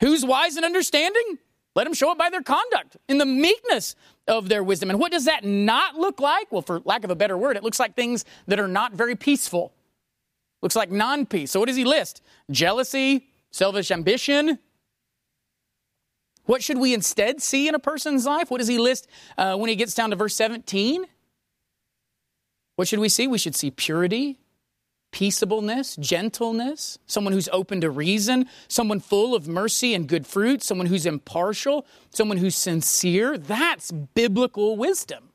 Who's 0.00 0.24
wise 0.24 0.56
and 0.56 0.64
understanding? 0.64 1.38
Let 1.76 1.84
them 1.84 1.94
show 1.94 2.10
it 2.10 2.18
by 2.18 2.30
their 2.30 2.42
conduct, 2.42 2.96
in 3.08 3.18
the 3.18 3.26
meekness 3.26 3.94
of 4.26 4.48
their 4.48 4.64
wisdom. 4.64 4.90
And 4.90 4.98
what 4.98 5.12
does 5.12 5.26
that 5.26 5.44
not 5.44 5.96
look 5.96 6.20
like? 6.20 6.50
Well, 6.50 6.62
for 6.62 6.80
lack 6.84 7.04
of 7.04 7.10
a 7.10 7.14
better 7.14 7.38
word, 7.38 7.56
it 7.56 7.62
looks 7.62 7.78
like 7.78 7.94
things 7.94 8.24
that 8.48 8.58
are 8.58 8.68
not 8.68 8.92
very 8.94 9.14
peaceful. 9.14 9.72
Looks 10.62 10.76
like 10.76 10.90
non 10.90 11.26
peace. 11.26 11.52
So, 11.52 11.60
what 11.60 11.66
does 11.66 11.76
he 11.76 11.84
list? 11.84 12.22
Jealousy, 12.50 13.28
selfish 13.50 13.90
ambition, 13.90 14.58
what 16.50 16.64
should 16.64 16.78
we 16.78 16.92
instead 16.92 17.40
see 17.40 17.68
in 17.68 17.76
a 17.76 17.78
person's 17.78 18.26
life? 18.26 18.50
What 18.50 18.58
does 18.58 18.66
he 18.66 18.76
list 18.76 19.06
uh, 19.38 19.54
when 19.54 19.68
he 19.68 19.76
gets 19.76 19.94
down 19.94 20.10
to 20.10 20.16
verse 20.16 20.34
17? 20.34 21.06
What 22.74 22.88
should 22.88 22.98
we 22.98 23.08
see? 23.08 23.28
We 23.28 23.38
should 23.38 23.54
see 23.54 23.70
purity, 23.70 24.40
peaceableness, 25.12 25.94
gentleness, 25.94 26.98
someone 27.06 27.34
who's 27.34 27.48
open 27.52 27.80
to 27.82 27.90
reason, 27.90 28.48
someone 28.66 28.98
full 28.98 29.36
of 29.36 29.46
mercy 29.46 29.94
and 29.94 30.08
good 30.08 30.26
fruit, 30.26 30.60
someone 30.60 30.88
who's 30.88 31.06
impartial, 31.06 31.86
someone 32.10 32.38
who's 32.38 32.56
sincere. 32.56 33.38
That's 33.38 33.92
biblical 33.92 34.76
wisdom. 34.76 35.28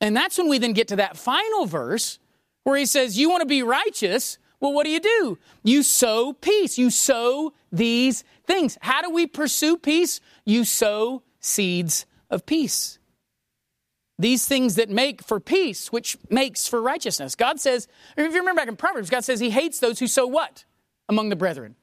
And 0.00 0.16
that's 0.16 0.38
when 0.38 0.48
we 0.48 0.56
then 0.56 0.72
get 0.72 0.88
to 0.88 0.96
that 0.96 1.18
final 1.18 1.66
verse 1.66 2.18
where 2.64 2.78
he 2.78 2.86
says, 2.86 3.18
You 3.18 3.28
want 3.28 3.42
to 3.42 3.46
be 3.46 3.62
righteous? 3.62 4.38
Well, 4.60 4.72
what 4.72 4.84
do 4.84 4.90
you 4.90 5.00
do? 5.00 5.38
You 5.62 5.82
sow 5.82 6.34
peace. 6.34 6.78
You 6.78 6.90
sow 6.90 7.52
these 7.72 8.24
things. 8.50 8.76
How 8.80 9.00
do 9.02 9.10
we 9.10 9.26
pursue 9.26 9.76
peace? 9.76 10.20
You 10.44 10.64
sow 10.64 11.22
seeds 11.38 12.06
of 12.30 12.46
peace. 12.46 12.98
These 14.18 14.46
things 14.46 14.74
that 14.74 14.90
make 14.90 15.22
for 15.22 15.40
peace, 15.40 15.90
which 15.90 16.18
makes 16.28 16.66
for 16.66 16.82
righteousness. 16.82 17.34
God 17.34 17.60
says, 17.60 17.88
if 18.16 18.22
you 18.22 18.38
remember 18.38 18.54
back 18.54 18.68
in 18.68 18.76
Proverbs, 18.76 19.08
God 19.08 19.24
says 19.24 19.40
he 19.40 19.50
hates 19.50 19.78
those 19.78 19.98
who 19.98 20.06
sow 20.06 20.26
what? 20.26 20.64
Among 21.08 21.28
the 21.28 21.36
brethren 21.36 21.76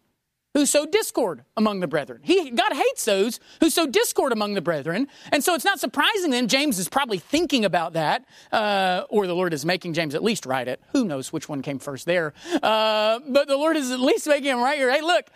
who 0.58 0.66
sow 0.66 0.88
discord 0.88 1.44
among 1.56 1.82
the 1.82 1.88
brethren. 1.88 2.20
He, 2.24 2.50
God 2.50 2.74
hates 2.74 3.06
those 3.06 3.40
who 3.60 3.70
sow 3.70 3.86
discord 3.86 4.32
among 4.32 4.56
the 4.56 4.62
brethren. 4.62 5.08
And 5.32 5.44
so 5.44 5.54
it's 5.54 5.64
not 5.64 5.80
surprising 5.80 6.32
then 6.32 6.48
James 6.48 6.80
is 6.80 6.90
probably 6.90 7.20
thinking 7.20 7.64
about 7.64 7.94
that, 7.94 8.26
uh, 8.52 9.04
or 9.10 9.28
the 9.28 9.36
Lord 9.36 9.54
is 9.54 9.66
making 9.66 9.94
James 9.94 10.16
at 10.16 10.24
least 10.24 10.48
write 10.48 10.68
it. 10.68 10.82
Who 10.94 11.06
knows 11.06 11.32
which 11.32 11.48
one 11.48 11.62
came 11.62 11.78
first 11.78 12.08
there? 12.08 12.34
Uh, 12.64 13.20
but 13.30 13.48
the 13.48 13.56
Lord 13.56 13.78
is 13.78 13.92
at 13.92 14.00
least 14.00 14.26
making 14.26 14.50
him 14.50 14.60
write 14.60 14.80
here. 14.80 14.92
Hey, 14.92 15.02
look, 15.02 15.28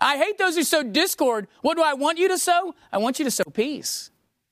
I 0.00 0.18
hate 0.18 0.38
those 0.38 0.56
who 0.56 0.62
sow 0.62 0.82
discord. 0.82 1.48
What 1.62 1.76
do 1.76 1.82
I 1.82 1.94
want 1.94 2.18
you 2.18 2.28
to 2.28 2.38
sow? 2.38 2.74
I 2.92 2.98
want 2.98 3.18
you 3.18 3.24
to 3.24 3.30
sow 3.30 3.44
peace. 3.44 4.10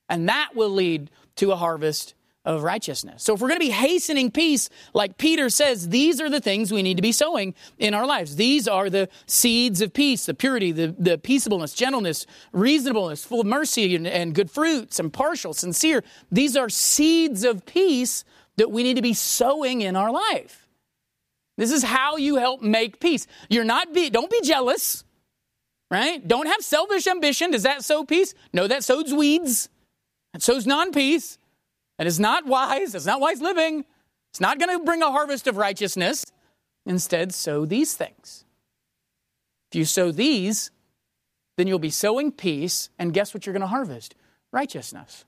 And 0.09 0.29
that 0.29 0.51
will 0.55 0.71
lead 0.71 1.11
to 1.37 1.53
a 1.53 1.57
harvest 1.57 2.15
of 2.45 2.63
righteousness. 2.63 3.23
So 3.23 3.35
if 3.35 3.41
we're 3.41 3.49
going 3.49 3.61
to 3.61 3.67
be 3.67 3.73
hastening 3.73 4.31
peace, 4.31 4.69
like 4.93 5.17
Peter 5.17 5.49
says, 5.49 5.89
these 5.89 6.21
are 6.21 6.29
the 6.29 6.41
things 6.41 6.71
we 6.71 6.83
need 6.83 6.97
to 6.97 7.03
be 7.03 7.13
sowing 7.13 7.55
in 7.79 7.95
our 7.95 8.07
lives. 8.07 8.37
These 8.37 8.69
are 8.69 8.91
the 8.91 9.09
seeds 9.27 9.81
of 9.81 9.95
peace, 9.95 10.27
the 10.27 10.35
purity, 10.35 10.71
the, 10.71 10.95
the 10.99 11.17
peaceableness, 11.17 11.73
gentleness, 11.73 12.27
reasonableness, 12.53 13.25
full 13.25 13.41
of 13.41 13.47
mercy 13.47 13.97
and, 13.97 14.07
and 14.07 14.35
good 14.35 14.51
fruits, 14.51 15.01
impartial, 15.01 15.55
sincere. 15.55 16.05
These 16.31 16.55
are 16.55 16.69
seeds 16.69 17.45
of 17.45 17.65
peace 17.65 18.25
that 18.57 18.71
we 18.71 18.83
need 18.83 18.97
to 18.97 19.03
be 19.03 19.15
sowing 19.15 19.81
in 19.81 19.97
our 19.97 20.11
life. 20.11 20.69
This 21.57 21.71
is 21.71 21.83
how 21.83 22.17
you 22.17 22.37
help 22.37 22.61
make 22.61 23.01
peace. 23.01 23.27
You're 23.49 23.65
not 23.65 23.95
be, 23.95 24.11
don't 24.11 24.31
be 24.31 24.41
jealous, 24.43 25.05
right? 25.95 26.27
Don't 26.27 26.47
have 26.47 26.61
selfish 26.61 27.07
ambition. 27.07 27.53
Does 27.53 27.63
that 27.63 27.85
sow 27.85 28.05
peace? 28.05 28.35
No, 28.53 28.67
that 28.67 28.83
sows 28.85 29.15
weeds. 29.15 29.69
That 30.33 30.43
sows 30.43 30.67
non-peace. 30.67 31.39
That 31.99 32.07
is 32.09 32.19
not 32.19 32.47
wise. 32.47 32.95
It's 32.95 33.07
not 33.07 33.21
wise 33.21 33.41
living. 33.41 33.85
It's 34.33 34.41
not 34.41 34.59
going 34.59 34.77
to 34.77 34.85
bring 34.85 35.03
a 35.03 35.13
harvest 35.13 35.47
of 35.47 35.57
righteousness. 35.57 36.27
Instead, 36.85 37.33
sow 37.33 37.65
these 37.65 37.95
things. 37.95 38.45
If 39.71 39.79
you 39.79 39.85
sow 39.85 40.11
these, 40.11 40.73
then 41.57 41.69
you'll 41.69 41.79
be 41.79 41.91
sowing 41.91 42.33
peace, 42.33 42.91
and 42.99 43.15
guess 43.15 43.33
what 43.33 43.47
you're 43.47 43.53
going 43.53 43.61
to 43.61 43.69
harvest? 43.69 44.17
Righteousness. 44.53 45.25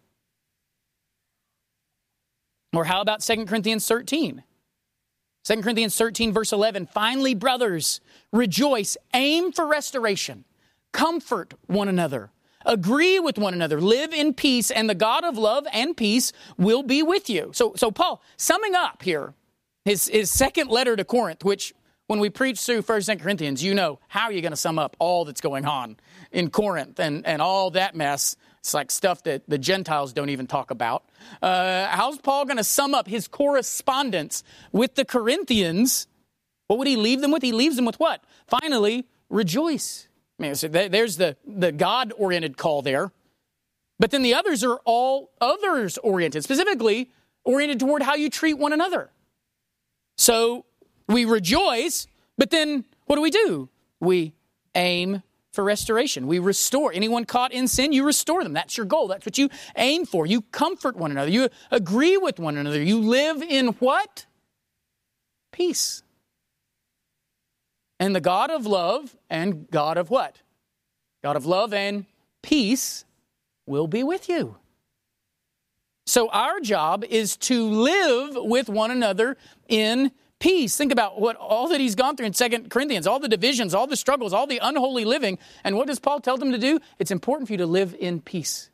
Or 2.72 2.84
how 2.84 3.00
about 3.00 3.20
2 3.20 3.46
Corinthians 3.46 3.86
13? 3.86 4.42
2 5.44 5.62
Corinthians 5.62 5.96
13, 5.96 6.32
verse 6.32 6.52
11. 6.52 6.86
Finally, 6.86 7.34
brothers, 7.34 8.00
rejoice, 8.32 8.96
aim 9.14 9.52
for 9.52 9.64
restoration, 9.64 10.44
comfort 10.96 11.52
one 11.66 11.88
another 11.88 12.30
agree 12.64 13.20
with 13.20 13.38
one 13.38 13.54
another, 13.54 13.80
live 13.80 14.12
in 14.12 14.34
peace, 14.34 14.70
and 14.70 14.90
the 14.90 14.94
God 14.94 15.24
of 15.24 15.38
love 15.38 15.66
and 15.72 15.96
peace 15.96 16.32
will 16.58 16.82
be 16.82 17.02
with 17.02 17.30
you. 17.30 17.50
So, 17.54 17.74
so 17.76 17.90
Paul, 17.90 18.20
summing 18.36 18.74
up 18.74 19.02
here, 19.02 19.34
his, 19.84 20.08
his 20.08 20.30
second 20.30 20.68
letter 20.68 20.96
to 20.96 21.04
Corinth, 21.04 21.44
which 21.44 21.72
when 22.08 22.18
we 22.18 22.28
preach 22.28 22.60
through 22.60 22.82
1st 22.82 23.08
and 23.10 23.20
Corinthians, 23.20 23.62
you 23.62 23.74
know, 23.74 24.00
how 24.08 24.28
you're 24.28 24.36
you 24.36 24.42
going 24.42 24.52
to 24.52 24.56
sum 24.56 24.78
up 24.78 24.96
all 24.98 25.24
that's 25.24 25.40
going 25.40 25.64
on 25.64 25.96
in 26.32 26.50
Corinth 26.50 26.98
and, 26.98 27.24
and 27.24 27.40
all 27.40 27.70
that 27.70 27.94
mess? 27.94 28.34
It's 28.58 28.74
like 28.74 28.90
stuff 28.90 29.22
that 29.24 29.48
the 29.48 29.58
Gentiles 29.58 30.12
don't 30.12 30.30
even 30.30 30.48
talk 30.48 30.72
about. 30.72 31.04
Uh, 31.40 31.86
how's 31.86 32.18
Paul 32.18 32.46
going 32.46 32.56
to 32.56 32.64
sum 32.64 32.94
up 32.94 33.06
his 33.06 33.28
correspondence 33.28 34.42
with 34.72 34.96
the 34.96 35.04
Corinthians? 35.04 36.08
What 36.66 36.80
would 36.80 36.88
he 36.88 36.96
leave 36.96 37.20
them 37.20 37.30
with? 37.30 37.42
He 37.42 37.52
leaves 37.52 37.76
them 37.76 37.84
with 37.84 38.00
what? 38.00 38.24
Finally, 38.48 39.06
rejoice. 39.30 40.05
I 40.38 40.42
mean, 40.42 40.54
so 40.54 40.68
there's 40.68 41.16
the, 41.16 41.36
the 41.46 41.72
God 41.72 42.12
oriented 42.16 42.56
call 42.56 42.82
there. 42.82 43.10
But 43.98 44.10
then 44.10 44.22
the 44.22 44.34
others 44.34 44.62
are 44.62 44.78
all 44.84 45.30
others 45.40 45.96
oriented, 45.98 46.44
specifically 46.44 47.10
oriented 47.44 47.80
toward 47.80 48.02
how 48.02 48.14
you 48.14 48.28
treat 48.28 48.54
one 48.54 48.72
another. 48.72 49.10
So 50.18 50.66
we 51.08 51.24
rejoice, 51.24 52.06
but 52.36 52.50
then 52.50 52.84
what 53.06 53.16
do 53.16 53.22
we 53.22 53.30
do? 53.30 53.70
We 54.00 54.34
aim 54.74 55.22
for 55.52 55.64
restoration. 55.64 56.26
We 56.26 56.38
restore. 56.38 56.92
Anyone 56.92 57.24
caught 57.24 57.52
in 57.52 57.66
sin, 57.66 57.92
you 57.94 58.04
restore 58.04 58.42
them. 58.42 58.52
That's 58.52 58.76
your 58.76 58.84
goal. 58.84 59.08
That's 59.08 59.24
what 59.24 59.38
you 59.38 59.48
aim 59.76 60.04
for. 60.04 60.26
You 60.26 60.42
comfort 60.42 60.96
one 60.96 61.10
another. 61.10 61.30
You 61.30 61.48
agree 61.70 62.18
with 62.18 62.38
one 62.38 62.58
another. 62.58 62.82
You 62.82 63.00
live 63.00 63.42
in 63.42 63.68
what? 63.68 64.26
Peace. 65.52 66.02
And 67.98 68.14
the 68.14 68.20
God 68.20 68.50
of 68.50 68.66
love 68.66 69.16
and 69.30 69.70
God 69.70 69.96
of 69.96 70.10
what? 70.10 70.42
God 71.22 71.36
of 71.36 71.46
love 71.46 71.72
and 71.72 72.06
peace 72.42 73.04
will 73.66 73.86
be 73.86 74.02
with 74.02 74.28
you. 74.28 74.56
So 76.06 76.28
our 76.28 76.60
job 76.60 77.04
is 77.04 77.36
to 77.38 77.68
live 77.68 78.36
with 78.36 78.68
one 78.68 78.90
another 78.90 79.36
in 79.68 80.12
peace. 80.38 80.76
Think 80.76 80.92
about 80.92 81.20
what 81.20 81.36
all 81.36 81.68
that 81.68 81.80
he's 81.80 81.94
gone 81.96 82.16
through 82.16 82.26
in 82.26 82.32
Second 82.32 82.70
Corinthians, 82.70 83.06
all 83.06 83.18
the 83.18 83.28
divisions, 83.28 83.74
all 83.74 83.86
the 83.86 83.96
struggles, 83.96 84.32
all 84.32 84.46
the 84.46 84.60
unholy 84.62 85.04
living. 85.04 85.38
And 85.64 85.76
what 85.76 85.88
does 85.88 85.98
Paul 85.98 86.20
tell 86.20 86.36
them 86.36 86.52
to 86.52 86.58
do? 86.58 86.78
It's 86.98 87.10
important 87.10 87.48
for 87.48 87.54
you 87.54 87.58
to 87.58 87.66
live 87.66 87.96
in 87.98 88.20
peace. 88.20 88.70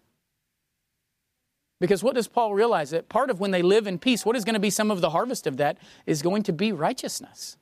Because 1.80 2.02
what 2.02 2.14
does 2.14 2.28
Paul 2.28 2.54
realize? 2.54 2.90
That 2.90 3.08
part 3.08 3.30
of 3.30 3.40
when 3.40 3.50
they 3.50 3.62
live 3.62 3.86
in 3.86 3.98
peace, 3.98 4.26
what 4.26 4.36
is 4.36 4.44
going 4.44 4.54
to 4.54 4.60
be 4.60 4.70
some 4.70 4.90
of 4.90 5.00
the 5.00 5.10
harvest 5.10 5.46
of 5.46 5.56
that 5.56 5.78
is 6.06 6.22
going 6.22 6.42
to 6.44 6.52
be 6.52 6.70
righteousness. 6.70 7.56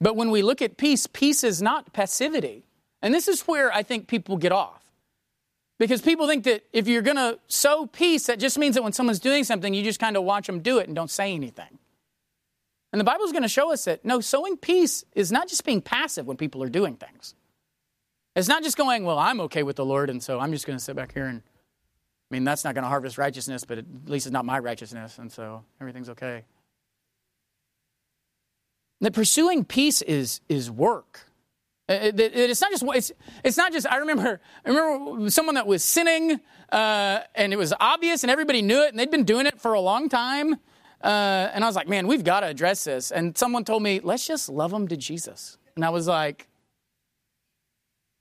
But 0.00 0.16
when 0.16 0.30
we 0.30 0.42
look 0.42 0.62
at 0.62 0.76
peace, 0.76 1.06
peace 1.06 1.44
is 1.44 1.60
not 1.60 1.92
passivity. 1.92 2.64
And 3.02 3.12
this 3.14 3.28
is 3.28 3.42
where 3.42 3.72
I 3.72 3.82
think 3.82 4.08
people 4.08 4.36
get 4.36 4.52
off. 4.52 4.82
Because 5.78 6.02
people 6.02 6.26
think 6.26 6.44
that 6.44 6.62
if 6.72 6.86
you're 6.86 7.02
going 7.02 7.16
to 7.16 7.38
sow 7.48 7.86
peace, 7.86 8.26
that 8.26 8.38
just 8.38 8.58
means 8.58 8.74
that 8.74 8.82
when 8.82 8.92
someone's 8.92 9.18
doing 9.18 9.44
something, 9.44 9.72
you 9.72 9.82
just 9.82 9.98
kind 9.98 10.16
of 10.16 10.24
watch 10.24 10.46
them 10.46 10.60
do 10.60 10.78
it 10.78 10.86
and 10.86 10.94
don't 10.94 11.10
say 11.10 11.34
anything. 11.34 11.78
And 12.92 13.00
the 13.00 13.04
Bible 13.04 13.24
is 13.24 13.32
going 13.32 13.42
to 13.42 13.48
show 13.48 13.72
us 13.72 13.84
that 13.84 14.04
no, 14.04 14.20
sowing 14.20 14.56
peace 14.56 15.04
is 15.14 15.30
not 15.32 15.48
just 15.48 15.64
being 15.64 15.80
passive 15.80 16.26
when 16.26 16.36
people 16.36 16.62
are 16.62 16.68
doing 16.68 16.96
things. 16.96 17.34
It's 18.36 18.48
not 18.48 18.62
just 18.62 18.76
going, 18.76 19.04
well, 19.04 19.18
I'm 19.18 19.40
okay 19.42 19.62
with 19.62 19.76
the 19.76 19.84
Lord, 19.84 20.10
and 20.10 20.22
so 20.22 20.38
I'm 20.38 20.52
just 20.52 20.66
going 20.66 20.78
to 20.78 20.84
sit 20.84 20.96
back 20.96 21.14
here 21.14 21.26
and, 21.26 21.42
I 22.30 22.34
mean, 22.34 22.44
that's 22.44 22.64
not 22.64 22.74
going 22.74 22.84
to 22.84 22.88
harvest 22.88 23.18
righteousness, 23.18 23.64
but 23.64 23.78
at 23.78 23.84
least 24.06 24.26
it's 24.26 24.32
not 24.32 24.44
my 24.44 24.58
righteousness, 24.58 25.18
and 25.18 25.32
so 25.32 25.64
everything's 25.80 26.08
okay. 26.10 26.44
That 29.00 29.12
pursuing 29.12 29.64
peace 29.64 30.02
is, 30.02 30.40
is 30.48 30.70
work. 30.70 31.30
It, 31.90 32.20
it, 32.20 32.36
it's 32.36 32.60
not 32.60 32.70
just 32.70 32.84
it's, 32.94 33.12
it's 33.42 33.56
not 33.56 33.72
just 33.72 33.84
I 33.90 33.96
remember 33.96 34.40
I 34.64 34.68
remember 34.68 35.28
someone 35.28 35.56
that 35.56 35.66
was 35.66 35.82
sinning 35.82 36.38
uh, 36.70 37.20
and 37.34 37.52
it 37.52 37.56
was 37.56 37.74
obvious 37.80 38.22
and 38.22 38.30
everybody 38.30 38.62
knew 38.62 38.80
it 38.84 38.90
and 38.90 38.98
they'd 38.98 39.10
been 39.10 39.24
doing 39.24 39.46
it 39.46 39.60
for 39.60 39.72
a 39.72 39.80
long 39.80 40.08
time 40.08 40.54
uh, 41.02 41.48
and 41.52 41.64
I 41.64 41.66
was 41.66 41.74
like 41.74 41.88
man 41.88 42.06
we've 42.06 42.22
got 42.22 42.40
to 42.40 42.46
address 42.46 42.84
this. 42.84 43.10
And 43.10 43.36
someone 43.36 43.64
told 43.64 43.82
me 43.82 43.98
let's 44.04 44.24
just 44.24 44.48
love 44.48 44.70
them 44.70 44.86
to 44.86 44.96
Jesus. 44.96 45.58
And 45.74 45.84
I 45.84 45.90
was 45.90 46.06
like 46.06 46.46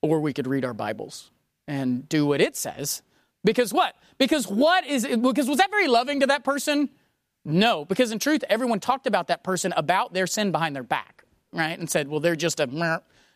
or 0.02 0.20
we 0.20 0.34
could 0.34 0.48
read 0.48 0.66
our 0.66 0.74
Bibles 0.74 1.30
and 1.68 2.10
do 2.10 2.26
what 2.26 2.42
it 2.42 2.56
says. 2.56 3.04
Because 3.44 3.72
what? 3.72 3.96
Because 4.18 4.48
what 4.48 4.86
is 4.88 5.06
because 5.06 5.48
was 5.48 5.60
that 5.60 5.70
very 5.70 5.88
loving 5.88 6.22
to 6.22 6.26
that 6.28 6.44
person 6.44 6.90
no 7.46 7.86
because 7.86 8.12
in 8.12 8.20
truth 8.20 8.44
everyone 8.50 8.80
talked 8.80 9.08
about 9.08 9.28
that 9.28 9.44
person 9.44 9.74
about 9.78 10.14
their 10.14 10.28
sin 10.28 10.52
behind 10.52 10.76
their 10.76 10.84
back 10.84 11.24
right 11.54 11.80
and 11.80 11.90
said 11.90 12.08
well 12.08 12.20
they're 12.20 12.36
just 12.36 12.60
a 12.60 12.68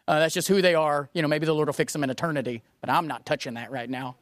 uh, 0.07 0.19
that's 0.19 0.33
just 0.33 0.47
who 0.47 0.61
they 0.61 0.75
are. 0.75 1.09
You 1.13 1.21
know, 1.21 1.27
maybe 1.27 1.45
the 1.45 1.53
Lord 1.53 1.67
will 1.67 1.73
fix 1.73 1.93
them 1.93 2.03
in 2.03 2.09
eternity, 2.09 2.61
but 2.81 2.89
I'm 2.89 3.07
not 3.07 3.25
touching 3.25 3.53
that 3.53 3.71
right 3.71 3.89
now. 3.89 4.15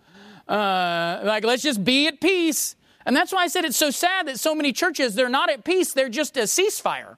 Uh, 0.47 1.21
like, 1.23 1.43
let's 1.43 1.63
just 1.63 1.83
be 1.83 2.07
at 2.07 2.21
peace. 2.21 2.75
And 3.05 3.15
that's 3.15 3.31
why 3.31 3.43
I 3.43 3.47
said 3.47 3.65
it's 3.65 3.77
so 3.77 3.89
sad 3.89 4.27
that 4.27 4.39
so 4.39 4.53
many 4.53 4.73
churches, 4.73 5.15
they're 5.15 5.29
not 5.29 5.49
at 5.49 5.63
peace, 5.63 5.93
they're 5.93 6.09
just 6.09 6.37
a 6.37 6.41
ceasefire. 6.41 7.17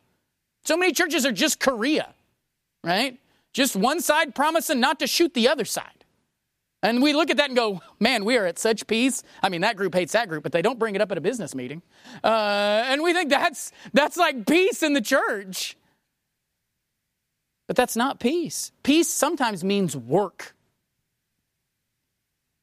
So 0.64 0.78
many 0.78 0.94
churches 0.94 1.26
are 1.26 1.32
just 1.32 1.60
Korea, 1.60 2.14
right? 2.84 3.20
Just 3.52 3.76
one 3.76 4.00
side 4.00 4.34
promising 4.34 4.80
not 4.80 5.00
to 5.00 5.08
shoot 5.08 5.34
the 5.34 5.50
other 5.50 5.66
side. 5.66 6.03
And 6.84 7.02
we 7.02 7.14
look 7.14 7.32
at 7.32 7.38
that 7.38 7.48
and 7.48 7.56
go, 7.56 7.82
man, 8.02 8.26
we 8.26 8.38
are 8.38 8.46
at 8.46 8.60
such 8.60 8.86
peace. 8.88 9.24
I 9.42 9.48
mean, 9.48 9.62
that 9.62 9.78
group 9.78 9.96
hates 9.96 10.12
that 10.12 10.28
group, 10.28 10.44
but 10.44 10.52
they 10.52 10.62
don't 10.62 10.78
bring 10.78 10.96
it 10.96 11.02
up 11.02 11.12
at 11.14 11.18
a 11.18 11.22
business 11.22 11.56
meeting. 11.56 11.82
Uh, 12.22 12.84
and 12.88 13.02
we 13.02 13.14
think 13.14 13.30
that's, 13.30 13.72
that's 13.94 14.18
like 14.18 14.46
peace 14.46 14.84
in 14.84 14.92
the 14.92 15.02
church. 15.02 15.78
But 17.68 17.78
that's 17.78 17.96
not 17.96 18.20
peace. 18.20 18.74
Peace 18.84 19.08
sometimes 19.08 19.64
means 19.64 19.96
work. 19.96 20.54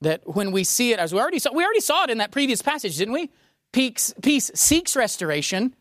That 0.03 0.21
when 0.25 0.53
we 0.53 0.64
see 0.64 0.93
it, 0.93 0.99
as 0.99 1.14
we 1.14 1.21
already 1.21 1.39
saw, 1.39 1.53
we 1.55 1.64
already 1.64 1.81
saw 1.81 2.05
it 2.05 2.11
in 2.11 2.18
that 2.18 2.31
previous 2.31 2.61
passage, 2.61 2.99
didn't 2.99 3.14
we? 3.14 3.31
Peace, 3.73 4.12
peace 4.21 4.51
seeks 4.55 4.97
restoration, 4.97 5.75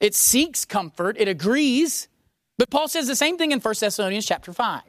it 0.00 0.14
seeks 0.14 0.64
comfort, 0.64 1.16
it 1.18 1.28
agrees. 1.28 2.08
But 2.58 2.70
Paul 2.70 2.88
says 2.88 3.06
the 3.06 3.16
same 3.16 3.38
thing 3.38 3.52
in 3.52 3.60
1 3.60 3.74
Thessalonians 3.78 4.26
chapter 4.26 4.52
5. 4.52 4.82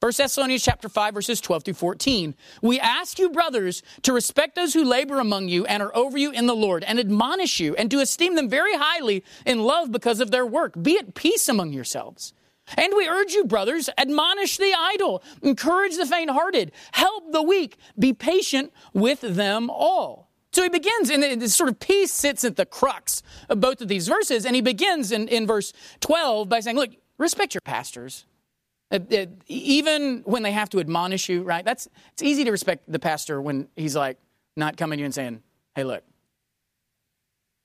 1 0.00 0.12
Thessalonians 0.16 0.62
chapter 0.62 0.88
5 0.88 1.12
verses 1.12 1.40
12 1.40 1.64
through 1.64 1.74
14. 1.74 2.36
We 2.62 2.78
ask 2.78 3.18
you 3.18 3.30
brothers 3.30 3.82
to 4.02 4.12
respect 4.12 4.54
those 4.54 4.72
who 4.72 4.84
labor 4.84 5.18
among 5.18 5.48
you 5.48 5.66
and 5.66 5.82
are 5.82 5.94
over 5.96 6.16
you 6.16 6.30
in 6.30 6.46
the 6.46 6.54
Lord 6.54 6.84
and 6.84 7.00
admonish 7.00 7.58
you 7.58 7.74
and 7.74 7.90
to 7.90 7.98
esteem 7.98 8.36
them 8.36 8.48
very 8.48 8.76
highly 8.76 9.24
in 9.44 9.64
love 9.64 9.90
because 9.90 10.20
of 10.20 10.30
their 10.30 10.46
work. 10.46 10.80
Be 10.80 10.98
at 10.98 11.16
peace 11.16 11.48
among 11.48 11.72
yourselves. 11.72 12.32
And 12.76 12.92
we 12.96 13.08
urge 13.08 13.32
you, 13.32 13.44
brothers, 13.44 13.90
admonish 13.98 14.56
the 14.56 14.72
idle, 14.78 15.20
encourage 15.42 15.96
the 15.96 16.06
faint 16.06 16.30
hearted, 16.30 16.70
help 16.92 17.32
the 17.32 17.42
weak, 17.42 17.76
be 17.98 18.12
patient 18.12 18.72
with 18.92 19.20
them 19.22 19.68
all. 19.68 20.30
So 20.52 20.62
he 20.62 20.68
begins, 20.68 21.10
and 21.10 21.22
this 21.42 21.56
sort 21.56 21.70
of 21.70 21.80
peace 21.80 22.12
sits 22.12 22.44
at 22.44 22.54
the 22.54 22.66
crux 22.66 23.20
of 23.48 23.60
both 23.60 23.80
of 23.80 23.88
these 23.88 24.06
verses. 24.06 24.46
And 24.46 24.54
he 24.54 24.62
begins 24.62 25.10
in, 25.10 25.26
in 25.26 25.44
verse 25.44 25.72
12 26.00 26.48
by 26.48 26.60
saying, 26.60 26.76
Look, 26.76 26.90
respect 27.18 27.54
your 27.54 27.62
pastors. 27.62 28.26
Uh, 28.90 29.00
uh, 29.12 29.26
even 29.46 30.22
when 30.24 30.42
they 30.42 30.52
have 30.52 30.70
to 30.70 30.80
admonish 30.80 31.28
you, 31.28 31.42
right? 31.42 31.64
That's 31.64 31.88
it's 32.12 32.22
easy 32.22 32.44
to 32.44 32.50
respect 32.50 32.90
the 32.90 32.98
pastor 32.98 33.40
when 33.40 33.68
he's 33.76 33.94
like 33.94 34.18
not 34.56 34.76
coming 34.76 34.96
to 34.96 35.00
you 35.00 35.04
and 35.04 35.14
saying, 35.14 35.42
"Hey, 35.74 35.84
look, 35.84 36.02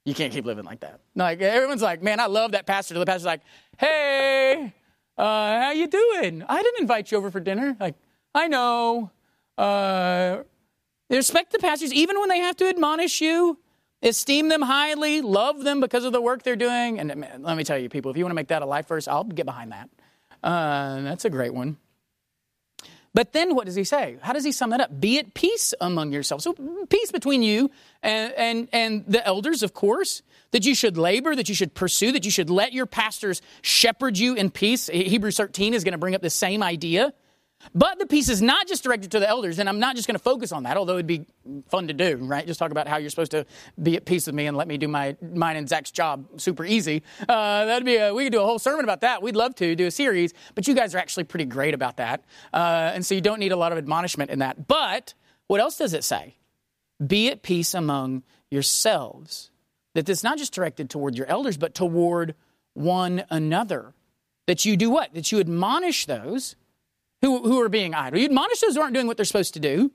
you 0.06 0.14
can't 0.14 0.34
keep 0.34 0.46
living 0.46 0.66
like 0.66 0.82
that." 0.82 1.00
Like 1.16 1.42
everyone's 1.42 1.82
like, 1.82 2.04
"Man, 2.04 2.20
I 2.20 2.26
love 2.26 2.52
that 2.52 2.66
pastor." 2.66 2.94
The 2.96 3.06
pastor's 3.06 3.26
like, 3.26 3.42
"Hey, 3.78 4.74
uh, 5.18 5.62
how 5.62 5.72
you 5.72 5.88
doing? 5.88 6.44
I 6.48 6.62
didn't 6.62 6.82
invite 6.82 7.12
you 7.12 7.18
over 7.18 7.32
for 7.32 7.40
dinner. 7.40 7.78
Like, 7.80 7.96
I 8.34 8.48
know. 8.48 9.12
Uh, 9.58 10.44
respect 11.10 11.52
the 11.52 11.60
pastors, 11.60 11.94
even 11.94 12.20
when 12.20 12.30
they 12.30 12.40
have 12.40 12.58
to 12.58 12.68
admonish 12.68 13.22
you. 13.22 13.60
Esteem 14.02 14.50
them 14.50 14.62
highly, 14.62 15.22
love 15.22 15.64
them 15.64 15.80
because 15.80 16.04
of 16.04 16.12
the 16.12 16.22
work 16.22 16.44
they're 16.44 16.58
doing. 16.58 17.00
And 17.00 17.16
man, 17.16 17.42
let 17.42 17.56
me 17.56 17.64
tell 17.64 17.78
you, 17.78 17.88
people, 17.88 18.12
if 18.12 18.18
you 18.18 18.26
want 18.26 18.32
to 18.32 18.36
make 18.36 18.50
that 18.50 18.62
a 18.62 18.66
life 18.66 18.88
verse, 18.88 19.08
I'll 19.08 19.24
get 19.24 19.46
behind 19.46 19.72
that. 19.72 19.90
Uh, 20.44 21.02
that's 21.02 21.26
a 21.26 21.30
great 21.30 21.54
one. 21.54 21.78
But 23.14 23.32
then 23.32 23.56
what 23.56 23.66
does 23.66 23.76
he 23.76 23.84
say? 23.84 24.18
How 24.22 24.34
does 24.34 24.44
he 24.44 24.52
sum 24.52 24.72
that 24.72 24.82
up? 24.82 25.00
Be 25.00 25.20
at 25.20 25.36
peace 25.36 25.74
among 25.80 26.12
yourselves. 26.12 26.44
So 26.44 26.54
peace 26.90 27.12
between 27.12 27.44
you 27.44 27.70
and, 28.02 28.34
and, 28.34 28.70
and 28.74 29.06
the 29.08 29.26
elders, 29.26 29.62
of 29.62 29.74
course, 29.74 30.24
that 30.52 30.66
you 30.66 30.74
should 30.74 30.98
labor, 30.98 31.36
that 31.36 31.48
you 31.48 31.54
should 31.54 31.76
pursue, 31.76 32.12
that 32.12 32.26
you 32.26 32.32
should 32.32 32.50
let 32.50 32.74
your 32.74 32.88
pastors 32.88 33.42
shepherd 33.62 34.18
you 34.18 34.34
in 34.34 34.50
peace. 34.50 34.88
Hebrews 34.88 35.38
13 35.38 35.76
is 35.76 35.84
going 35.84 35.92
to 35.94 36.00
bring 36.00 36.16
up 36.16 36.22
the 36.22 36.30
same 36.32 36.64
idea. 36.64 37.14
But 37.74 38.00
the 38.00 38.06
peace 38.06 38.30
is 38.30 38.42
not 38.42 38.68
just 38.68 38.84
directed 38.84 39.12
to 39.12 39.20
the 39.20 39.28
elders, 39.28 39.60
and 39.60 39.70
I'm 39.70 39.80
not 39.80 39.96
just 39.96 40.08
going 40.08 40.16
to 40.16 40.24
focus 40.24 40.52
on 40.52 40.64
that, 40.64 40.78
although 40.78 40.94
it'd 40.94 41.08
be 41.08 41.26
fun 41.70 41.88
to 41.88 41.94
do, 41.94 42.18
right? 42.18 42.46
Just 42.46 42.60
talk 42.60 42.72
about 42.72 42.88
how 42.88 42.98
you're 42.98 43.10
supposed 43.10 43.32
to 43.32 43.46
be 43.82 43.96
at 43.96 44.06
peace 44.06 44.26
with 44.26 44.36
me 44.36 44.48
and 44.48 44.58
let 44.58 44.68
me 44.68 44.78
do 44.78 44.88
my 44.88 45.16
mine 45.22 45.56
and 45.56 45.68
Zach's 45.68 45.92
job 45.92 46.26
super 46.38 46.66
easy. 46.66 47.04
Uh, 47.22 47.66
that'd 47.66 47.86
be 47.86 47.96
a, 47.96 48.14
we 48.14 48.26
could 48.26 48.34
do 48.34 48.42
a 48.42 48.46
whole 48.46 48.60
sermon 48.60 48.84
about 48.84 49.02
that. 49.02 49.22
We'd 49.22 49.36
love 49.36 49.56
to 49.56 49.76
do 49.76 49.88
a 49.88 49.92
series, 49.92 50.34
but 50.56 50.68
you 50.68 50.76
guys 50.76 50.94
are 50.94 51.00
actually 51.00 51.24
pretty 51.24 51.46
great 51.46 51.74
about 51.74 51.98
that, 51.98 52.24
uh, 52.54 52.92
and 52.94 53.06
so 53.06 53.16
you 53.16 53.22
don't 53.22 53.40
need 53.40 53.52
a 53.52 53.58
lot 53.58 53.72
of 53.72 53.78
admonishment 53.78 54.30
in 54.30 54.40
that. 54.40 54.68
But 54.68 55.14
what 55.48 55.60
else 55.60 55.78
does 55.78 55.94
it 55.94 56.04
say? 56.04 56.38
Be 57.06 57.30
at 57.30 57.42
peace 57.42 57.74
among 57.74 58.24
yourselves. 58.50 59.52
That 59.96 60.10
it's 60.10 60.24
not 60.24 60.38
just 60.38 60.54
directed 60.54 60.90
toward 60.90 61.16
your 61.16 61.28
elders, 61.28 61.58
but 61.58 61.76
toward 61.76 62.36
one 62.74 63.26
another. 63.30 63.94
That 64.48 64.66
you 64.66 64.76
do 64.76 64.90
what? 64.90 65.14
That 65.14 65.32
you 65.32 65.40
admonish 65.40 66.06
those 66.06 66.56
who, 67.24 67.42
who 67.42 67.62
are 67.62 67.70
being 67.70 67.96
idle. 67.96 68.20
You 68.20 68.26
admonish 68.26 68.60
those 68.60 68.76
who 68.76 68.82
aren't 68.82 68.94
doing 68.94 69.08
what 69.08 69.16
they're 69.16 69.26
supposed 69.26 69.54
to 69.54 69.60
do. 69.60 69.92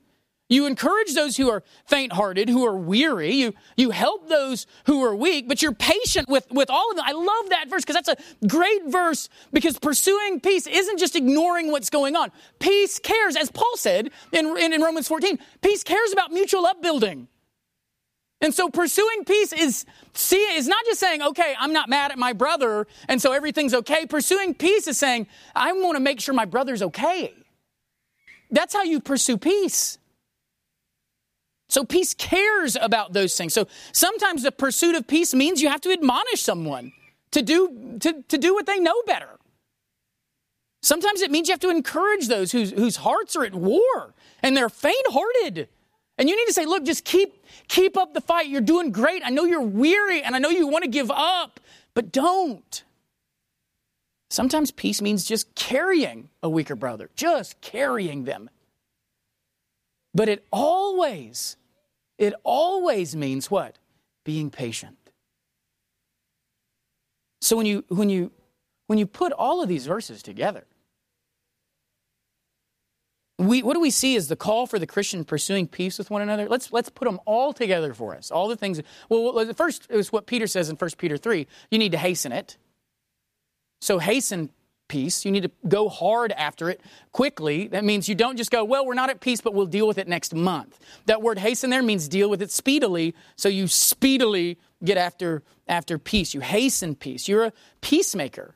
You 0.51 0.65
encourage 0.65 1.13
those 1.13 1.37
who 1.37 1.51
are 1.51 1.61
faint 1.85 2.11
hearted, 2.11 2.49
who 2.49 2.65
are 2.65 2.75
weary. 2.75 3.35
You, 3.35 3.53
you 3.77 3.91
help 3.91 4.27
those 4.29 4.65
who 4.87 5.03
are 5.03 5.15
weak, 5.15 5.47
but 5.47 5.61
you're 5.61 5.75
patient 5.75 6.27
with, 6.27 6.49
with 6.49 6.71
all 6.71 6.89
of 6.89 6.97
them. 6.97 7.05
I 7.07 7.11
love 7.11 7.49
that 7.49 7.69
verse 7.69 7.85
because 7.85 8.01
that's 8.01 8.09
a 8.09 8.47
great 8.47 8.87
verse 8.87 9.29
because 9.53 9.77
pursuing 9.77 10.39
peace 10.39 10.65
isn't 10.65 10.97
just 10.97 11.15
ignoring 11.15 11.71
what's 11.71 11.91
going 11.91 12.15
on. 12.15 12.31
Peace 12.57 12.97
cares, 12.97 13.35
as 13.35 13.51
Paul 13.51 13.77
said 13.77 14.09
in, 14.31 14.57
in, 14.57 14.73
in 14.73 14.81
Romans 14.81 15.07
14, 15.07 15.37
peace 15.61 15.83
cares 15.83 16.11
about 16.11 16.31
mutual 16.31 16.65
upbuilding. 16.65 17.27
And 18.41 18.53
so 18.53 18.69
pursuing 18.69 19.25
peace 19.25 19.51
is 19.51 19.85
see 20.13 20.37
is 20.37 20.67
not 20.67 20.85
just 20.85 20.99
saying, 20.99 21.21
okay, 21.21 21.55
I'm 21.59 21.73
not 21.73 21.89
mad 21.89 22.11
at 22.11 22.17
my 22.17 22.33
brother, 22.33 22.87
and 23.07 23.21
so 23.21 23.33
everything's 23.33 23.73
okay. 23.73 24.05
Pursuing 24.05 24.53
peace 24.53 24.87
is 24.87 24.97
saying, 24.97 25.27
I 25.55 25.73
want 25.73 25.97
to 25.97 25.99
make 25.99 26.21
sure 26.21 26.33
my 26.33 26.45
brother's 26.45 26.81
okay. 26.81 27.33
That's 28.49 28.73
how 28.73 28.83
you 28.83 29.01
pursue 29.01 29.37
peace. 29.37 29.97
So 31.67 31.83
peace 31.83 32.13
cares 32.13 32.75
about 32.75 33.13
those 33.13 33.35
things. 33.35 33.53
So 33.53 33.67
sometimes 33.91 34.43
the 34.43 34.51
pursuit 34.51 34.95
of 34.95 35.05
peace 35.05 35.33
means 35.33 35.61
you 35.61 35.69
have 35.69 35.81
to 35.81 35.91
admonish 35.91 36.41
someone 36.41 36.93
to 37.31 37.41
do 37.41 37.97
to, 37.99 38.23
to 38.23 38.37
do 38.37 38.53
what 38.53 38.65
they 38.65 38.79
know 38.79 39.03
better. 39.05 39.37
Sometimes 40.81 41.21
it 41.21 41.29
means 41.29 41.47
you 41.47 41.53
have 41.53 41.59
to 41.59 41.69
encourage 41.69 42.27
those 42.27 42.51
whose, 42.53 42.71
whose 42.71 42.95
hearts 42.97 43.35
are 43.35 43.43
at 43.43 43.53
war 43.53 44.13
and 44.41 44.55
they're 44.55 44.69
faint 44.69 45.05
hearted. 45.09 45.67
And 46.19 46.29
you 46.29 46.35
need 46.35 46.45
to 46.47 46.53
say, 46.53 46.65
look, 46.65 46.83
just 46.83 47.05
keep, 47.05 47.43
keep 47.69 47.97
up 47.97 48.13
the 48.13 48.19
fight. 48.19 48.49
You're 48.49 48.59
doing 48.59 48.91
great. 48.91 49.23
I 49.25 49.29
know 49.29 49.45
you're 49.45 49.61
weary 49.61 50.21
and 50.21 50.35
I 50.35 50.39
know 50.39 50.49
you 50.49 50.67
want 50.67 50.83
to 50.83 50.89
give 50.89 51.09
up, 51.09 51.61
but 51.93 52.11
don't. 52.11 52.83
Sometimes 54.29 54.69
peace 54.69 55.01
means 55.01 55.23
just 55.23 55.55
carrying 55.55 56.29
a 56.43 56.49
weaker 56.49 56.75
brother, 56.75 57.09
just 57.15 57.59
carrying 57.61 58.25
them. 58.25 58.49
But 60.13 60.27
it 60.27 60.45
always, 60.51 61.55
it 62.17 62.33
always 62.43 63.15
means 63.15 63.49
what? 63.49 63.77
Being 64.25 64.51
patient. 64.51 64.97
So 67.41 67.55
when 67.55 67.65
you 67.65 67.85
when 67.87 68.09
you 68.09 68.31
when 68.87 68.99
you 68.99 69.05
put 69.05 69.31
all 69.31 69.63
of 69.63 69.69
these 69.69 69.87
verses 69.87 70.21
together, 70.21 70.65
we, 73.39 73.63
what 73.63 73.73
do 73.73 73.79
we 73.79 73.89
see 73.89 74.15
is 74.15 74.27
the 74.27 74.35
call 74.35 74.67
for 74.67 74.77
the 74.77 74.85
Christian 74.85 75.23
pursuing 75.23 75.65
peace 75.65 75.97
with 75.97 76.11
one 76.11 76.21
another? 76.21 76.49
Let's, 76.49 76.73
let's 76.73 76.89
put 76.89 77.05
them 77.05 77.21
all 77.25 77.53
together 77.53 77.93
for 77.93 78.13
us. 78.13 78.31
All 78.31 78.49
the 78.49 78.57
things. 78.57 78.81
Well, 79.07 79.45
the 79.45 79.53
first 79.53 79.87
is 79.89 80.11
what 80.11 80.25
Peter 80.25 80.45
says 80.45 80.69
in 80.69 80.75
1 80.75 80.89
Peter 80.97 81.15
3 81.15 81.47
you 81.71 81.79
need 81.79 81.93
to 81.93 81.97
hasten 81.97 82.33
it. 82.33 82.57
So, 83.81 83.97
hasten 83.97 84.49
peace. 84.89 85.23
You 85.23 85.31
need 85.31 85.43
to 85.43 85.51
go 85.65 85.87
hard 85.87 86.33
after 86.33 86.69
it 86.69 86.81
quickly. 87.13 87.67
That 87.69 87.85
means 87.85 88.09
you 88.09 88.15
don't 88.15 88.35
just 88.35 88.51
go, 88.51 88.65
well, 88.65 88.85
we're 88.85 88.93
not 88.93 89.09
at 89.09 89.21
peace, 89.21 89.39
but 89.39 89.53
we'll 89.53 89.67
deal 89.67 89.87
with 89.87 89.97
it 89.97 90.07
next 90.09 90.35
month. 90.35 90.77
That 91.05 91.21
word 91.21 91.39
hasten 91.39 91.69
there 91.69 91.81
means 91.81 92.09
deal 92.09 92.29
with 92.29 92.41
it 92.41 92.51
speedily. 92.51 93.15
So, 93.37 93.47
you 93.47 93.67
speedily 93.67 94.57
get 94.83 94.97
after, 94.97 95.43
after 95.65 95.97
peace. 95.97 96.33
You 96.33 96.41
hasten 96.41 96.93
peace. 96.93 97.29
You're 97.29 97.45
a 97.45 97.53
peacemaker. 97.79 98.55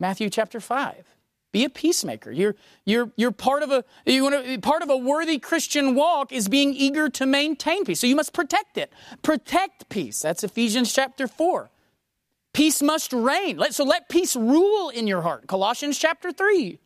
Matthew 0.00 0.28
chapter 0.28 0.58
5. 0.58 1.11
Be 1.52 1.64
a 1.64 1.70
peacemaker. 1.70 2.32
You're, 2.32 2.56
you're, 2.86 3.12
you're 3.16 3.30
part 3.30 3.62
of 3.62 3.70
a, 3.70 3.84
you 4.06 4.22
want 4.22 4.44
to, 4.44 4.58
part 4.60 4.82
of 4.82 4.88
a 4.88 4.96
worthy 4.96 5.38
Christian 5.38 5.94
walk 5.94 6.32
is 6.32 6.48
being 6.48 6.72
eager 6.72 7.10
to 7.10 7.26
maintain 7.26 7.84
peace. 7.84 8.00
So 8.00 8.06
you 8.06 8.16
must 8.16 8.32
protect 8.32 8.78
it. 8.78 8.90
Protect 9.22 9.88
peace. 9.90 10.22
That's 10.22 10.42
Ephesians 10.42 10.92
chapter 10.92 11.28
4. 11.28 11.70
Peace 12.54 12.82
must 12.82 13.12
reign. 13.12 13.58
Let, 13.58 13.74
so 13.74 13.84
let 13.84 14.08
peace 14.08 14.34
rule 14.34 14.88
in 14.88 15.06
your 15.06 15.22
heart. 15.22 15.46
Colossians 15.46 15.98
chapter 15.98 16.32
3. 16.32 16.78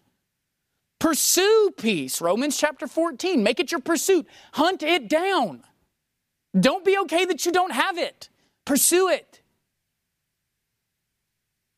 Pursue 0.99 1.71
peace. 1.77 2.21
Romans 2.21 2.57
chapter 2.57 2.89
14. 2.89 3.43
Make 3.43 3.61
it 3.61 3.71
your 3.71 3.81
pursuit. 3.81 4.27
Hunt 4.53 4.83
it 4.83 5.09
down. 5.09 5.63
Don't 6.59 6.85
be 6.85 6.99
okay 6.99 7.25
that 7.25 7.47
you 7.47 7.53
don't 7.53 7.73
have 7.73 7.99
it. 7.99 8.31
Pursue 8.65 9.09
it. 9.09 9.43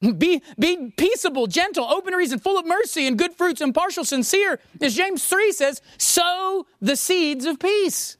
Be, 0.01 0.43
be 0.59 0.93
peaceable, 0.97 1.49
gentle, 1.49 1.85
open 1.85 2.15
reason, 2.15 2.39
full 2.39 2.57
of 2.57 2.65
mercy 2.65 3.09
and 3.09 3.19
good 3.19 3.35
fruits, 3.35 3.61
impartial, 3.61 4.05
sincere. 4.05 4.61
As 4.81 4.95
James 4.95 5.27
3 5.27 5.51
says, 5.51 5.83
sow 5.97 6.67
the 6.81 6.95
seeds 6.95 7.45
of 7.45 7.59
peace. 7.59 8.17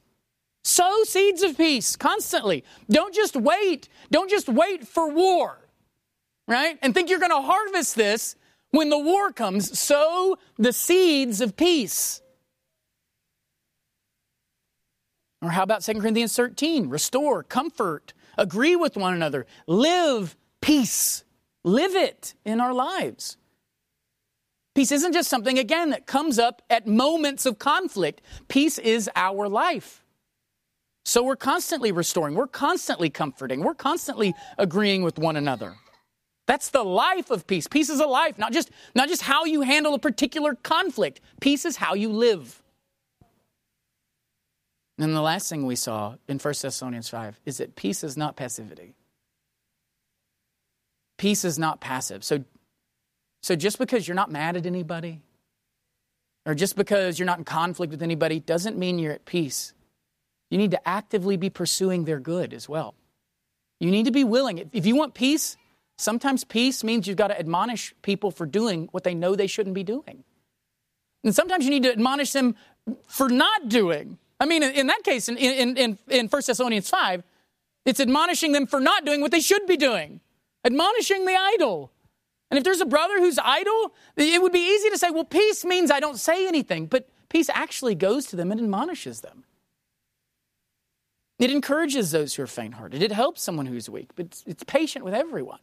Sow 0.63 1.03
seeds 1.05 1.41
of 1.41 1.57
peace 1.57 1.95
constantly. 1.95 2.65
Don't 2.89 3.15
just 3.15 3.37
wait. 3.37 3.87
Don't 4.11 4.29
just 4.29 4.49
wait 4.49 4.85
for 4.85 5.09
war, 5.09 5.69
right? 6.49 6.77
And 6.81 6.93
think 6.93 7.09
you're 7.09 7.19
going 7.19 7.31
to 7.31 7.41
harvest 7.41 7.95
this 7.95 8.35
when 8.71 8.89
the 8.89 8.99
war 8.99 9.31
comes. 9.31 9.79
Sow 9.79 10.37
the 10.57 10.73
seeds 10.73 11.39
of 11.39 11.55
peace. 11.55 12.21
Or 15.41 15.51
how 15.51 15.63
about 15.63 15.81
2 15.81 15.93
Corinthians 15.93 16.35
13? 16.35 16.89
Restore, 16.89 17.41
comfort, 17.43 18.11
agree 18.37 18.75
with 18.75 18.97
one 18.97 19.13
another, 19.13 19.47
live 19.65 20.35
peace 20.59 21.23
live 21.63 21.95
it 21.95 22.33
in 22.45 22.59
our 22.59 22.73
lives. 22.73 23.37
Peace 24.75 24.91
isn't 24.91 25.13
just 25.13 25.29
something, 25.29 25.59
again, 25.59 25.89
that 25.89 26.05
comes 26.05 26.39
up 26.39 26.61
at 26.69 26.87
moments 26.87 27.45
of 27.45 27.59
conflict. 27.59 28.21
Peace 28.47 28.77
is 28.77 29.09
our 29.15 29.47
life. 29.49 30.03
So 31.05 31.23
we're 31.23 31.35
constantly 31.35 31.91
restoring, 31.91 32.35
we're 32.35 32.47
constantly 32.47 33.09
comforting, 33.09 33.61
we're 33.61 33.73
constantly 33.73 34.35
agreeing 34.57 35.01
with 35.01 35.17
one 35.17 35.35
another. 35.35 35.75
That's 36.45 36.69
the 36.69 36.83
life 36.83 37.29
of 37.29 37.47
peace. 37.47 37.67
Peace 37.67 37.89
is 37.89 37.99
a 37.99 38.05
life, 38.05 38.37
not 38.37 38.53
just, 38.53 38.69
not 38.95 39.07
just 39.07 39.21
how 39.21 39.45
you 39.45 39.61
handle 39.61 39.93
a 39.93 39.99
particular 39.99 40.55
conflict. 40.55 41.21
Peace 41.41 41.65
is 41.65 41.77
how 41.77 41.93
you 41.93 42.09
live. 42.09 42.61
And 44.97 45.15
the 45.15 45.21
last 45.21 45.49
thing 45.49 45.65
we 45.65 45.75
saw 45.75 46.15
in 46.27 46.39
1 46.39 46.53
Thessalonians 46.61 47.09
5 47.09 47.39
is 47.45 47.57
that 47.57 47.75
peace 47.75 48.03
is 48.03 48.17
not 48.17 48.35
passivity. 48.35 48.95
Peace 51.19 51.43
is 51.43 51.59
not 51.59 51.81
passive. 51.81 52.23
So, 52.23 52.45
so 53.43 53.53
just 53.53 53.77
because 53.77 54.07
you're 54.07 54.15
not 54.15 54.31
mad 54.31 54.55
at 54.55 54.65
anybody, 54.65 55.21
or 56.45 56.55
just 56.55 56.77
because 56.77 57.19
you're 57.19 57.25
not 57.25 57.39
in 57.39 57.43
conflict 57.43 57.91
with 57.91 58.01
anybody, 58.01 58.39
doesn't 58.39 58.77
mean 58.77 58.97
you're 58.97 59.11
at 59.11 59.25
peace. 59.25 59.73
You 60.49 60.57
need 60.57 60.71
to 60.71 60.87
actively 60.87 61.35
be 61.35 61.49
pursuing 61.49 62.05
their 62.05 62.21
good 62.21 62.53
as 62.53 62.69
well. 62.69 62.95
You 63.81 63.91
need 63.91 64.05
to 64.05 64.11
be 64.11 64.23
willing. 64.23 64.69
If 64.71 64.85
you 64.85 64.95
want 64.95 65.13
peace, 65.13 65.57
sometimes 65.97 66.45
peace 66.45 66.85
means 66.85 67.05
you've 67.05 67.17
got 67.17 67.27
to 67.27 67.37
admonish 67.37 67.93
people 68.01 68.31
for 68.31 68.45
doing 68.45 68.87
what 68.93 69.03
they 69.03 69.13
know 69.13 69.35
they 69.35 69.45
shouldn't 69.45 69.75
be 69.75 69.83
doing. 69.83 70.23
And 71.25 71.35
sometimes 71.35 71.65
you 71.65 71.69
need 71.69 71.83
to 71.83 71.91
admonish 71.91 72.31
them 72.31 72.55
for 73.07 73.27
not 73.27 73.67
doing. 73.67 74.17
I 74.39 74.45
mean, 74.45 74.63
in 74.63 74.87
that 74.87 75.03
case, 75.03 75.27
in, 75.27 75.35
in, 75.37 75.75
in, 75.75 75.97
in 76.07 76.27
1 76.29 76.41
Thessalonians 76.47 76.89
5, 76.89 77.23
it's 77.85 77.99
admonishing 77.99 78.53
them 78.53 78.67
for 78.67 78.79
not 78.79 79.03
doing 79.03 79.19
what 79.19 79.31
they 79.31 79.41
should 79.41 79.67
be 79.67 79.75
doing 79.75 80.21
admonishing 80.65 81.25
the 81.25 81.35
idle. 81.35 81.91
And 82.51 82.57
if 82.57 82.63
there's 82.63 82.81
a 82.81 82.85
brother 82.85 83.19
who's 83.19 83.37
idle, 83.37 83.93
it 84.17 84.41
would 84.41 84.51
be 84.51 84.59
easy 84.59 84.89
to 84.89 84.97
say, 84.97 85.11
well, 85.11 85.23
peace 85.23 85.63
means 85.63 85.91
I 85.91 85.99
don't 85.99 86.17
say 86.17 86.47
anything. 86.47 86.87
But 86.87 87.07
peace 87.29 87.49
actually 87.53 87.95
goes 87.95 88.25
to 88.27 88.35
them 88.35 88.51
and 88.51 88.59
admonishes 88.59 89.21
them. 89.21 89.43
It 91.37 91.51
encourages 91.51 92.11
those 92.11 92.35
who 92.35 92.43
are 92.43 92.47
faint 92.47 92.73
hearted. 92.73 93.01
It 93.01 93.11
helps 93.11 93.41
someone 93.41 93.65
who's 93.65 93.89
weak, 93.89 94.09
but 94.15 94.25
it's, 94.25 94.43
it's 94.45 94.63
patient 94.63 95.05
with 95.05 95.13
everyone. 95.13 95.59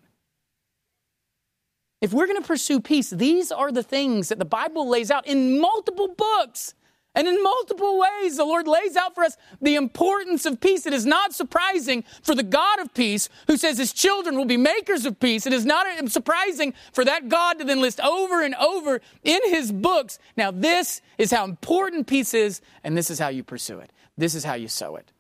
If 2.00 2.12
we're 2.12 2.26
going 2.26 2.40
to 2.40 2.46
pursue 2.46 2.80
peace, 2.80 3.10
these 3.10 3.50
are 3.50 3.72
the 3.72 3.82
things 3.82 4.28
that 4.28 4.38
the 4.38 4.44
Bible 4.44 4.88
lays 4.88 5.10
out 5.10 5.26
in 5.26 5.60
multiple 5.60 6.08
books 6.08 6.74
and 7.16 7.26
in 7.26 7.42
multiple 7.42 7.98
ways, 7.98 8.36
the 8.36 8.44
Lord 8.44 8.68
lays 8.68 8.94
out 8.94 9.14
for 9.14 9.24
us 9.24 9.38
the 9.62 9.74
importance 9.74 10.44
of 10.44 10.60
peace. 10.60 10.84
It 10.84 10.92
is 10.92 11.06
not 11.06 11.32
surprising 11.32 12.04
for 12.22 12.34
the 12.34 12.42
God 12.42 12.78
of 12.78 12.92
peace 12.92 13.30
who 13.46 13.56
says 13.56 13.78
his 13.78 13.94
children 13.94 14.36
will 14.36 14.44
be 14.44 14.58
makers 14.58 15.06
of 15.06 15.18
peace. 15.18 15.46
It 15.46 15.54
is 15.54 15.64
not 15.64 15.86
surprising 16.10 16.74
for 16.92 17.06
that 17.06 17.30
God 17.30 17.54
to 17.58 17.64
then 17.64 17.80
list 17.80 18.00
over 18.00 18.42
and 18.42 18.54
over 18.56 19.00
in 19.24 19.40
his 19.46 19.72
books. 19.72 20.18
Now, 20.36 20.50
this 20.50 21.00
is 21.16 21.30
how 21.30 21.46
important 21.46 22.06
peace 22.06 22.34
is, 22.34 22.60
and 22.84 22.94
this 22.94 23.10
is 23.10 23.18
how 23.18 23.28
you 23.28 23.42
pursue 23.42 23.78
it. 23.78 23.90
This 24.18 24.34
is 24.34 24.44
how 24.44 24.54
you 24.54 24.68
sow 24.68 24.96
it. 24.96 25.10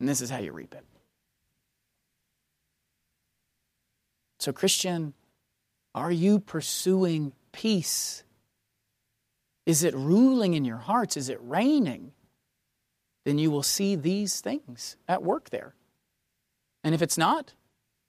And 0.00 0.08
this 0.08 0.22
is 0.22 0.30
how 0.30 0.38
you 0.38 0.52
reap 0.52 0.74
it. 0.74 0.84
So, 4.40 4.52
Christian, 4.52 5.12
are 5.94 6.12
you 6.12 6.38
pursuing 6.38 7.34
peace? 7.52 8.22
Is 9.68 9.84
it 9.84 9.94
ruling 9.94 10.54
in 10.54 10.64
your 10.64 10.78
hearts? 10.78 11.18
Is 11.18 11.28
it 11.28 11.38
reigning? 11.42 12.12
Then 13.26 13.38
you 13.38 13.50
will 13.50 13.62
see 13.62 13.96
these 13.96 14.40
things 14.40 14.96
at 15.06 15.22
work 15.22 15.50
there. 15.50 15.74
And 16.82 16.94
if 16.94 17.02
it's 17.02 17.18
not, 17.18 17.52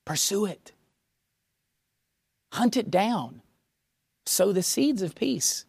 pursue 0.05 0.45
it. 0.45 0.71
Hunt 2.53 2.77
it 2.77 2.89
down. 2.89 3.41
Sow 4.25 4.53
the 4.53 4.63
seeds 4.63 5.01
of 5.01 5.15
peace, 5.15 5.65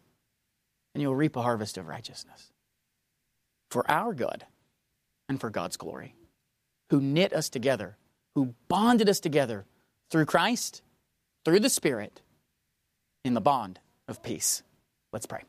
and 0.95 1.03
you'll 1.03 1.17
reap 1.17 1.35
a 1.35 1.43
harvest 1.43 1.77
of 1.77 1.89
righteousness 1.89 2.53
for 3.69 3.91
our 3.91 4.15
good 4.15 4.45
and 5.29 5.41
for 5.41 5.51
God's 5.51 5.77
glory, 5.77 6.15
who 6.91 7.01
knit 7.01 7.33
us 7.33 7.49
together, 7.49 7.97
who 8.37 8.55
bonded 8.69 9.09
us 9.09 9.19
together 9.19 9.65
through 10.09 10.27
Christ, 10.27 10.83
through 11.45 11.61
the 11.61 11.69
Spirit, 11.69 12.21
in 13.25 13.35
the 13.35 13.41
bond 13.41 13.81
of 14.07 14.23
peace. 14.23 14.63
Let's 15.13 15.27
pray. 15.27 15.43